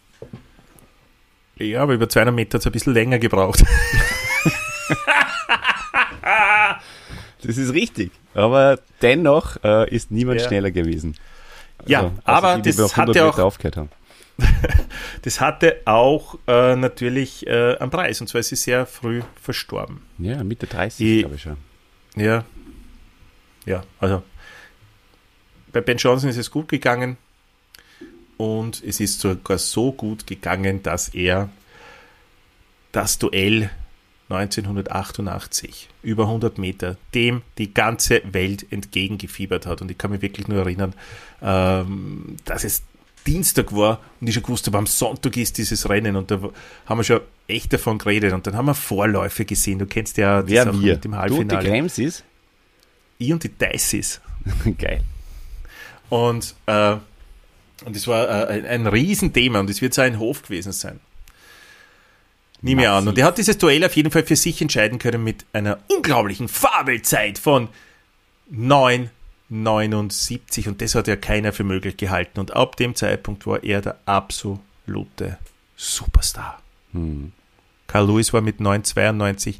Ja, 1.57 1.83
aber 1.83 1.95
über 1.95 2.09
200 2.09 2.33
Meter 2.33 2.55
hat 2.55 2.61
es 2.61 2.67
ein 2.67 2.73
bisschen 2.73 2.95
länger 2.95 3.19
gebraucht. 3.19 3.65
Das 7.43 7.57
ist 7.57 7.73
richtig. 7.75 8.13
Aber 8.35 8.79
dennoch 9.03 9.57
äh, 9.65 9.89
ist 9.95 10.11
niemand 10.11 10.41
Ja. 10.41 10.47
schneller 10.49 10.71
gewesen. 10.71 11.17
Ja, 11.87 12.01
Also, 12.01 12.13
aber 12.25 12.57
die, 12.57 12.71
die 12.71 12.77
das 12.77 12.93
bei 12.93 13.03
100 13.03 13.17
hatte 13.17 13.25
auch- 13.27 13.39
aufgehört 13.39 13.77
haben. 13.77 13.91
Das 15.23 15.39
hatte 15.41 15.83
auch 15.85 16.39
äh, 16.47 16.75
natürlich 16.77 17.47
äh, 17.47 17.77
einen 17.79 17.91
Preis 17.91 18.21
und 18.23 18.27
zwar 18.29 18.41
ist 18.41 18.49
sie 18.49 18.57
sehr 18.57 18.87
früh 18.87 19.21
verstorben. 19.41 20.01
Ja, 20.19 20.43
Mitte 20.45 20.67
30, 20.67 21.07
Ich- 21.07 21.21
glaube 21.21 21.35
ich 21.37 21.43
schon. 21.43 21.57
Ja, 22.17 22.45
ja, 23.67 23.83
also 23.99 24.23
bei 25.73 25.81
Ben 25.83 25.99
Johnson 25.99 26.31
ist 26.31 26.39
es 26.39 26.51
gut 26.51 26.69
gegangen 26.69 27.17
und 28.39 28.83
es 28.83 28.99
ist 29.01 29.21
sogar 29.21 29.59
so 29.59 29.93
gut 29.93 30.27
gegangen, 30.27 30.83
dass 30.83 31.09
er 31.11 31.51
das 32.93 33.19
Duell 33.19 33.71
1988 34.31 35.89
über 36.03 36.25
100 36.25 36.59
Meter 36.59 36.97
dem 37.15 37.43
die 37.59 37.75
ganze 37.75 38.23
Welt 38.33 38.67
entgegengefiebert 38.71 39.67
hat 39.67 39.83
und 39.83 39.91
ich 39.91 39.99
kann 39.99 40.11
mich 40.11 40.23
wirklich 40.23 40.49
nur 40.49 40.59
erinnern, 40.61 40.95
ähm, 41.43 42.37
dass 42.45 42.65
es 42.65 42.83
Dienstag 43.27 43.75
war 43.75 44.01
und 44.21 44.29
ich 44.29 44.35
schon 44.35 44.43
gewusst 44.43 44.67
habe, 44.67 44.79
am 44.79 44.87
Sonntag 44.87 45.37
ist 45.37 45.59
dieses 45.59 45.89
Rennen 45.89 46.17
und 46.17 46.31
da 46.31 46.41
haben 46.87 46.99
wir 46.99 47.05
schon 47.05 47.21
echt 47.49 47.73
davon 47.73 47.99
geredet 47.99 48.33
und 48.33 48.47
dann 48.47 48.57
haben 48.57 48.67
wir 48.67 48.75
Vorläufe 48.75 49.45
gesehen. 49.45 49.79
Du 49.79 49.87
kennst 49.87 50.17
ja 50.17 50.41
das 50.41 50.51
Wer 50.51 50.67
wir? 50.67 50.95
mit 50.95 51.05
dem 51.05 51.13
Du 51.13 51.19
und 51.19 51.21
die 51.21 51.57
Halbfinale. 51.57 51.69
Krems 51.69 51.99
ist? 51.99 52.25
ich 53.21 53.33
und 53.33 53.45
die 53.45 53.51
Dices. 53.51 54.21
Geil. 54.79 55.03
Und, 56.09 56.55
äh, 56.67 56.97
und 57.85 57.95
es 57.95 58.07
war 58.09 58.29
äh, 58.29 58.55
ein, 58.55 58.67
ein 58.67 58.87
Riesenthema 58.87 59.61
und 59.61 59.71
es 59.71 59.81
wird 59.81 59.95
so 59.95 60.03
ein 60.03 60.19
Hof 60.19 60.43
gewesen 60.43 60.73
sein. 60.73 60.99
Nehme 62.63 62.83
ich 62.83 62.89
an. 62.89 63.09
Und 63.09 63.17
er 63.19 63.25
hat 63.25 63.39
dieses 63.39 63.57
Duell 63.59 63.85
auf 63.85 63.97
jeden 63.97 64.11
Fall 64.11 64.25
für 64.25 64.37
sich 64.37 64.61
entscheiden 64.61 64.99
können 64.99 65.25
mit 65.25 65.47
einer 65.53 65.79
unglaublichen 65.89 66.49
Fabelzeit 66.49 67.39
von 67.39 67.69
9,79 69.51 70.69
und 70.69 70.81
das 70.83 70.95
hat 70.95 71.09
ja 71.09 71.17
keiner 71.17 71.53
für 71.53 71.65
möglich 71.65 71.97
gehalten. 71.97 72.39
Und 72.41 72.55
ab 72.55 72.77
dem 72.77 72.95
Zeitpunkt 72.95 73.47
war 73.47 73.63
er 73.65 73.81
der 73.81 73.99
absolute 74.07 75.39
Superstar. 75.77 76.61
Hm. 76.93 77.33
Carl 77.87 78.07
Lewis 78.07 78.33
war 78.33 78.41
mit 78.41 78.61
9,92 78.61 79.57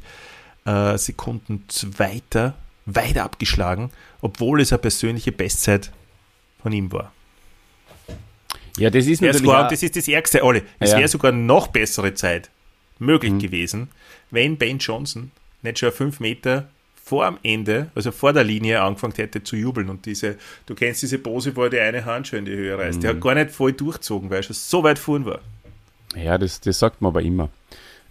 äh, 0.65 0.97
Sekunden 0.97 1.65
Zweiter, 1.67 2.53
weit 2.85 3.17
abgeschlagen, 3.17 3.91
obwohl 4.21 4.61
es 4.61 4.71
eine 4.71 4.79
persönliche 4.79 5.31
Bestzeit 5.31 5.91
von 6.61 6.71
ihm 6.71 6.91
war. 6.91 7.11
Ja, 8.77 8.89
das 8.89 9.05
ist 9.05 9.21
natürlich 9.21 9.45
sogar, 9.45 9.67
das 9.67 9.83
ist 9.83 9.95
das 9.97 10.07
Ärgste, 10.07 10.43
alle. 10.43 10.63
Es 10.79 10.91
Ja. 10.91 10.99
wäre 10.99 11.07
sogar 11.09 11.31
noch 11.33 11.67
bessere 11.67 12.13
Zeit 12.13 12.49
möglich 13.01 13.33
Mhm. 13.33 13.39
gewesen, 13.39 13.89
wenn 14.29 14.57
Ben 14.57 14.77
Johnson 14.77 15.31
nicht 15.61 15.79
schon 15.79 15.91
fünf 15.91 16.19
Meter 16.19 16.69
vor 17.03 17.25
am 17.25 17.37
Ende, 17.43 17.91
also 17.95 18.11
vor 18.11 18.31
der 18.31 18.43
Linie, 18.43 18.81
angefangen 18.81 19.13
hätte 19.17 19.43
zu 19.43 19.55
jubeln. 19.57 19.89
Und 19.89 20.05
diese, 20.05 20.37
du 20.65 20.75
kennst 20.75 21.01
diese 21.01 21.17
Pose, 21.17 21.55
wo 21.55 21.63
er 21.63 21.69
die 21.69 21.79
eine 21.79 22.05
Hand 22.05 22.27
schon 22.27 22.39
in 22.39 22.45
die 22.45 22.51
Höhe 22.51 22.77
reißt. 22.77 23.03
Der 23.03 23.11
Mhm. 23.13 23.17
hat 23.17 23.23
gar 23.23 23.35
nicht 23.35 23.51
voll 23.51 23.73
durchgezogen, 23.73 24.29
weil 24.29 24.37
er 24.39 24.43
schon 24.43 24.55
so 24.55 24.83
weit 24.83 24.97
vorn 24.99 25.25
war. 25.25 25.39
Ja, 26.15 26.37
das, 26.37 26.61
das 26.61 26.79
sagt 26.79 27.01
man 27.01 27.09
aber 27.09 27.21
immer. 27.21 27.49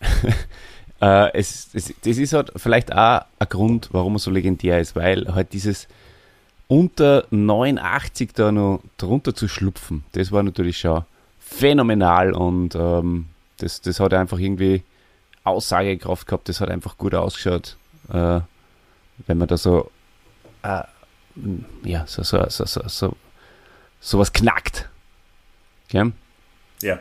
äh, 1.01 1.33
es, 1.35 1.69
es, 1.73 1.95
das 2.05 2.19
ist 2.19 2.33
halt 2.33 2.53
vielleicht 2.57 2.93
auch 2.93 3.23
ein 3.39 3.49
Grund, 3.49 3.89
warum 3.93 4.17
er 4.17 4.19
so 4.19 4.31
legendär 4.31 4.81
ist, 4.81 4.97
weil 4.97 5.27
halt 5.35 5.53
dieses 5.53 5.89
unter 6.69 7.27
89 7.31 8.31
da 8.35 8.53
noch 8.53 8.81
drunter 8.97 9.35
zu 9.35 9.49
schlupfen, 9.49 10.05
das 10.13 10.31
war 10.31 10.43
natürlich 10.43 10.79
schon 10.79 11.05
phänomenal 11.41 12.33
und 12.33 12.75
ähm, 12.77 13.27
das, 13.63 13.81
das 13.81 14.01
hat 14.01 14.15
einfach 14.15 14.39
irgendwie 14.39 14.83
Aussagekraft 15.45 16.27
gehabt, 16.27 16.49
das 16.49 16.61
hat 16.61 16.71
einfach 16.71 16.99
gut 16.99 17.15
ausgeschaut, 17.15 17.77
äh, 18.13 18.41
wenn 19.27 19.39
man 19.39 19.49
da 19.49 19.57
so, 19.57 19.91
äh, 20.63 20.83
ja, 21.85 22.07
so, 22.07 22.23
so, 22.23 22.45
so, 22.49 22.65
so, 22.67 22.83
so, 22.87 23.17
sowas 24.01 24.33
knackt. 24.33 24.89
Gell? 25.89 26.13
Ja. 26.83 26.99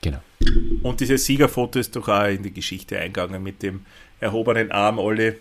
Genau. 0.00 0.18
Und 0.82 1.00
dieses 1.00 1.24
Siegerfoto 1.24 1.78
ist 1.78 1.96
doch 1.96 2.08
auch 2.08 2.26
in 2.26 2.42
die 2.42 2.52
Geschichte 2.52 2.98
eingegangen 2.98 3.42
mit 3.42 3.62
dem 3.62 3.84
erhobenen 4.20 4.70
Arm, 4.70 4.98
alle. 4.98 5.38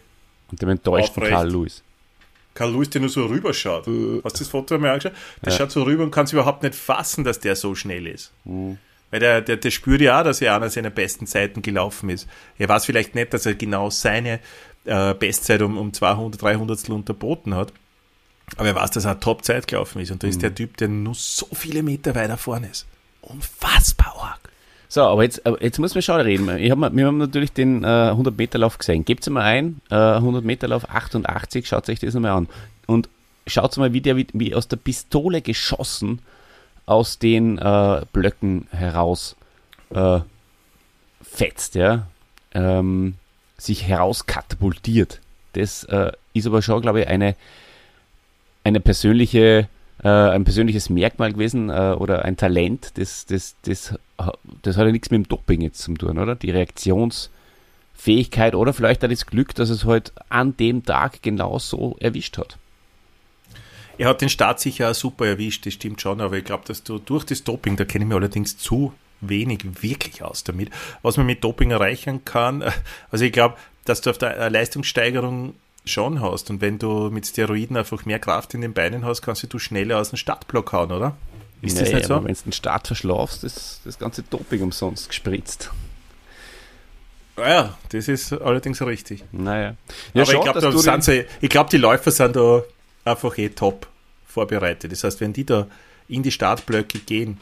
Und 0.49 0.61
dem 0.61 0.69
enttäuschten 0.69 1.23
Aufrecht. 1.23 1.35
Karl 1.35 1.51
Lewis. 1.51 1.83
Karl 2.53 2.71
Lewis, 2.71 2.89
der 2.89 3.01
nur 3.01 3.09
so 3.09 3.25
rüberschaut. 3.25 3.87
Äh. 3.87 4.21
Hast 4.23 4.35
du 4.37 4.39
das 4.43 4.47
Foto 4.47 4.75
einmal 4.75 4.91
angeschaut? 4.91 5.13
Der 5.43 5.51
Ja. 5.51 5.59
schaut 5.59 5.71
so 5.71 5.83
rüber 5.83 6.03
und 6.03 6.11
kann 6.11 6.25
es 6.25 6.33
überhaupt 6.33 6.63
nicht 6.63 6.73
fassen, 6.75 7.23
dass 7.23 7.39
der 7.39 7.55
so 7.55 7.75
schnell 7.75 8.07
ist. 8.07 8.31
Weil 9.11 9.19
der, 9.19 9.41
der, 9.41 9.57
der 9.57 9.71
spürt 9.71 10.01
ja 10.01 10.19
auch, 10.19 10.23
dass 10.23 10.41
er 10.41 10.55
einer 10.55 10.69
seiner 10.69 10.89
besten 10.89 11.27
Zeiten 11.27 11.61
gelaufen 11.61 12.09
ist. 12.09 12.27
Er 12.57 12.67
weiß 12.67 12.85
vielleicht 12.85 13.15
nicht, 13.15 13.33
dass 13.33 13.45
er 13.45 13.55
genau 13.55 13.89
seine 13.89 14.39
äh, 14.85 15.13
Bestzeit 15.13 15.61
um, 15.61 15.77
um 15.77 15.93
200, 15.93 16.41
300 16.41 16.89
unterboten 16.89 17.55
hat. 17.55 17.71
Aber 18.55 18.67
er 18.67 18.75
weiß, 18.75 18.91
dass 18.91 19.05
er 19.05 19.11
eine 19.11 19.19
Top-Zeit 19.19 19.67
gelaufen 19.67 20.01
ist. 20.01 20.11
Und 20.11 20.23
da 20.23 20.27
ist 20.27 20.41
der 20.41 20.55
Typ, 20.55 20.77
der 20.77 20.87
nur 20.87 21.15
so 21.15 21.47
viele 21.53 21.83
Meter 21.83 22.15
weiter 22.15 22.37
vorne 22.37 22.69
ist. 22.69 22.85
Unfassbar 23.21 24.15
arg. 24.19 24.39
So, 24.89 25.01
aber 25.01 25.23
jetzt, 25.23 25.45
aber 25.45 25.61
jetzt 25.61 25.79
muss 25.79 25.93
man 25.95 26.01
schon 26.01 26.21
reden. 26.21 26.57
Ich 26.57 26.71
hab, 26.71 26.79
wir 26.79 27.05
haben 27.05 27.17
natürlich 27.17 27.51
den 27.51 27.83
äh, 27.83 27.87
100-Meter-Lauf 27.87 28.77
gesehen. 28.77 29.03
Gebt 29.03 29.29
mal 29.29 29.43
ein, 29.43 29.81
äh, 29.89 29.95
100-Meter-Lauf 29.95 30.89
88, 30.89 31.67
schaut 31.67 31.89
euch 31.89 31.99
das 31.99 32.13
nochmal 32.13 32.31
an. 32.31 32.47
Und 32.85 33.09
schaut 33.45 33.75
mal, 33.77 33.91
wie 33.91 34.01
der 34.01 34.15
wie, 34.15 34.27
wie 34.31 34.55
aus 34.55 34.69
der 34.69 34.77
Pistole 34.77 35.41
geschossen 35.41 36.19
aus 36.87 37.19
den 37.19 37.59
äh, 37.59 38.01
Blöcken 38.11 38.67
heraus 38.71 39.35
äh, 39.91 40.21
fetzt, 41.21 41.75
ja. 41.75 42.07
Ähm, 42.53 43.15
sich 43.57 43.83
herauskatapultiert. 43.83 45.19
Das 45.53 45.83
äh, 45.83 46.11
ist 46.33 46.47
aber 46.47 46.63
schon, 46.63 46.81
glaube 46.81 47.01
ich, 47.01 47.07
eine, 47.07 47.35
eine 48.63 48.79
persönliche, 48.79 49.67
äh, 50.03 50.07
ein 50.07 50.43
persönliches 50.43 50.89
Merkmal 50.89 51.33
gewesen 51.33 51.69
äh, 51.69 51.95
oder 51.97 52.25
ein 52.25 52.37
Talent, 52.37 52.97
das, 52.97 53.25
das, 53.25 53.55
das, 53.63 53.95
das 54.61 54.77
hat 54.77 54.85
ja 54.85 54.91
nichts 54.91 55.09
mit 55.11 55.25
dem 55.25 55.27
Doping 55.27 55.61
jetzt 55.61 55.79
zu 55.79 55.93
tun, 55.93 56.17
oder? 56.17 56.35
Die 56.35 56.51
Reaktionsfähigkeit 56.51 58.55
oder 58.55 58.71
vielleicht 58.73 59.03
auch 59.03 59.09
das 59.09 59.25
Glück, 59.25 59.53
dass 59.55 59.69
es 59.69 59.83
halt 59.85 60.13
an 60.29 60.55
dem 60.57 60.85
Tag 60.85 61.21
genau 61.21 61.59
so 61.59 61.97
erwischt 61.99 62.37
hat. 62.37 62.57
Er 63.97 64.09
hat 64.09 64.21
den 64.21 64.29
Start 64.29 64.59
sicher 64.59 64.91
auch 64.91 64.95
super 64.95 65.25
erwischt, 65.27 65.65
das 65.65 65.73
stimmt 65.73 66.01
schon, 66.01 66.21
aber 66.21 66.37
ich 66.37 66.45
glaube, 66.45 66.63
dass 66.67 66.83
du 66.83 66.99
durch 66.99 67.25
das 67.25 67.43
Doping, 67.43 67.75
da 67.77 67.85
kenne 67.85 68.05
ich 68.05 68.09
mich 68.09 68.15
allerdings 68.15 68.57
zu 68.57 68.93
wenig 69.21 69.81
wirklich 69.81 70.21
aus 70.21 70.43
damit, 70.43 70.69
was 71.01 71.17
man 71.17 71.25
mit 71.25 71.43
Doping 71.43 71.71
erreichen 71.71 72.23
kann. 72.23 72.63
Also 73.11 73.25
ich 73.25 73.31
glaube, 73.31 73.55
dass 73.85 74.01
du 74.01 74.09
auf 74.09 74.17
der 74.17 74.49
Leistungssteigerung 74.49 75.55
schon 75.85 76.21
hast 76.21 76.49
und 76.49 76.61
wenn 76.61 76.77
du 76.77 77.09
mit 77.09 77.25
Steroiden 77.25 77.77
einfach 77.77 78.05
mehr 78.05 78.19
Kraft 78.19 78.53
in 78.53 78.61
den 78.61 78.73
Beinen 78.73 79.05
hast, 79.05 79.21
kannst 79.21 79.51
du 79.51 79.59
schneller 79.59 79.99
aus 79.99 80.09
dem 80.09 80.17
Startblock 80.17 80.73
hauen, 80.73 80.91
oder? 80.91 81.15
Ist 81.61 81.79
das 81.79 81.87
Naja, 81.87 81.95
nicht 81.97 82.07
so? 82.07 82.15
Wenn 82.23 82.33
du 82.33 82.41
den 82.41 82.51
Start 82.51 82.87
verschlafst, 82.87 83.43
ist 83.43 83.81
das 83.85 83.97
ganze 83.97 84.21
Doping 84.23 84.61
umsonst 84.61 85.09
gespritzt. 85.09 85.71
Ja, 87.37 87.77
das 87.89 88.07
ist 88.07 88.33
allerdings 88.33 88.81
richtig. 88.81 89.23
Naja. 89.31 89.75
Ja, 90.13 90.23
aber 90.23 90.33
ich 90.33 90.41
glaube, 90.41 91.01
sie, 91.01 91.25
ich 91.39 91.49
glaube, 91.49 91.69
die 91.69 91.77
Läufer 91.77 92.11
sind 92.11 92.35
da 92.35 92.63
einfach 93.07 93.37
eh 93.37 93.49
top 93.49 93.87
vorbereitet. 94.25 94.91
Das 94.91 95.03
heißt, 95.03 95.21
wenn 95.21 95.33
die 95.33 95.45
da 95.45 95.67
in 96.07 96.23
die 96.23 96.31
Startblöcke 96.31 96.99
gehen 96.99 97.39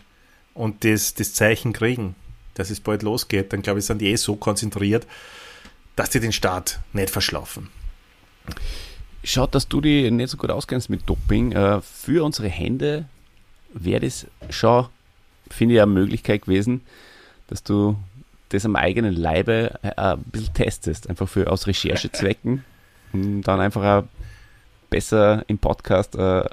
und 0.53 0.83
das, 0.83 1.13
das 1.13 1.33
Zeichen 1.33 1.73
kriegen, 1.73 2.15
dass 2.53 2.69
es 2.69 2.79
bald 2.79 3.03
losgeht, 3.03 3.51
dann 3.53 3.61
glaube 3.61 3.79
ich, 3.79 3.85
sind 3.85 3.99
die 4.01 4.07
eh 4.07 4.15
so 4.15 4.35
konzentriert, 4.35 5.05
dass 5.95 6.09
die 6.09 6.19
den 6.19 6.31
Start 6.31 6.79
nicht 6.93 7.09
verschlafen. 7.09 7.69
Schaut, 9.23 9.55
dass 9.55 9.67
du 9.67 9.81
dich 9.81 10.11
nicht 10.11 10.29
so 10.29 10.37
gut 10.37 10.51
auskennst 10.51 10.89
mit 10.89 11.09
Doping. 11.09 11.51
Äh, 11.51 11.81
Für 11.81 12.23
unsere 12.23 12.47
Hände 12.47 13.05
wäre 13.73 14.01
das 14.01 14.27
schon, 14.49 14.87
finde 15.49 15.75
ich, 15.75 15.81
eine 15.81 15.91
Möglichkeit 15.91 16.43
gewesen, 16.43 16.81
dass 17.47 17.63
du 17.63 17.97
das 18.49 18.65
am 18.65 18.75
eigenen 18.75 19.15
Leibe 19.15 19.79
äh, 19.81 19.89
ein 19.95 20.23
bisschen 20.23 20.53
testest. 20.53 21.09
Einfach 21.09 21.27
für 21.27 21.51
aus 21.51 21.67
Recherchezwecken. 21.67 22.63
Und 23.13 23.41
dann 23.43 23.59
einfach 23.59 23.83
auch 23.83 24.07
besser 24.95 25.43
im 25.47 25.57
Podcast 25.57 26.15
äh, 26.15 26.45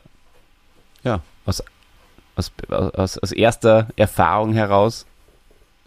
ja, 1.04 1.22
aus, 1.44 1.62
aus, 2.34 2.50
aus, 2.68 3.16
aus 3.18 3.30
erster 3.30 3.86
Erfahrung 3.94 4.52
heraus 4.52 5.06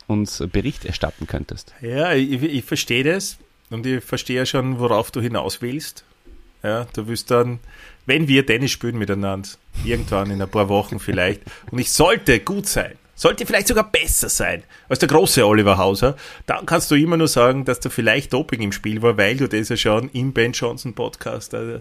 uns 0.08 0.42
Bericht 0.54 0.86
erstatten 0.86 1.28
könntest. 1.28 1.74
Ja, 1.82 2.14
ich, 2.14 2.32
ich 2.32 2.64
verstehe 2.64 3.04
das 3.04 3.38
und 3.72 3.86
ich 3.86 4.02
verstehe 4.02 4.38
ja 4.38 4.46
schon, 4.46 4.80
worauf 4.80 5.12
du 5.12 5.20
hinaus 5.20 5.62
willst. 5.62 6.06
Ja, 6.64 6.88
du 6.94 7.08
willst 7.08 7.30
dann, 7.30 7.60
wenn 8.06 8.30
wir 8.30 8.46
Tennis 8.46 8.72
spielen 8.72 8.98
miteinander, 8.98 9.50
irgendwann 9.84 10.32
in 10.32 10.42
ein 10.42 10.50
paar 10.50 10.70
Wochen 10.70 11.00
vielleicht, 11.00 11.42
und 11.72 11.80
ich 11.80 11.92
sollte 11.92 12.40
gut 12.40 12.68
sein, 12.68 12.94
sollte 13.16 13.46
vielleicht 13.46 13.68
sogar 13.68 13.92
besser 13.92 14.30
sein 14.30 14.64
als 14.88 15.00
der 15.00 15.10
große 15.10 15.46
Oliver 15.46 15.78
Hauser, 15.78 16.16
dann 16.46 16.66
kannst 16.66 16.90
du 16.90 16.96
immer 16.96 17.18
nur 17.18 17.28
sagen, 17.28 17.66
dass 17.66 17.82
da 17.82 17.90
vielleicht 17.90 18.32
Doping 18.32 18.62
im 18.62 18.72
Spiel 18.72 19.02
war, 19.02 19.18
weil 19.18 19.36
du 19.36 19.50
das 19.50 19.68
ja 19.68 19.76
schon 19.76 20.10
im 20.12 20.32
Ben 20.32 20.54
Johnson 20.54 20.94
Podcast 20.94 21.54
äh, 21.54 21.80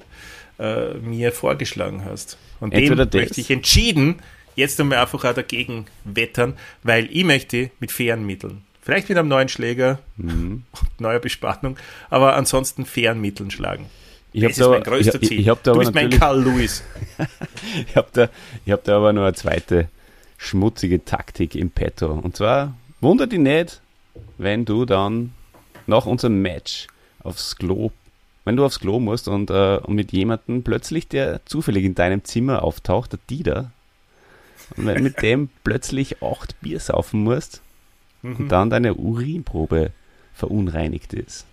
äh, 0.58 0.94
mir 0.94 1.32
vorgeschlagen 1.32 2.04
hast. 2.04 2.38
Und 2.60 2.72
Entweder 2.72 3.06
dem 3.06 3.20
möchte 3.22 3.40
ich 3.40 3.50
entschieden 3.50 4.16
jetzt 4.56 4.80
einmal 4.80 4.98
einfach 4.98 5.24
auch 5.24 5.34
dagegen 5.34 5.86
wettern, 6.04 6.54
weil 6.82 7.08
ich 7.10 7.24
möchte 7.24 7.70
mit 7.80 7.90
fairen 7.92 8.24
Mitteln, 8.24 8.62
vielleicht 8.82 9.08
mit 9.08 9.18
einem 9.18 9.28
neuen 9.28 9.48
Schläger 9.48 9.98
Mhm. 10.16 10.62
und 10.80 11.00
neuer 11.00 11.18
Bespannung, 11.18 11.76
aber 12.10 12.36
ansonsten 12.36 12.86
fairen 12.86 13.20
Mitteln 13.20 13.50
schlagen. 13.50 13.86
Ich 14.32 14.42
Das 14.42 14.52
ist 14.52 14.60
da- 14.60 14.68
mein 14.70 14.82
größter 14.82 15.20
ich- 15.22 15.28
Ziel. 15.28 15.40
ich 15.40 15.48
hab 15.48 15.62
da 15.62 15.72
du 15.72 15.78
bist 15.80 15.94
mein 15.94 16.10
Carl 16.10 16.42
Lewis. 16.42 16.82
Ich 17.88 17.96
habe 17.96 18.08
da, 18.12 18.28
ich 18.66 18.72
hab 18.72 18.84
da 18.84 18.96
aber 18.96 19.12
noch 19.12 19.22
eine 19.22 19.32
zweite 19.34 19.88
schmutzige 20.38 21.04
Taktik 21.04 21.54
im 21.54 21.70
Petto. 21.70 22.12
Und 22.12 22.36
zwar 22.36 22.74
wundert 23.00 23.32
dich 23.32 23.38
nicht, 23.38 23.80
wenn 24.38 24.64
du 24.64 24.84
dann 24.84 25.32
nach 25.86 26.06
unserem 26.06 26.42
Match 26.42 26.86
aufs 27.22 27.56
Klo, 27.56 27.90
wenn 28.44 28.56
du 28.56 28.64
aufs 28.64 28.80
Klo 28.80 29.00
musst 29.00 29.28
und, 29.28 29.50
äh, 29.50 29.78
und 29.78 29.94
mit 29.94 30.12
jemandem 30.12 30.62
plötzlich, 30.62 31.08
der 31.08 31.44
zufällig 31.46 31.84
in 31.84 31.94
deinem 31.94 32.24
Zimmer 32.24 32.62
auftaucht, 32.62 33.12
der 33.12 33.20
Dieter, 33.30 33.70
und 34.76 34.86
wenn 34.86 35.02
mit 35.02 35.22
dem 35.22 35.50
plötzlich 35.64 36.22
acht 36.22 36.60
Bier 36.60 36.80
saufen 36.80 37.22
musst 37.22 37.62
Mhm. 38.24 38.36
und 38.36 38.48
dann 38.48 38.70
deine 38.70 38.94
Urinprobe 38.94 39.92
verunreinigt 40.32 41.12
ist. 41.12 41.44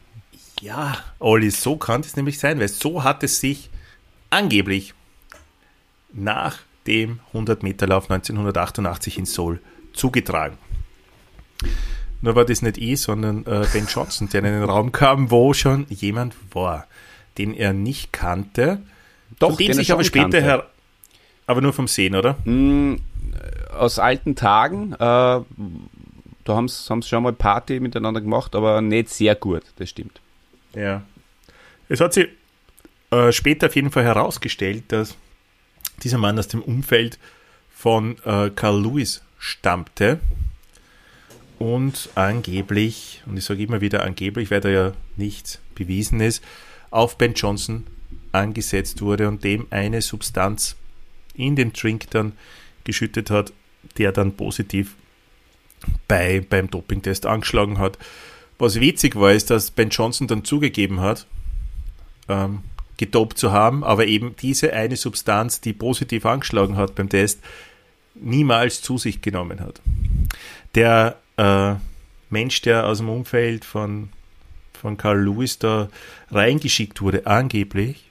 Ja, 0.62 0.98
Olli, 1.20 1.52
so 1.52 1.76
kann 1.76 2.02
es 2.02 2.16
nämlich 2.16 2.40
sein, 2.40 2.60
weil 2.60 2.70
so 2.70 3.04
hat 3.04 3.24
es 3.24 3.40
sich 3.40 3.70
angeblich 4.30 4.94
nach 6.14 6.60
dem 6.88 7.20
100-Meter-Lauf 7.34 8.10
1988 8.10 9.18
in 9.18 9.26
Seoul 9.26 9.60
zugetragen. 9.94 10.58
Nur 12.22 12.36
war 12.36 12.46
das 12.46 12.62
nicht 12.62 12.78
ich, 12.78 13.02
sondern 13.02 13.46
äh, 13.46 13.66
Ben 13.74 13.88
Johnson, 13.88 14.30
der 14.30 14.42
in 14.42 14.46
einen 14.48 14.64
Raum 14.64 14.92
kam, 14.92 15.32
wo 15.32 15.54
schon 15.54 15.86
jemand 15.90 16.36
war, 16.54 16.88
den 17.38 17.54
er 17.54 17.74
nicht 17.74 18.14
kannte, 18.14 18.82
Doch, 19.40 19.58
den 19.58 19.70
er 19.70 19.74
sich 19.76 19.92
aber 19.92 20.04
später 20.04 20.24
kannte. 20.24 20.42
her... 20.42 20.68
Aber 21.48 21.62
nur 21.62 21.74
vom 21.74 21.88
Sehen, 21.88 22.16
oder? 22.16 22.38
Mm, 22.46 22.98
aus 23.78 24.00
alten 24.00 24.36
Tagen, 24.36 24.94
äh, 24.94 24.98
da 24.98 25.44
haben 26.48 26.68
sie 26.68 27.02
schon 27.02 27.24
mal 27.24 27.34
Party 27.34 27.80
miteinander 27.80 28.22
gemacht, 28.22 28.56
aber 28.56 28.82
nicht 28.82 29.10
sehr 29.10 29.36
gut, 29.36 29.64
das 29.78 29.90
stimmt. 29.90 30.22
Ja. 30.76 31.02
Es 31.90 32.00
hat 32.00 32.14
sich 32.14 32.28
äh, 33.10 33.32
später 33.32 33.68
auf 33.68 33.76
jeden 33.76 33.92
Fall 33.92 34.04
herausgestellt, 34.04 34.86
dass 34.90 35.18
dieser 36.04 36.18
Mann 36.18 36.40
aus 36.40 36.48
dem 36.48 36.62
Umfeld 36.62 37.20
von 37.76 38.16
äh, 38.26 38.50
Carl 38.52 38.82
Lewis 38.82 39.24
stammte 39.40 40.20
und 41.62 42.10
angeblich, 42.16 43.22
und 43.28 43.38
ich 43.38 43.46
sage 43.46 43.62
immer 43.62 43.82
wieder 43.82 44.02
angeblich, 44.02 44.50
weil 44.50 44.62
da 44.62 44.70
ja 44.70 44.94
nichts 45.16 45.60
bewiesen 45.76 46.20
ist, 46.20 46.44
auf 46.90 47.20
Ben 47.20 47.36
Johnson 47.36 47.86
angesetzt 48.32 49.04
wurde 49.04 49.28
und 49.28 49.44
dem 49.44 49.68
eine 49.70 50.02
Substanz 50.02 50.76
in 51.36 51.56
den 51.56 51.72
Drink 51.72 52.10
dann 52.10 52.34
geschüttet 52.84 53.30
hat, 53.30 53.54
der 54.00 54.12
dann 54.12 54.34
positiv 54.34 54.96
bei, 56.08 56.42
beim 56.42 56.72
Dopingtest 56.72 57.28
angeschlagen 57.28 57.78
hat. 57.78 58.00
Was 58.58 58.80
witzig 58.80 59.16
war, 59.16 59.32
ist, 59.32 59.52
dass 59.52 59.70
Ben 59.70 59.90
Johnson 59.90 60.26
dann 60.26 60.44
zugegeben 60.44 61.00
hat, 61.00 61.28
ähm, 62.28 62.62
gedopt 62.98 63.38
zu 63.38 63.52
haben, 63.52 63.84
aber 63.84 64.08
eben 64.08 64.36
diese 64.36 64.74
eine 64.74 64.96
Substanz, 64.96 65.62
die 65.62 65.74
positiv 65.74 66.26
angeschlagen 66.26 66.76
hat 66.76 66.96
beim 66.96 67.10
Test, 67.10 67.40
niemals 68.16 68.82
zu 68.82 68.98
sich 68.98 69.22
genommen 69.22 69.60
hat. 69.60 69.80
Der 70.74 71.18
äh, 71.42 71.76
Mensch, 72.30 72.62
der 72.62 72.86
aus 72.86 73.00
dem 73.00 73.10
Umfeld 73.10 73.66
von, 73.66 74.10
von 74.80 74.96
Carl 74.98 75.22
Lewis 75.24 75.58
da 75.60 75.90
reingeschickt 76.30 77.02
wurde, 77.02 77.26
angeblich, 77.26 78.10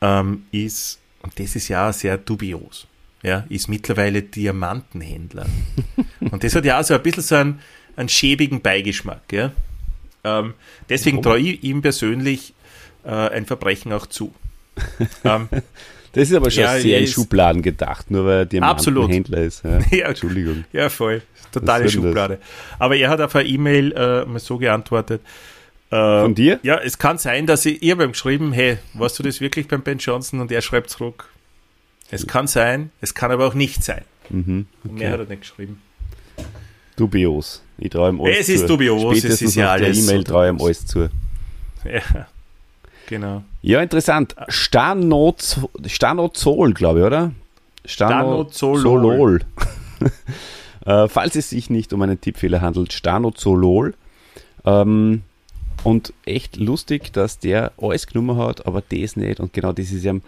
ähm, 0.00 0.44
ist, 0.52 1.00
und 1.22 1.38
das 1.38 1.56
ist 1.56 1.68
ja 1.68 1.92
sehr 1.92 2.18
dubios, 2.18 2.86
ja, 3.22 3.44
ist 3.48 3.68
mittlerweile 3.68 4.22
Diamantenhändler. 4.22 5.46
und 6.20 6.44
das 6.44 6.54
hat 6.54 6.64
ja 6.64 6.80
auch 6.80 6.84
so 6.84 6.94
ein 6.94 7.02
bisschen 7.02 7.22
so 7.22 7.34
einen, 7.36 7.60
einen 7.96 8.08
schäbigen 8.08 8.60
Beigeschmack. 8.60 9.32
Ja? 9.32 9.52
Ähm, 10.24 10.54
deswegen 10.88 11.22
traue 11.22 11.40
ich 11.40 11.62
ihm 11.64 11.82
persönlich 11.82 12.52
äh, 13.04 13.10
ein 13.10 13.46
Verbrechen 13.46 13.92
auch 13.92 14.06
zu. 14.06 14.34
ähm, 15.24 15.48
Das 16.12 16.28
ist 16.28 16.34
aber 16.34 16.50
schon 16.50 16.64
Ja, 16.64 16.78
sehr 16.78 17.00
in 17.00 17.06
Schubladen 17.06 17.62
gedacht, 17.62 18.10
nur 18.10 18.26
weil 18.26 18.46
der 18.46 18.62
Absolut. 18.62 19.10
Händler 19.10 19.38
ist. 19.38 19.64
Ja. 19.64 19.78
Ja. 19.90 20.08
Entschuldigung. 20.08 20.64
Ja, 20.72 20.88
voll. 20.88 21.22
Totale 21.52 21.84
das? 21.84 21.92
Schublade. 21.92 22.38
Aber 22.78 22.96
er 22.96 23.08
hat 23.10 23.20
auf 23.20 23.34
eine 23.36 23.48
E-Mail 23.48 23.92
äh, 23.92 24.24
mal 24.24 24.38
so 24.40 24.58
geantwortet. 24.58 25.20
Äh, 25.90 26.22
Von 26.22 26.34
dir? 26.34 26.58
Ja, 26.62 26.78
es 26.78 26.98
kann 26.98 27.18
sein, 27.18 27.46
dass 27.46 27.64
ich, 27.66 27.82
ihr 27.82 27.96
beim 27.96 28.12
geschrieben, 28.12 28.52
hey, 28.52 28.78
warst 28.94 29.18
du 29.18 29.22
das 29.22 29.40
wirklich 29.40 29.68
beim 29.68 29.82
Ben 29.82 29.98
Johnson? 29.98 30.40
Und 30.40 30.50
er 30.50 30.62
schreibt 30.62 30.90
zurück. 30.90 31.28
Es 32.10 32.26
kann 32.26 32.46
sein, 32.46 32.90
es 33.00 33.14
kann 33.14 33.30
aber 33.30 33.46
auch 33.46 33.54
nicht 33.54 33.82
sein. 33.84 34.02
Mhm. 34.28 34.66
Und 34.84 34.94
mehr 34.94 35.12
hat 35.12 35.20
er 35.20 35.26
nicht 35.26 35.42
geschrieben. 35.42 35.80
Dubios. 36.96 37.62
Ich 37.78 37.90
traue 37.90 38.10
ihm 38.10 38.20
alles 38.20 38.40
Es 38.40 38.48
ist 38.50 38.60
zu. 38.62 38.66
dubios, 38.68 39.02
es 39.02 39.18
Spätestens 39.20 39.50
ist 39.50 39.54
ja 39.56 39.64
nach 39.66 39.76
der 39.76 39.86
alles 39.86 39.98
E-Mail 40.02 40.18
so 40.18 40.22
traue 40.24 40.44
ich 40.46 40.50
ihm 40.52 40.58
dubios. 40.58 40.66
alles 40.66 40.86
zu. 40.86 41.10
Ja, 41.84 42.26
genau. 43.06 43.44
Ja, 43.62 43.80
interessant. 43.82 44.36
Stanoz, 44.48 45.60
Stanozol, 45.86 46.74
glaube 46.74 47.00
ich, 47.00 47.04
oder? 47.06 47.32
Stanozolol. 47.84 49.40
äh, 50.84 51.08
falls 51.08 51.36
es 51.36 51.50
sich 51.50 51.70
nicht 51.70 51.92
um 51.92 52.02
einen 52.02 52.20
Tippfehler 52.20 52.60
handelt, 52.60 52.92
Stanozolol. 52.92 53.94
Ähm, 54.64 55.22
und 55.84 56.12
echt 56.24 56.56
lustig, 56.56 57.12
dass 57.12 57.38
der 57.38 57.72
alles 57.76 58.06
genommen 58.06 58.36
hat, 58.36 58.66
aber 58.66 58.82
das 58.82 59.16
nicht. 59.16 59.40
Und 59.40 59.52
genau 59.52 59.72
das 59.72 59.90
ist 59.90 60.04
ihm 60.04 60.22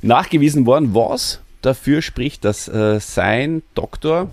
nachgewiesen 0.00 0.66
worden, 0.66 0.94
was 0.94 1.40
dafür 1.62 2.02
spricht, 2.02 2.44
dass 2.44 2.68
äh, 2.68 3.00
sein 3.00 3.62
Doktor, 3.74 4.30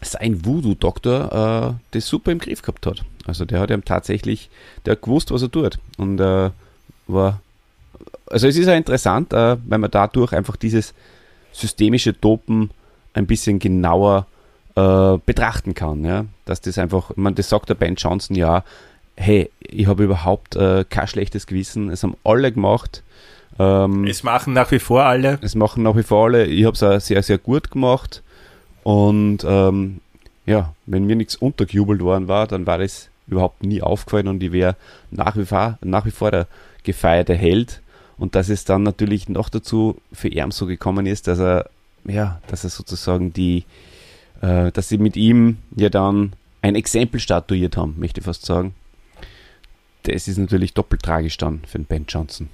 sein 0.00 0.44
Voodoo-Doktor, 0.44 1.74
äh, 1.74 1.84
das 1.90 2.06
super 2.06 2.32
im 2.32 2.38
Griff 2.38 2.62
gehabt 2.62 2.86
hat. 2.86 3.04
Also 3.26 3.44
der 3.44 3.60
hat 3.60 3.70
ihm 3.70 3.84
tatsächlich, 3.84 4.48
der 4.84 4.92
hat 4.92 5.02
gewusst, 5.02 5.30
was 5.30 5.42
er 5.42 5.50
tut. 5.50 5.78
Und 5.98 6.20
äh, 6.20 6.50
war, 7.06 7.40
also 8.26 8.46
es 8.46 8.56
ist 8.56 8.66
ja 8.66 8.74
interessant, 8.74 9.32
äh, 9.32 9.56
weil 9.66 9.78
man 9.78 9.90
dadurch 9.90 10.32
einfach 10.32 10.56
dieses 10.56 10.94
systemische 11.52 12.12
Dopen 12.12 12.70
ein 13.12 13.26
bisschen 13.26 13.58
genauer 13.58 14.26
äh, 14.76 15.18
betrachten 15.26 15.74
kann. 15.74 16.04
Ja? 16.04 16.24
Dass 16.44 16.60
das 16.60 16.78
einfach, 16.78 17.10
man, 17.16 17.34
das 17.34 17.48
sagt 17.48 17.68
der 17.68 17.74
Ben 17.74 17.96
Johnson 17.96 18.36
ja, 18.36 18.62
hey, 19.16 19.50
ich 19.60 19.86
habe 19.86 20.04
überhaupt 20.04 20.56
äh, 20.56 20.84
kein 20.88 21.08
schlechtes 21.08 21.46
Gewissen, 21.46 21.90
es 21.90 22.02
haben 22.02 22.16
alle 22.22 22.52
gemacht. 22.52 23.02
Ähm, 23.58 24.04
Es 24.06 24.22
machen 24.22 24.52
nach 24.52 24.70
wie 24.70 24.78
vor 24.78 25.04
alle. 25.04 25.38
es 25.40 25.54
machen 25.54 25.82
nach 25.82 25.96
wie 25.96 26.02
vor 26.02 26.26
alle. 26.26 26.44
Ich 26.44 26.64
habe 26.66 26.74
es 26.74 26.82
auch 26.82 27.00
sehr, 27.00 27.22
sehr 27.22 27.38
gut 27.38 27.70
gemacht. 27.70 28.22
Und 28.82 29.38
ähm, 29.44 30.00
ja, 30.44 30.74
wenn 30.84 31.06
mir 31.06 31.16
nichts 31.16 31.36
untergejubelt 31.36 32.00
worden 32.02 32.28
war, 32.28 32.46
dann 32.46 32.66
war 32.66 32.78
das 32.78 33.08
überhaupt 33.26 33.64
nie 33.64 33.82
aufgefallen 33.82 34.28
und 34.28 34.42
ich 34.42 34.52
wäre 34.52 34.76
nach, 35.10 35.36
wie 35.36 35.44
vor- 35.46 35.78
nach 35.82 36.04
wie 36.04 36.10
vor 36.12 36.30
der 36.30 36.46
gefeierte 36.84 37.34
Held. 37.34 37.80
Und 38.18 38.34
dass 38.34 38.48
es 38.50 38.64
dann 38.64 38.82
natürlich 38.82 39.28
noch 39.28 39.48
dazu 39.48 39.96
für 40.12 40.28
ihn 40.28 40.50
so 40.50 40.66
gekommen 40.66 41.06
ist, 41.06 41.26
dass 41.26 41.38
er, 41.38 41.68
ja, 42.04 42.40
dass 42.48 42.62
er 42.64 42.70
sozusagen 42.70 43.32
die, 43.32 43.64
äh, 44.40 44.72
dass 44.72 44.88
sie 44.88 44.98
mit 44.98 45.16
ihm 45.16 45.58
ja 45.74 45.88
dann 45.88 46.34
ein 46.62 46.74
Exempel 46.74 47.20
statuiert 47.20 47.76
haben, 47.76 47.94
möchte 47.98 48.20
ich 48.20 48.24
fast 48.24 48.44
sagen. 48.44 48.74
Das 50.02 50.28
ist 50.28 50.38
natürlich 50.38 50.74
doppelt 50.74 51.02
tragisch 51.02 51.36
dann 51.36 51.62
für 51.66 51.78
den 51.78 51.84
Ben 51.84 52.04
Johnson. 52.08 52.48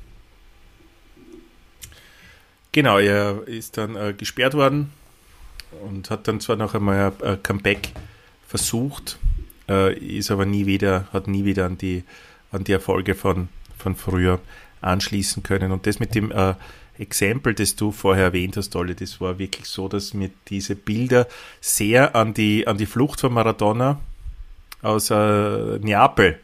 Genau, 2.73 2.99
er 2.99 3.47
ist 3.47 3.77
dann 3.77 3.97
äh, 3.97 4.15
gesperrt 4.17 4.55
worden 4.55 4.91
und 5.87 6.11
hat 6.11 6.27
dann 6.27 6.41
zwar 6.41 6.57
noch 6.57 6.75
einmal 6.75 7.13
ein, 7.23 7.43
Comeback 7.43 7.93
versucht, 8.47 9.19
äh, 9.69 9.95
ist 9.95 10.31
aber 10.31 10.47
nie 10.47 10.65
wieder, 10.65 11.07
hat 11.13 11.29
nie 11.29 11.45
wieder 11.45 11.67
an 11.67 11.77
die, 11.77 12.05
an 12.51 12.65
die 12.65 12.73
Erfolge 12.73 13.15
von, 13.15 13.49
von 13.77 13.95
früher 13.95 14.41
anschließen 14.81 15.43
können. 15.43 15.71
Und 15.71 15.87
das 15.87 16.01
mit 16.01 16.15
dem 16.15 16.33
äh, 16.33 16.55
Exempel, 17.03 17.55
das 17.55 17.77
du 17.77 17.93
vorher 17.93 18.27
erwähnt 18.27 18.57
hast, 18.57 18.75
Olli, 18.77 18.95
das 18.95 19.21
war 19.21 19.39
wirklich 19.39 19.67
so, 19.67 19.89
dass 19.89 20.15
mir 20.15 20.31
diese 20.49 20.75
Bilder 20.75 21.27
sehr 21.61 22.17
an 22.17 22.33
die, 22.33 22.67
an 22.67 22.79
die 22.79 22.87
Flucht 22.87 23.21
von 23.21 23.33
Maradona 23.33 24.01
aus 24.81 25.11
äh, 25.11 25.79
Neapel 25.79 26.39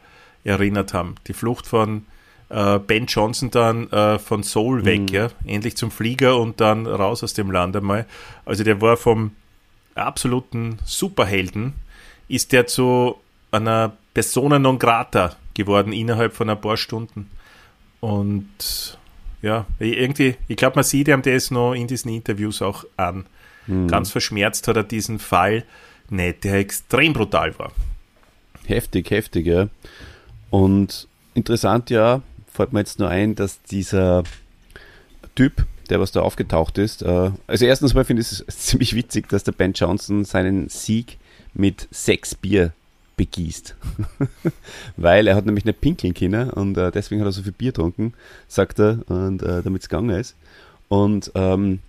erinnert 0.45 0.95
haben. 0.95 1.15
Die 1.27 1.33
Flucht 1.33 1.67
von 1.67 2.07
äh, 2.49 2.79
Ben 2.79 3.07
Johnson 3.07 3.51
dann 3.51 3.91
äh, 3.91 4.19
von 4.19 4.43
Seoul 4.43 4.85
weg, 4.85 5.11
ja, 5.11 5.29
endlich 5.45 5.77
zum 5.77 5.91
Flieger 5.91 6.39
und 6.39 6.61
dann 6.61 6.87
raus 6.87 7.23
aus 7.23 7.35
dem 7.35 7.51
Land 7.51 7.77
einmal. 7.77 8.07
Also 8.45 8.65
der 8.65 8.81
war 8.81 8.97
vom 8.97 9.33
absoluten 9.95 10.79
Superhelden, 10.85 11.75
ist 12.29 12.53
der 12.53 12.67
zu 12.67 13.17
einer 13.51 13.93
Persona 14.15 14.59
non 14.59 14.79
grata 14.79 15.37
geworden 15.55 15.93
innerhalb 15.93 16.35
von 16.35 16.51
ein 16.51 16.61
paar 16.61 16.77
Stunden. 16.77 17.31
Und 18.01 18.99
ja, 19.43 19.67
irgendwie, 19.79 20.37
ich 20.49 20.57
glaube, 20.57 20.77
man 20.77 20.85
sieht 20.85 21.09
ihm 21.09 21.23
das 21.23 21.51
noch 21.51 21.75
in 21.75 21.87
diesen 21.87 22.13
Interviews 22.13 22.63
auch 22.63 22.85
an. 22.97 23.27
Ganz 23.87 24.11
verschmerzt 24.11 24.67
hat 24.67 24.77
er 24.77 24.83
diesen 24.83 25.19
Fall 25.19 25.63
nicht, 26.09 26.45
der 26.45 26.55
extrem 26.55 27.13
brutal 27.13 27.59
war. 27.59 27.73
Heftig, 28.67 29.11
heftig, 29.11 29.47
ja. 29.47 29.69
Und 30.49 31.07
interessant 31.35 31.91
ja, 31.91 32.23
fällt 32.51 32.73
mir 32.73 32.81
jetzt 32.81 32.99
nur 32.99 33.11
ein, 33.11 33.35
dass 33.35 33.63
dieser 33.63 34.25
Typ, 35.35 35.67
der 35.91 36.01
was 36.01 36.13
da 36.13 36.23
aufgetaucht 36.23 36.79
ist, 36.79 37.03
äh, 37.03 37.31
also 37.47 37.67
erstens 37.67 37.93
mal 37.93 38.05
finde 38.05 38.23
ich 38.23 38.33
es 38.33 38.47
ziemlich 38.67 38.95
witzig, 38.95 39.29
dass 39.29 39.45
der 39.45 39.53
Ben 39.53 39.75
Johnson 39.75 40.25
seinen 40.25 40.71
Sieg 40.71 41.19
mit 41.53 41.89
sechs 41.91 42.35
Bier 42.35 42.73
begießt. 43.19 43.77
Weil 44.97 45.27
er 45.27 45.37
hat 45.37 45.45
nämlich 45.45 45.67
nicht 45.67 45.83
pinkeln 45.83 46.15
können 46.15 46.49
und 46.49 46.79
äh, 46.79 46.91
deswegen 46.91 47.21
hat 47.21 47.29
er 47.29 47.33
so 47.33 47.43
viel 47.43 47.53
Bier 47.53 47.73
getrunken, 47.73 48.15
sagt 48.49 48.81
er, 48.81 49.01
und 49.09 49.43
äh, 49.43 49.63
damit 49.63 49.83
es 49.83 49.91
gegangen 49.91 50.11
ist. 50.11 50.35
Und 50.89 51.31
ähm, 51.35 51.81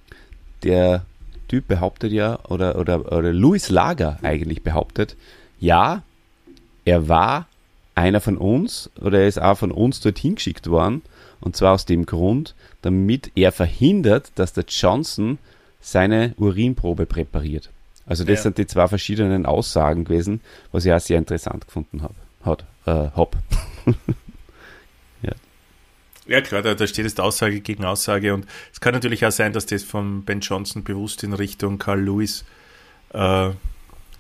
der 0.64 1.06
Typ 1.48 1.70
behauptet 1.70 2.12
ja, 2.12 2.40
oder, 2.50 2.78
oder, 2.78 3.12
oder 3.14 3.32
Louis 3.32 3.70
Lager 3.70 4.20
eigentlich 4.22 4.62
behauptet, 4.62 5.16
ja, 5.60 6.04
er 6.84 7.08
war 7.08 7.48
einer 7.96 8.22
von 8.22 8.38
uns 8.38 8.90
oder 9.00 9.20
er 9.20 9.28
ist 9.28 9.42
auch 9.42 9.58
von 9.58 9.72
uns 9.72 10.00
dorthin 10.02 10.36
geschickt 10.36 10.70
worden. 10.70 11.02
Und 11.42 11.56
zwar 11.56 11.74
aus 11.74 11.86
dem 11.86 12.06
Grund, 12.06 12.54
damit 12.82 13.32
er 13.36 13.54
verhindert, 13.54 14.32
dass 14.36 14.52
der 14.52 14.66
Johnson 14.68 15.38
seine 15.80 16.34
Urinprobe 16.38 17.06
präpariert. 17.06 17.70
Also 18.10 18.24
das 18.26 18.40
Ja. 18.40 18.44
sind 18.44 18.58
die 18.58 18.68
zwei 18.68 18.88
verschiedenen 18.90 19.46
Aussagen 19.46 20.04
gewesen, 20.04 20.42
was 20.72 20.84
ich 20.86 20.92
auch 20.92 21.00
sehr 21.00 21.18
interessant 21.18 21.66
gefunden 21.68 22.02
habe. 22.02 22.16
Hat, 22.44 22.66
äh, 22.86 23.10
hab. 23.16 23.38
Ja 26.28 26.42
klar, 26.42 26.62
da, 26.62 26.76
da 26.76 26.86
steht 26.86 27.06
jetzt 27.06 27.20
Aussage 27.20 27.60
gegen 27.60 27.84
Aussage 27.86 28.36
und 28.36 28.46
es 28.72 28.80
kann 28.80 28.94
natürlich 28.94 29.26
auch 29.26 29.32
sein, 29.32 29.52
dass 29.52 29.66
das 29.66 29.82
von 29.84 30.24
Ben 30.26 30.42
Johnson 30.42 30.84
bewusst 30.84 31.24
in 31.24 31.34
Richtung 31.34 31.80
Carl 31.80 32.02
Lewis 32.02 32.46
äh, 33.14 33.50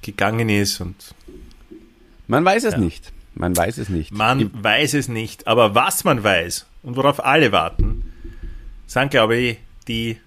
gegangen 0.01 0.49
ist 0.49 0.81
und 0.81 1.13
Man 2.25 2.43
weiß 2.43 2.63
es 2.63 2.73
Ja. 2.73 2.79
nicht. 2.79 3.11
Man 3.35 3.55
weiß 3.55 3.77
es 3.77 3.89
nicht. 3.89 4.11
man 4.11 4.39
Ich- 4.39 4.49
weiß 4.53 4.95
es 4.95 5.07
nicht. 5.07 5.45
Aber 5.45 5.75
was 5.75 6.03
man 6.03 6.23
weiß 6.23 6.65
und 6.81 6.95
worauf 6.95 7.23
alle 7.23 7.51
warten, 7.51 8.11
sind 8.87 9.11
glaube 9.11 9.35
ich 9.37 9.57
die 9.87 10.17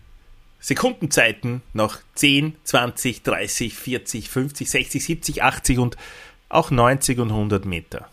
Sekundenzeiten 0.63 1.61
nach 1.75 1.99
10, 2.15 2.55
20, 2.65 3.23
30, 3.25 3.75
40, 3.75 4.31
50, 4.31 4.71
60, 4.71 5.05
70, 5.05 5.43
80 5.43 5.79
und 5.79 5.97
auch 6.49 6.71
90 6.71 7.19
und 7.19 7.31
100 7.31 7.65
Meter. 7.67 8.09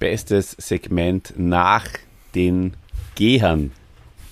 bestes 0.00 0.52
Segment 0.58 1.34
nach 1.36 1.84
den 2.34 2.74
Gehern. 3.14 3.70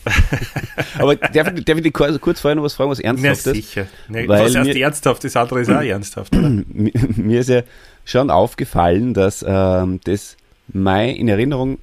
Aber 0.99 1.15
darf, 1.17 1.53
ich- 1.55 1.65
darf 1.65 1.77
ich 1.77 1.83
dich 1.85 1.93
kurz 1.93 2.41
vorher 2.41 2.55
noch 2.57 2.63
was 2.63 2.73
fragen, 2.75 2.91
was 2.91 2.99
Ernsthaftes? 3.01 3.53
sicher. 3.53 3.87
Ne, 4.09 4.27
Weil 4.27 4.47
was 4.47 4.55
erst 4.55 4.73
mir- 4.73 4.81
ernsthaft, 4.83 5.23
das 5.25 5.37
andere 5.37 5.61
ist 5.61 5.71
auch 5.71 5.83
ernsthaft. 5.83 6.35
Oder? 6.35 6.49
mir, 6.69 6.93
mir 7.17 7.41
ist 7.41 7.51
ja 7.51 7.63
schon 8.07 8.31
aufgefallen, 8.31 9.13
dass 9.15 9.45
ähm, 9.47 10.01
das 10.05 10.37
mein, 10.73 11.11
in 11.17 11.29
Erinnerung 11.29 11.79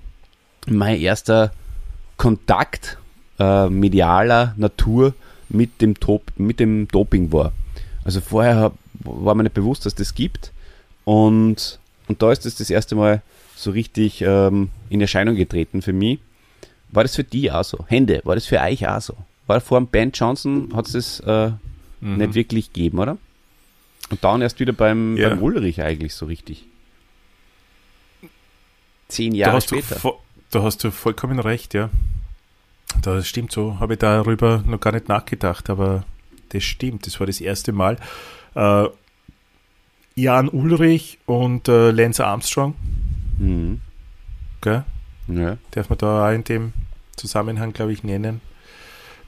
mein 0.65 0.99
erster 0.99 1.53
Kontakt 2.17 2.97
äh, 3.39 3.69
medialer 3.69 4.55
Natur 4.57 5.13
mit 5.49 5.81
dem, 5.81 5.99
Top, 5.99 6.23
mit 6.37 6.59
dem 6.59 6.87
Doping 6.87 7.31
war. 7.31 7.53
Also 8.03 8.21
vorher 8.21 8.71
war 9.03 9.35
mir 9.35 9.43
nicht 9.43 9.53
bewusst, 9.55 9.85
dass 9.85 9.95
das 9.95 10.13
gibt 10.15 10.51
und, 11.05 11.79
und 12.07 12.21
da 12.21 12.31
ist 12.31 12.45
das 12.45 12.55
das 12.55 12.69
erste 12.69 12.95
Mal 12.95 13.21
so 13.55 13.71
richtig 13.71 14.21
ähm, 14.21 14.69
in 14.89 15.01
Erscheinung 15.01 15.35
getreten 15.35 15.81
für 15.81 15.93
mich. 15.93 16.19
War 16.89 17.03
das 17.03 17.15
für 17.15 17.23
die 17.23 17.51
auch 17.51 17.63
so? 17.63 17.85
Hände, 17.87 18.21
war 18.23 18.35
das 18.35 18.45
für 18.45 18.59
euch 18.61 18.87
auch 18.87 19.01
so? 19.01 19.13
War 19.47 19.59
vor 19.61 19.79
dem 19.79 19.87
Ben 19.87 20.11
Johnson, 20.11 20.71
hat 20.75 20.87
es 20.87 20.93
das 20.93 21.19
äh, 21.21 21.51
Mhm. 21.99 22.17
nicht 22.17 22.35
wirklich 22.35 22.71
gegeben, 22.73 22.99
oder? 22.99 23.17
Und 24.11 24.23
dann 24.23 24.43
erst 24.43 24.59
wieder 24.59 24.71
beim, 24.71 25.17
Ja. 25.17 25.29
beim 25.29 25.41
Ulrich 25.41 25.81
eigentlich 25.81 26.13
so 26.13 26.27
richtig. 26.27 26.65
Zehn 29.07 29.31
Da 29.31 29.37
Jahre 29.37 29.59
du, 29.59 29.63
später. 29.81 29.95
vo- 29.99 30.19
da 30.51 30.63
hast 30.63 30.83
du 30.83 30.91
vollkommen 30.91 31.39
recht, 31.39 31.73
ja. 31.73 31.89
Das 33.01 33.27
stimmt 33.27 33.51
so. 33.51 33.79
Habe 33.79 33.93
ich 33.93 33.99
darüber 33.99 34.63
noch 34.65 34.79
gar 34.79 34.93
nicht 34.93 35.07
nachgedacht, 35.07 35.69
aber 35.69 36.03
das 36.49 36.63
stimmt. 36.63 37.05
Das 37.05 37.19
war 37.19 37.27
das 37.27 37.41
erste 37.41 37.71
Mal. 37.71 37.97
Äh, 38.55 38.85
Jan 40.15 40.49
Ulrich 40.49 41.19
und 41.25 41.67
äh, 41.67 41.91
Lance 41.91 42.25
Armstrong, 42.25 42.73
Mhm. 43.37 43.81
gell? 44.61 44.83
Ja. 45.27 45.57
darf 45.71 45.89
man 45.89 45.97
da 45.99 46.27
auch 46.29 46.33
in 46.33 46.43
dem 46.43 46.73
Zusammenhang, 47.15 47.73
glaube 47.73 47.91
ich, 47.93 48.03
nennen. 48.03 48.41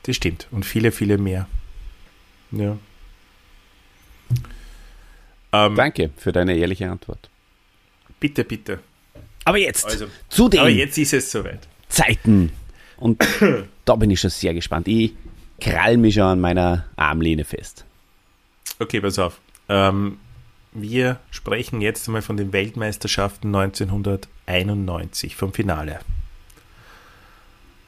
Das 0.04 0.16
stimmt. 0.16 0.48
Und 0.52 0.66
viele, 0.66 0.92
viele 0.92 1.18
mehr. 1.18 1.48
Ja. 2.52 2.78
Ähm, 5.52 5.76
Danke 5.76 6.10
für 6.18 6.32
deine 6.32 6.56
ehrliche 6.56 6.90
Antwort. 6.90 7.30
Bitte, 8.20 8.44
bitte. 8.44 8.80
Aber 9.46 9.58
jetzt 9.58 9.86
also, 9.86 10.08
zu 10.30 10.48
den 10.50 10.60
aber 10.62 10.70
jetzt 10.70 10.98
ist 10.98 11.14
es 11.14 11.32
soweit. 11.32 11.68
Zeiten. 11.90 12.52
Und 13.00 13.26
da 13.86 13.96
bin 13.96 14.12
ich 14.12 14.20
schon 14.20 14.30
sehr 14.30 14.54
gespannt. 14.54 14.88
Ich 14.88 15.14
krall 15.60 15.98
mich 15.98 16.16
schon 16.16 16.24
an 16.24 16.40
meiner 16.40 16.86
Armlehne 16.96 17.46
fest. 17.46 17.86
Okay, 18.80 19.02
pass 19.02 19.20
auf. 19.20 19.40
Ähm, 19.68 20.20
wir 20.72 21.20
sprechen 21.32 21.82
jetzt 21.82 22.08
einmal 22.08 22.22
von 22.22 22.38
den 22.38 22.54
Weltmeisterschaften 22.54 23.54
1991, 23.56 25.36
vom 25.36 25.54
Finale. 25.54 26.00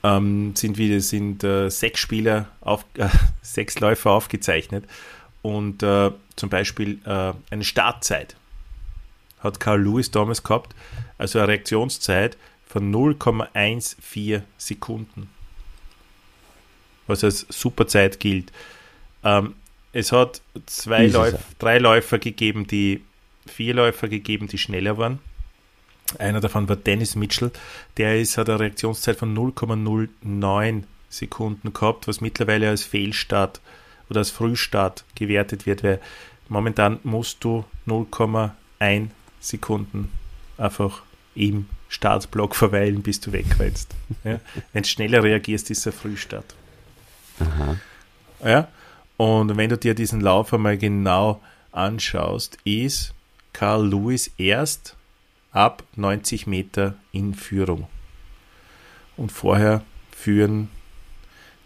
Ähm, 0.03 0.55
sind 0.55 0.77
wieder 0.77 0.99
sind 0.99 1.43
äh, 1.43 1.69
sechs 1.69 1.99
Spieler, 1.99 2.47
auf, 2.61 2.85
äh, 2.97 3.07
sechs 3.41 3.79
Läufer 3.79 4.11
aufgezeichnet 4.11 4.85
und 5.43 5.83
äh, 5.83 6.11
zum 6.35 6.49
Beispiel 6.49 6.99
äh, 7.05 7.33
eine 7.51 7.63
Startzeit 7.63 8.35
hat 9.41 9.59
Carl 9.59 9.81
Lewis 9.81 10.11
damals 10.11 10.43
gehabt, 10.43 10.75
also 11.17 11.39
eine 11.39 11.49
Reaktionszeit 11.49 12.37
von 12.71 12.93
0,14 12.93 14.43
Sekunden, 14.57 15.29
was 17.05 17.23
als 17.23 17.45
Superzeit 17.49 18.19
gilt. 18.19 18.51
Ähm, 19.23 19.55
es 19.93 20.11
hat 20.13 20.41
zwei 20.65 21.07
Läuf 21.07 21.35
drei 21.59 21.79
Läufer 21.79 22.17
gegeben, 22.17 22.65
die 22.65 23.01
vier 23.45 23.73
Läufer 23.73 24.07
gegeben, 24.07 24.47
die 24.47 24.57
schneller 24.57 24.97
waren. 24.97 25.19
Einer 26.17 26.39
davon 26.39 26.69
war 26.69 26.77
Dennis 26.77 27.15
Mitchell, 27.15 27.51
der 27.97 28.19
ist, 28.19 28.37
hat 28.37 28.49
eine 28.49 28.59
Reaktionszeit 28.59 29.17
von 29.17 29.35
0,09 29.35 30.83
Sekunden 31.09 31.73
gehabt, 31.73 32.07
was 32.07 32.21
mittlerweile 32.21 32.69
als 32.69 32.83
Fehlstart 32.83 33.59
oder 34.09 34.19
als 34.19 34.31
Frühstart 34.31 35.03
gewertet 35.15 35.65
wird, 35.65 35.83
weil 35.83 35.99
momentan 36.47 36.99
musst 37.03 37.43
du 37.43 37.65
0,1 37.87 39.09
Sekunden 39.39 40.11
einfach 40.57 41.01
im 41.35 41.67
Startblock 41.91 42.55
verweilen, 42.55 43.03
bis 43.03 43.19
du 43.19 43.31
wegrennst. 43.31 43.93
Ja? 44.23 44.39
Wenn 44.71 44.83
du 44.83 44.89
schneller 44.89 45.23
reagierst, 45.23 45.69
ist 45.69 45.79
es 45.79 45.87
ein 45.87 45.93
Frühstart. 45.93 46.55
Aha. 47.39 47.77
Ja? 48.43 48.67
Und 49.17 49.55
wenn 49.57 49.69
du 49.69 49.77
dir 49.77 49.93
diesen 49.93 50.21
Lauf 50.21 50.53
einmal 50.53 50.77
genau 50.77 51.41
anschaust, 51.71 52.57
ist 52.63 53.13
Carl 53.53 53.87
Lewis 53.87 54.31
erst 54.37 54.95
ab 55.51 55.83
90 55.95 56.47
Meter 56.47 56.95
in 57.11 57.33
Führung. 57.33 57.87
Und 59.17 59.31
vorher 59.31 59.83
führen 60.11 60.69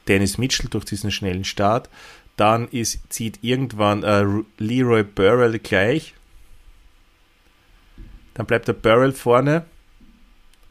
Dennis 0.07 0.37
Mitchell 0.37 0.69
durch 0.69 0.85
diesen 0.85 1.11
schnellen 1.11 1.45
Start. 1.45 1.89
Dann 2.35 2.67
ist, 2.69 2.99
zieht 3.13 3.39
irgendwann 3.43 4.03
äh, 4.03 4.25
Leroy 4.57 5.03
Burrell 5.03 5.59
gleich 5.59 6.15
dann 8.35 8.45
bleibt 8.45 8.67
der 8.67 8.73
Burrell 8.73 9.13
vorne, 9.13 9.65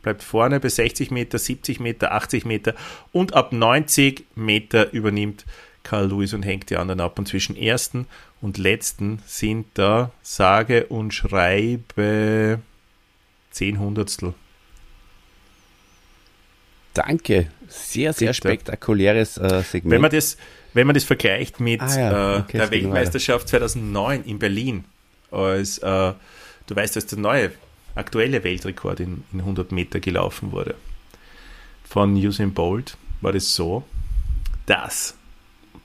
bleibt 0.04 0.22
vorne 0.22 0.60
bei 0.60 0.68
60 0.68 1.10
Meter, 1.10 1.38
70 1.38 1.80
Meter, 1.80 2.12
80 2.12 2.44
Meter 2.44 2.74
und 3.10 3.34
ab 3.34 3.52
90 3.52 4.24
Meter 4.36 4.92
übernimmt 4.92 5.44
Carl 5.82 6.08
Lewis 6.08 6.32
und 6.32 6.44
hängt 6.44 6.70
die 6.70 6.76
anderen 6.76 7.00
ab. 7.00 7.18
Und 7.18 7.26
zwischen 7.26 7.56
ersten 7.56 8.06
und 8.40 8.56
letzten 8.56 9.20
sind 9.26 9.66
da 9.74 10.12
sage 10.22 10.86
und 10.86 11.12
schreibe 11.12 12.60
10 13.50 13.80
Hundertstel. 13.80 14.34
Danke. 16.94 17.48
Sehr, 17.66 18.12
sehr 18.12 18.28
Bitte. 18.28 18.34
spektakuläres 18.34 19.36
äh, 19.36 19.62
Segment. 19.62 19.90
Wenn 19.90 20.00
man, 20.00 20.10
das, 20.12 20.36
wenn 20.74 20.86
man 20.86 20.94
das 20.94 21.02
vergleicht 21.02 21.58
mit 21.58 21.82
ah, 21.82 21.98
ja. 21.98 22.36
Äh, 22.36 22.40
okay, 22.40 22.58
der 22.58 22.70
Weltmeisterschaft 22.70 23.48
2009 23.48 24.24
in 24.24 24.38
Berlin, 24.38 24.84
als 25.32 25.78
äh, 25.78 26.12
Du 26.66 26.74
weißt, 26.74 26.96
dass 26.96 27.06
der 27.06 27.18
neue, 27.18 27.52
aktuelle 27.94 28.44
Weltrekord 28.44 29.00
in, 29.00 29.24
in 29.32 29.40
100 29.40 29.72
Meter 29.72 30.00
gelaufen 30.00 30.52
wurde. 30.52 30.74
Von 31.84 32.14
Usain 32.16 32.54
Bolt 32.54 32.96
war 33.20 33.32
das 33.32 33.54
so, 33.54 33.84
dass 34.66 35.16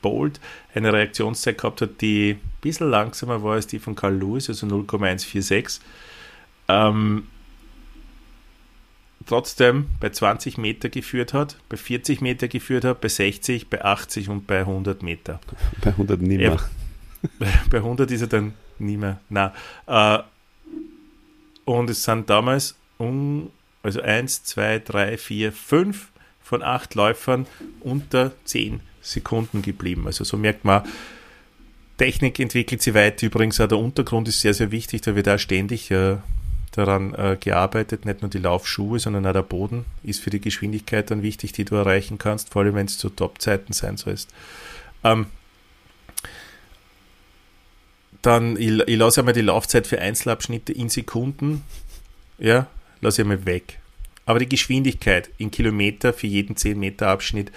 Bolt 0.01 0.39
eine 0.73 0.93
Reaktionszeit 0.93 1.57
gehabt 1.57 1.81
hat, 1.81 2.01
die 2.01 2.31
ein 2.31 2.41
bisschen 2.61 2.89
langsamer 2.89 3.43
war 3.43 3.53
als 3.53 3.67
die 3.67 3.79
von 3.79 3.95
Carl 3.95 4.15
Lewis, 4.15 4.49
also 4.49 4.65
0,146. 4.65 5.81
Ähm, 6.67 7.27
trotzdem 9.25 9.87
bei 9.99 10.09
20 10.09 10.57
Meter 10.57 10.89
geführt 10.89 11.33
hat, 11.33 11.57
bei 11.69 11.77
40 11.77 12.21
Meter 12.21 12.47
geführt 12.47 12.85
hat, 12.85 13.01
bei 13.01 13.09
60, 13.09 13.69
bei 13.69 13.83
80 13.83 14.29
und 14.29 14.47
bei 14.47 14.59
100 14.59 15.03
Meter. 15.03 15.39
Bei 15.81 15.91
100 15.91 16.21
nicht 16.21 16.37
mehr. 16.37 16.57
Ja, 17.39 17.47
bei 17.69 17.77
100 17.77 18.09
ist 18.11 18.21
er 18.21 18.27
dann 18.27 18.53
nie 18.79 18.97
mehr. 18.97 19.19
Nein. 19.29 19.51
Äh, 19.87 20.19
und 21.77 21.89
es 21.89 22.03
sind 22.03 22.29
damals 22.31 22.75
um, 22.97 23.51
also 23.83 24.01
1, 24.01 24.43
2, 24.43 24.79
3, 24.79 25.17
4, 25.17 25.51
5 25.51 26.07
von 26.41 26.63
8 26.63 26.95
Läufern 26.95 27.45
unter 27.81 28.31
10 28.45 28.79
Sekunden 29.01 29.61
geblieben. 29.61 30.07
Also 30.07 30.23
so 30.23 30.35
merkt 30.35 30.65
man, 30.65 30.83
Technik 31.99 32.39
entwickelt 32.39 32.81
sich 32.81 32.95
weiter. 32.95 33.27
Übrigens 33.27 33.61
auch 33.61 33.67
der 33.67 33.77
Untergrund 33.77 34.27
ist 34.27 34.41
sehr, 34.41 34.55
sehr 34.55 34.71
wichtig. 34.71 35.01
Da 35.01 35.15
wird 35.15 35.29
auch 35.29 35.37
ständig 35.37 35.91
äh, 35.91 36.17
daran 36.71 37.13
äh, 37.13 37.37
gearbeitet. 37.39 38.03
Nicht 38.03 38.23
nur 38.23 38.31
die 38.31 38.39
Laufschuhe, 38.39 38.97
sondern 38.97 39.27
auch 39.27 39.33
der 39.33 39.43
Boden 39.43 39.85
ist 40.01 40.21
für 40.21 40.31
die 40.31 40.41
Geschwindigkeit 40.41 41.11
dann 41.11 41.21
wichtig, 41.21 41.51
die 41.51 41.65
du 41.65 41.75
erreichen 41.75 42.17
kannst, 42.17 42.51
vor 42.51 42.63
allem 42.63 42.73
wenn 42.73 42.87
es 42.87 42.97
zu 42.97 43.09
Top-Zeiten 43.09 43.73
sein 43.73 43.97
sollst. 43.97 44.33
Ähm, 45.03 45.27
dann, 48.21 48.57
ich, 48.57 48.79
ich 48.87 48.97
lasse 48.97 49.21
einmal 49.21 49.33
die 49.33 49.41
Laufzeit 49.41 49.87
für 49.87 49.99
Einzelabschnitte 49.99 50.73
in 50.73 50.89
Sekunden, 50.89 51.63
ja, 52.37 52.67
lasse 53.01 53.21
ich 53.21 53.25
einmal 53.25 53.45
weg. 53.45 53.79
Aber 54.25 54.39
die 54.39 54.49
Geschwindigkeit 54.49 55.29
in 55.37 55.51
Kilometer 55.51 56.13
für 56.13 56.27
jeden 56.27 56.55
10 56.55 56.79
Meter 56.79 57.07
Abschnitt 57.07 57.51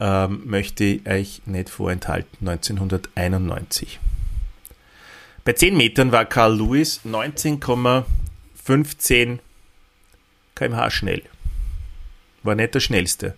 ähm, 0.00 0.42
möchte 0.46 0.84
ich 0.84 1.06
euch 1.06 1.42
nicht 1.46 1.68
vorenthalten. 1.68 2.48
1991. 2.48 4.00
Bei 5.44 5.52
10 5.52 5.76
Metern 5.76 6.10
war 6.12 6.24
Carl 6.24 6.56
Lewis 6.56 7.00
19,15 7.04 9.38
kmh 10.54 10.90
schnell. 10.90 11.22
War 12.42 12.54
nicht 12.54 12.74
der 12.74 12.80
schnellste. 12.80 13.34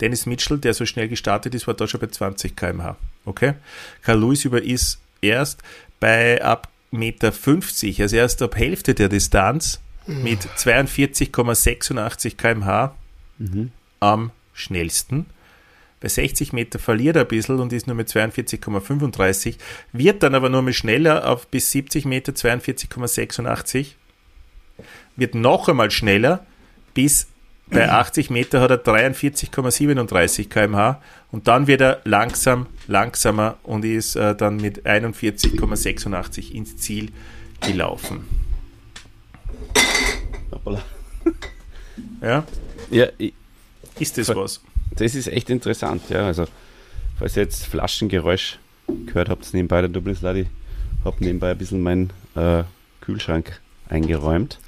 Dennis 0.00 0.26
Mitchell, 0.26 0.58
der 0.58 0.74
so 0.74 0.84
schnell 0.86 1.08
gestartet 1.08 1.54
ist, 1.54 1.66
war 1.66 1.74
da 1.74 1.88
schon 1.88 2.00
bei 2.00 2.08
20 2.08 2.56
kmh. 2.56 2.96
Okay? 3.24 3.54
Carl 4.02 4.20
Lewis 4.20 4.44
über 4.44 4.62
ist 4.62 5.00
erst 5.20 5.62
bei 6.00 6.42
ab 6.42 6.68
Meter 6.90 7.32
50, 7.32 8.00
also 8.02 8.16
erst 8.16 8.42
ab 8.42 8.56
Hälfte 8.56 8.94
der 8.94 9.08
Distanz 9.08 9.80
mit 10.06 10.40
42,86 10.40 12.36
km/h 12.36 12.94
mhm. 13.38 13.72
am 14.00 14.30
schnellsten. 14.54 15.26
Bei 16.00 16.08
60 16.08 16.52
Meter 16.52 16.78
verliert 16.78 17.16
er 17.16 17.22
ein 17.22 17.28
bisschen 17.28 17.58
und 17.58 17.72
ist 17.72 17.86
nur 17.86 17.96
mit 17.96 18.08
42,35, 18.08 19.56
wird 19.92 20.22
dann 20.22 20.34
aber 20.34 20.48
nur 20.48 20.62
mehr 20.62 20.74
schneller 20.74 21.28
auf 21.28 21.48
bis 21.48 21.70
70 21.72 22.04
Meter 22.04 22.32
42,86, 22.32 23.94
wird 25.16 25.34
noch 25.34 25.68
einmal 25.68 25.90
schneller 25.90 26.44
bis 26.94 27.28
bei 27.68 27.90
80 27.90 28.30
Meter 28.30 28.60
hat 28.60 28.70
er 28.70 28.84
43,37 28.84 30.48
km/h 30.48 31.00
und 31.32 31.48
dann 31.48 31.66
wird 31.66 31.80
er 31.80 32.00
langsam, 32.04 32.66
langsamer 32.86 33.56
und 33.64 33.84
ist 33.84 34.14
äh, 34.14 34.36
dann 34.36 34.56
mit 34.56 34.86
41,86 34.86 36.52
ins 36.52 36.76
Ziel 36.76 37.10
gelaufen. 37.60 38.24
Hoppala. 40.52 40.82
Ja? 42.22 42.44
Ja, 42.90 43.06
ich, 43.18 43.34
ist 43.98 44.16
das 44.18 44.28
was? 44.28 44.60
Das 44.92 45.14
ist 45.14 45.26
echt 45.26 45.50
interessant, 45.50 46.02
ja. 46.08 46.26
Also, 46.26 46.46
falls 47.18 47.36
ihr 47.36 47.42
jetzt 47.42 47.66
Flaschengeräusch 47.66 48.58
gehört 49.06 49.28
habt, 49.28 49.52
nebenbei 49.52 49.80
der 49.80 49.90
Dublin 49.90 50.14
Sluddy, 50.14 50.46
habe 51.04 51.16
nebenbei 51.24 51.50
ein 51.50 51.58
bisschen 51.58 51.82
meinen 51.82 52.12
äh, 52.36 52.62
Kühlschrank 53.00 53.60
eingeräumt. 53.88 54.58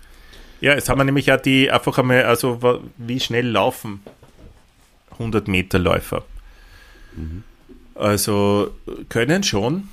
Ja, 0.61 0.75
jetzt 0.75 0.89
haben 0.89 0.99
wir 0.99 1.05
nämlich 1.05 1.31
auch 1.33 1.41
die 1.41 1.71
einfach 1.71 1.99
einmal, 1.99 2.25
also 2.25 2.83
wie 2.97 3.21
schnell 3.21 3.47
laufen 3.47 4.03
100 5.13 5.49
Meter 5.49 5.79
Läufer. 5.79 6.25
Mhm. 7.17 7.45
Also 7.95 8.75
können 9.09 9.43
schon 9.43 9.89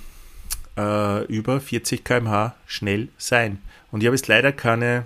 äh, 0.78 1.26
über 1.26 1.59
40 1.59 2.03
km/h 2.03 2.55
schnell 2.66 3.09
sein. 3.18 3.61
Und 3.91 4.01
ich 4.01 4.07
habe 4.07 4.16
jetzt 4.16 4.28
leider 4.28 4.51
keine, 4.51 5.05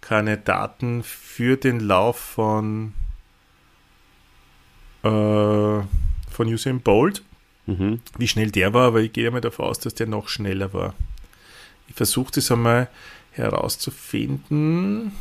keine 0.00 0.38
Daten 0.38 1.02
für 1.02 1.56
den 1.56 1.80
Lauf 1.80 2.18
von, 2.18 2.94
äh, 5.02 5.08
von 5.08 5.86
Usain 6.40 6.80
Bolt, 6.80 7.22
mhm. 7.66 8.00
wie 8.18 8.28
schnell 8.28 8.50
der 8.50 8.72
war, 8.74 8.88
aber 8.88 9.00
ich 9.00 9.12
gehe 9.12 9.30
mal 9.30 9.40
davon 9.40 9.66
aus, 9.66 9.78
dass 9.78 9.94
der 9.94 10.06
noch 10.06 10.28
schneller 10.28 10.72
war. 10.72 10.94
Ich 11.88 11.94
versuche 11.94 12.32
das 12.34 12.50
einmal 12.50 12.88
herauszufinden. 13.34 15.12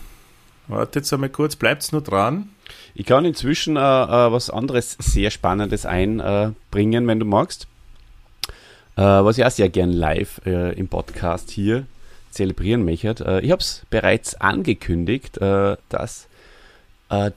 Wartet 0.68 1.12
einmal 1.12 1.30
kurz, 1.30 1.56
bleibt's 1.56 1.92
nur 1.92 2.02
dran. 2.02 2.50
Ich 2.96 3.06
kann 3.06 3.26
inzwischen 3.26 3.76
äh, 3.76 3.80
äh, 3.80 4.32
was 4.32 4.50
anderes 4.50 4.96
sehr 5.00 5.30
Spannendes 5.30 5.86
einbringen, 5.86 7.08
wenn 7.08 7.20
du 7.20 7.26
magst. 7.26 7.68
Äh, 8.96 9.02
was 9.02 9.38
ich 9.38 9.46
auch 9.46 9.52
sehr 9.52 9.70
gern 9.70 9.92
live 9.92 10.42
äh, 10.46 10.74
im 10.78 10.88
Podcast 10.88 11.50
hier 11.50 11.86
zelebrieren 12.30 12.86
möchte. 12.86 13.26
Äh, 13.26 13.44
ich 13.44 13.52
habe 13.52 13.62
es 13.62 13.84
bereits 13.90 14.36
angekündigt, 14.36 15.38
äh, 15.40 15.78
dass 15.90 16.28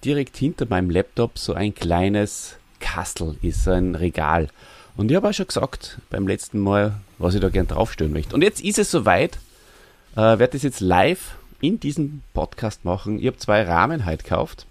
direkt 0.02 0.38
hinter 0.38 0.64
meinem 0.70 0.88
Laptop 0.88 1.38
so 1.38 1.52
ein 1.52 1.74
kleines 1.74 2.56
Kastel 2.80 3.36
ist, 3.42 3.68
ein 3.68 3.94
Regal. 3.94 4.48
Und 4.96 5.10
ich 5.10 5.16
habe 5.16 5.28
auch 5.28 5.34
schon 5.34 5.48
gesagt 5.48 5.98
beim 6.08 6.26
letzten 6.26 6.60
Mal, 6.60 6.94
was 7.18 7.34
ich 7.34 7.42
da 7.42 7.50
gern 7.50 7.66
draufstellen 7.66 8.14
möchte. 8.14 8.34
Und 8.34 8.40
jetzt 8.40 8.62
ist 8.62 8.78
es 8.78 8.90
soweit. 8.90 9.38
Äh, 10.16 10.38
werde 10.38 10.48
das 10.48 10.62
jetzt 10.62 10.80
live 10.80 11.36
in 11.60 11.78
diesem 11.78 12.22
Podcast 12.32 12.86
machen. 12.86 13.18
Ich 13.18 13.26
habe 13.26 13.36
zwei 13.36 13.62
Rahmen 13.62 14.06
heute 14.06 14.22
gekauft 14.22 14.66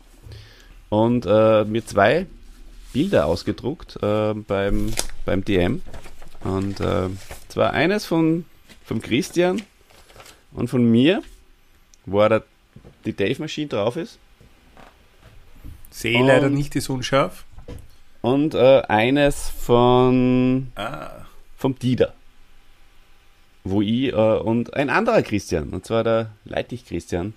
und 0.89 1.27
äh, 1.27 1.63
mir 1.65 1.85
zwei 1.85 2.25
Bilder 2.93 3.27
ausgedruckt 3.27 3.97
äh, 4.01 4.33
beim, 4.33 4.91
beim 5.23 5.45
DM. 5.45 5.81
Und 6.43 6.79
äh, 6.79 7.09
zwar 7.47 7.73
eines 7.73 8.05
von 8.05 8.45
vom 8.85 9.01
Christian 9.01 9.61
und 10.53 10.69
von 10.69 10.83
mir, 10.89 11.21
wo 12.05 12.27
da 12.27 12.41
die 13.05 13.13
Dave-Maschine 13.15 13.67
drauf 13.67 13.97
ist. 13.97 14.17
Sehe 15.91 16.25
leider 16.25 16.49
nicht, 16.49 16.75
ist 16.75 16.89
unscharf. 16.89 17.45
Und 18.21 18.55
äh, 18.55 18.81
eines 18.87 19.49
von 19.49 20.71
Ah, 20.75 21.25
vom 21.55 21.77
Dieter. 21.77 22.13
Wo 23.65 23.81
ich 23.81 24.13
äh, 24.13 24.15
und 24.15 24.73
ein 24.75 24.89
anderer 24.89 25.21
Christian, 25.21 25.69
und 25.69 25.85
zwar 25.85 26.03
der 26.03 26.29
Leitig 26.45 26.85
Christian, 26.85 27.33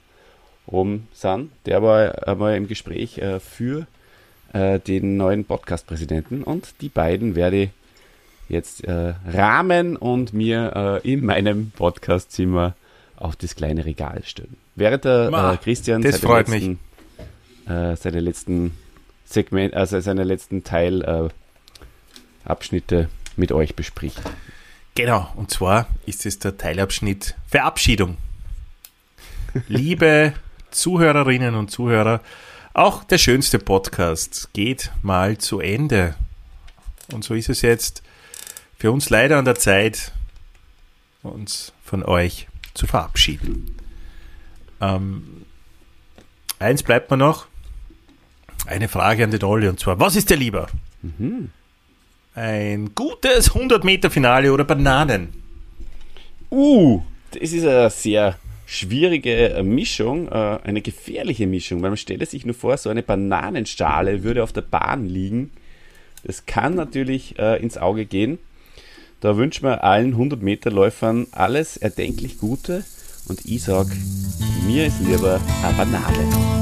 rum 0.71 1.09
sind. 1.13 1.51
Der 1.67 1.83
war 1.83 2.29
einmal 2.29 2.57
im 2.57 2.69
Gespräch 2.69 3.19
äh, 3.19 3.41
für 3.41 3.87
äh, 4.53 4.79
den 4.79 5.17
neuen 5.17 5.45
Podcast-Präsidenten 5.45 6.43
und 6.43 6.75
die 6.83 6.91
beiden 6.91 7.35
werde 7.35 7.57
ich 7.57 7.71
jetzt 8.49 8.85
äh, 8.85 9.15
rahmen 9.27 9.97
und 9.97 10.33
mir 10.33 11.01
äh, 11.05 11.11
in 11.11 11.25
meinem 11.25 11.71
Podcastzimmer 11.71 12.75
auf 13.17 13.37
das 13.37 13.57
kleine 13.57 13.85
Regal 13.85 14.23
stellen. 14.25 14.57
Während 14.77 15.05
der 15.05 15.31
äh, 15.33 15.57
Christian 15.63 16.03
das 16.03 16.21
seine 16.21 16.29
freut 16.29 16.49
letzten, 16.49 16.79
Äh, 17.67 17.97
seine 17.97 18.21
letzten 18.21 18.73
Segment, 19.25 19.75
also 19.75 20.01
seine 20.01 20.25
letzten 20.25 20.65
Teil 20.65 21.03
äh, 21.03 21.29
Abschnitte 22.49 23.09
mit 23.37 23.53
euch 23.53 23.75
bespricht. 23.75 24.21
Genau. 24.99 25.33
Und 25.37 25.51
zwar 25.51 25.87
ist 26.07 26.27
es 26.27 26.41
der 26.41 26.59
Teilabschnitt 26.59 27.37
Verabschiedung. 27.47 28.19
Liebe 29.69 30.35
Zuhörerinnen 30.73 31.55
und 31.55 31.71
Zuhörer, 31.71 32.21
auch 32.75 33.05
der 33.05 33.19
schönste 33.19 33.61
Podcast 33.61 34.51
geht 34.53 34.91
mal 35.03 35.39
zu 35.39 35.61
Ende. 35.61 36.17
Und 37.13 37.25
so 37.25 37.35
ist 37.35 37.49
es 37.49 37.63
jetzt 37.63 38.03
für 38.77 38.91
uns 38.91 39.09
leider 39.09 39.39
an 39.39 39.45
der 39.45 39.55
Zeit, 39.55 40.13
uns 41.23 41.73
von 41.85 42.03
euch 42.03 42.49
zu 42.75 42.87
verabschieden. 42.89 43.77
Ähm, 44.81 45.47
eins 46.59 46.83
bleibt 46.83 47.11
mir 47.11 47.17
noch. 47.17 47.47
Eine 48.67 48.89
Frage 48.89 49.23
an 49.25 49.31
den 49.31 49.45
Olli 49.45 49.69
und 49.69 49.79
zwar, 49.79 50.01
was 50.01 50.17
ist 50.17 50.29
dir 50.29 50.37
lieber? 50.37 50.69
ein 52.39 52.95
gutes 52.95 53.53
100-Meter-Finale 53.53 54.53
oder 54.53 54.65
Bananen? 54.65 55.29
Uh, 56.51 57.03
das 57.33 57.53
ist 57.53 57.67
eine 57.67 57.91
sehr 57.91 58.39
schwierige 58.65 59.51
äh, 59.51 59.63
Mischung, 59.63 60.29
äh, 60.29 60.59
eine 60.63 60.81
gefährliche 60.81 61.47
Mischung, 61.47 61.83
weil 61.83 61.91
man 61.91 61.97
stelle 61.97 62.25
sich 62.27 62.47
nur 62.47 62.55
vor, 62.55 62.77
so 62.77 62.91
eine 62.91 63.03
Bananenschale 63.03 64.23
würde 64.23 64.43
auf 64.43 64.53
der 64.53 64.63
Bahn 64.63 65.07
liegen. 65.07 65.51
Das 66.25 66.47
kann 66.47 66.75
natürlich 66.75 67.39
äh, 67.39 67.61
ins 67.61 67.77
Auge 67.77 68.07
gehen. 68.07 68.39
Da 69.21 69.37
wünschen 69.37 69.65
wir 69.65 69.83
allen 69.83 70.15
100-Meter-Läufern 70.15 71.27
alles 71.33 71.77
erdenklich 71.77 72.39
Gute 72.39 72.85
und 73.29 73.45
ich 73.45 73.63
sage, 73.65 73.91
mir 74.67 74.87
ist 74.87 75.01
lieber 75.01 75.41
eine 75.65 75.75
Banane. 75.77 76.59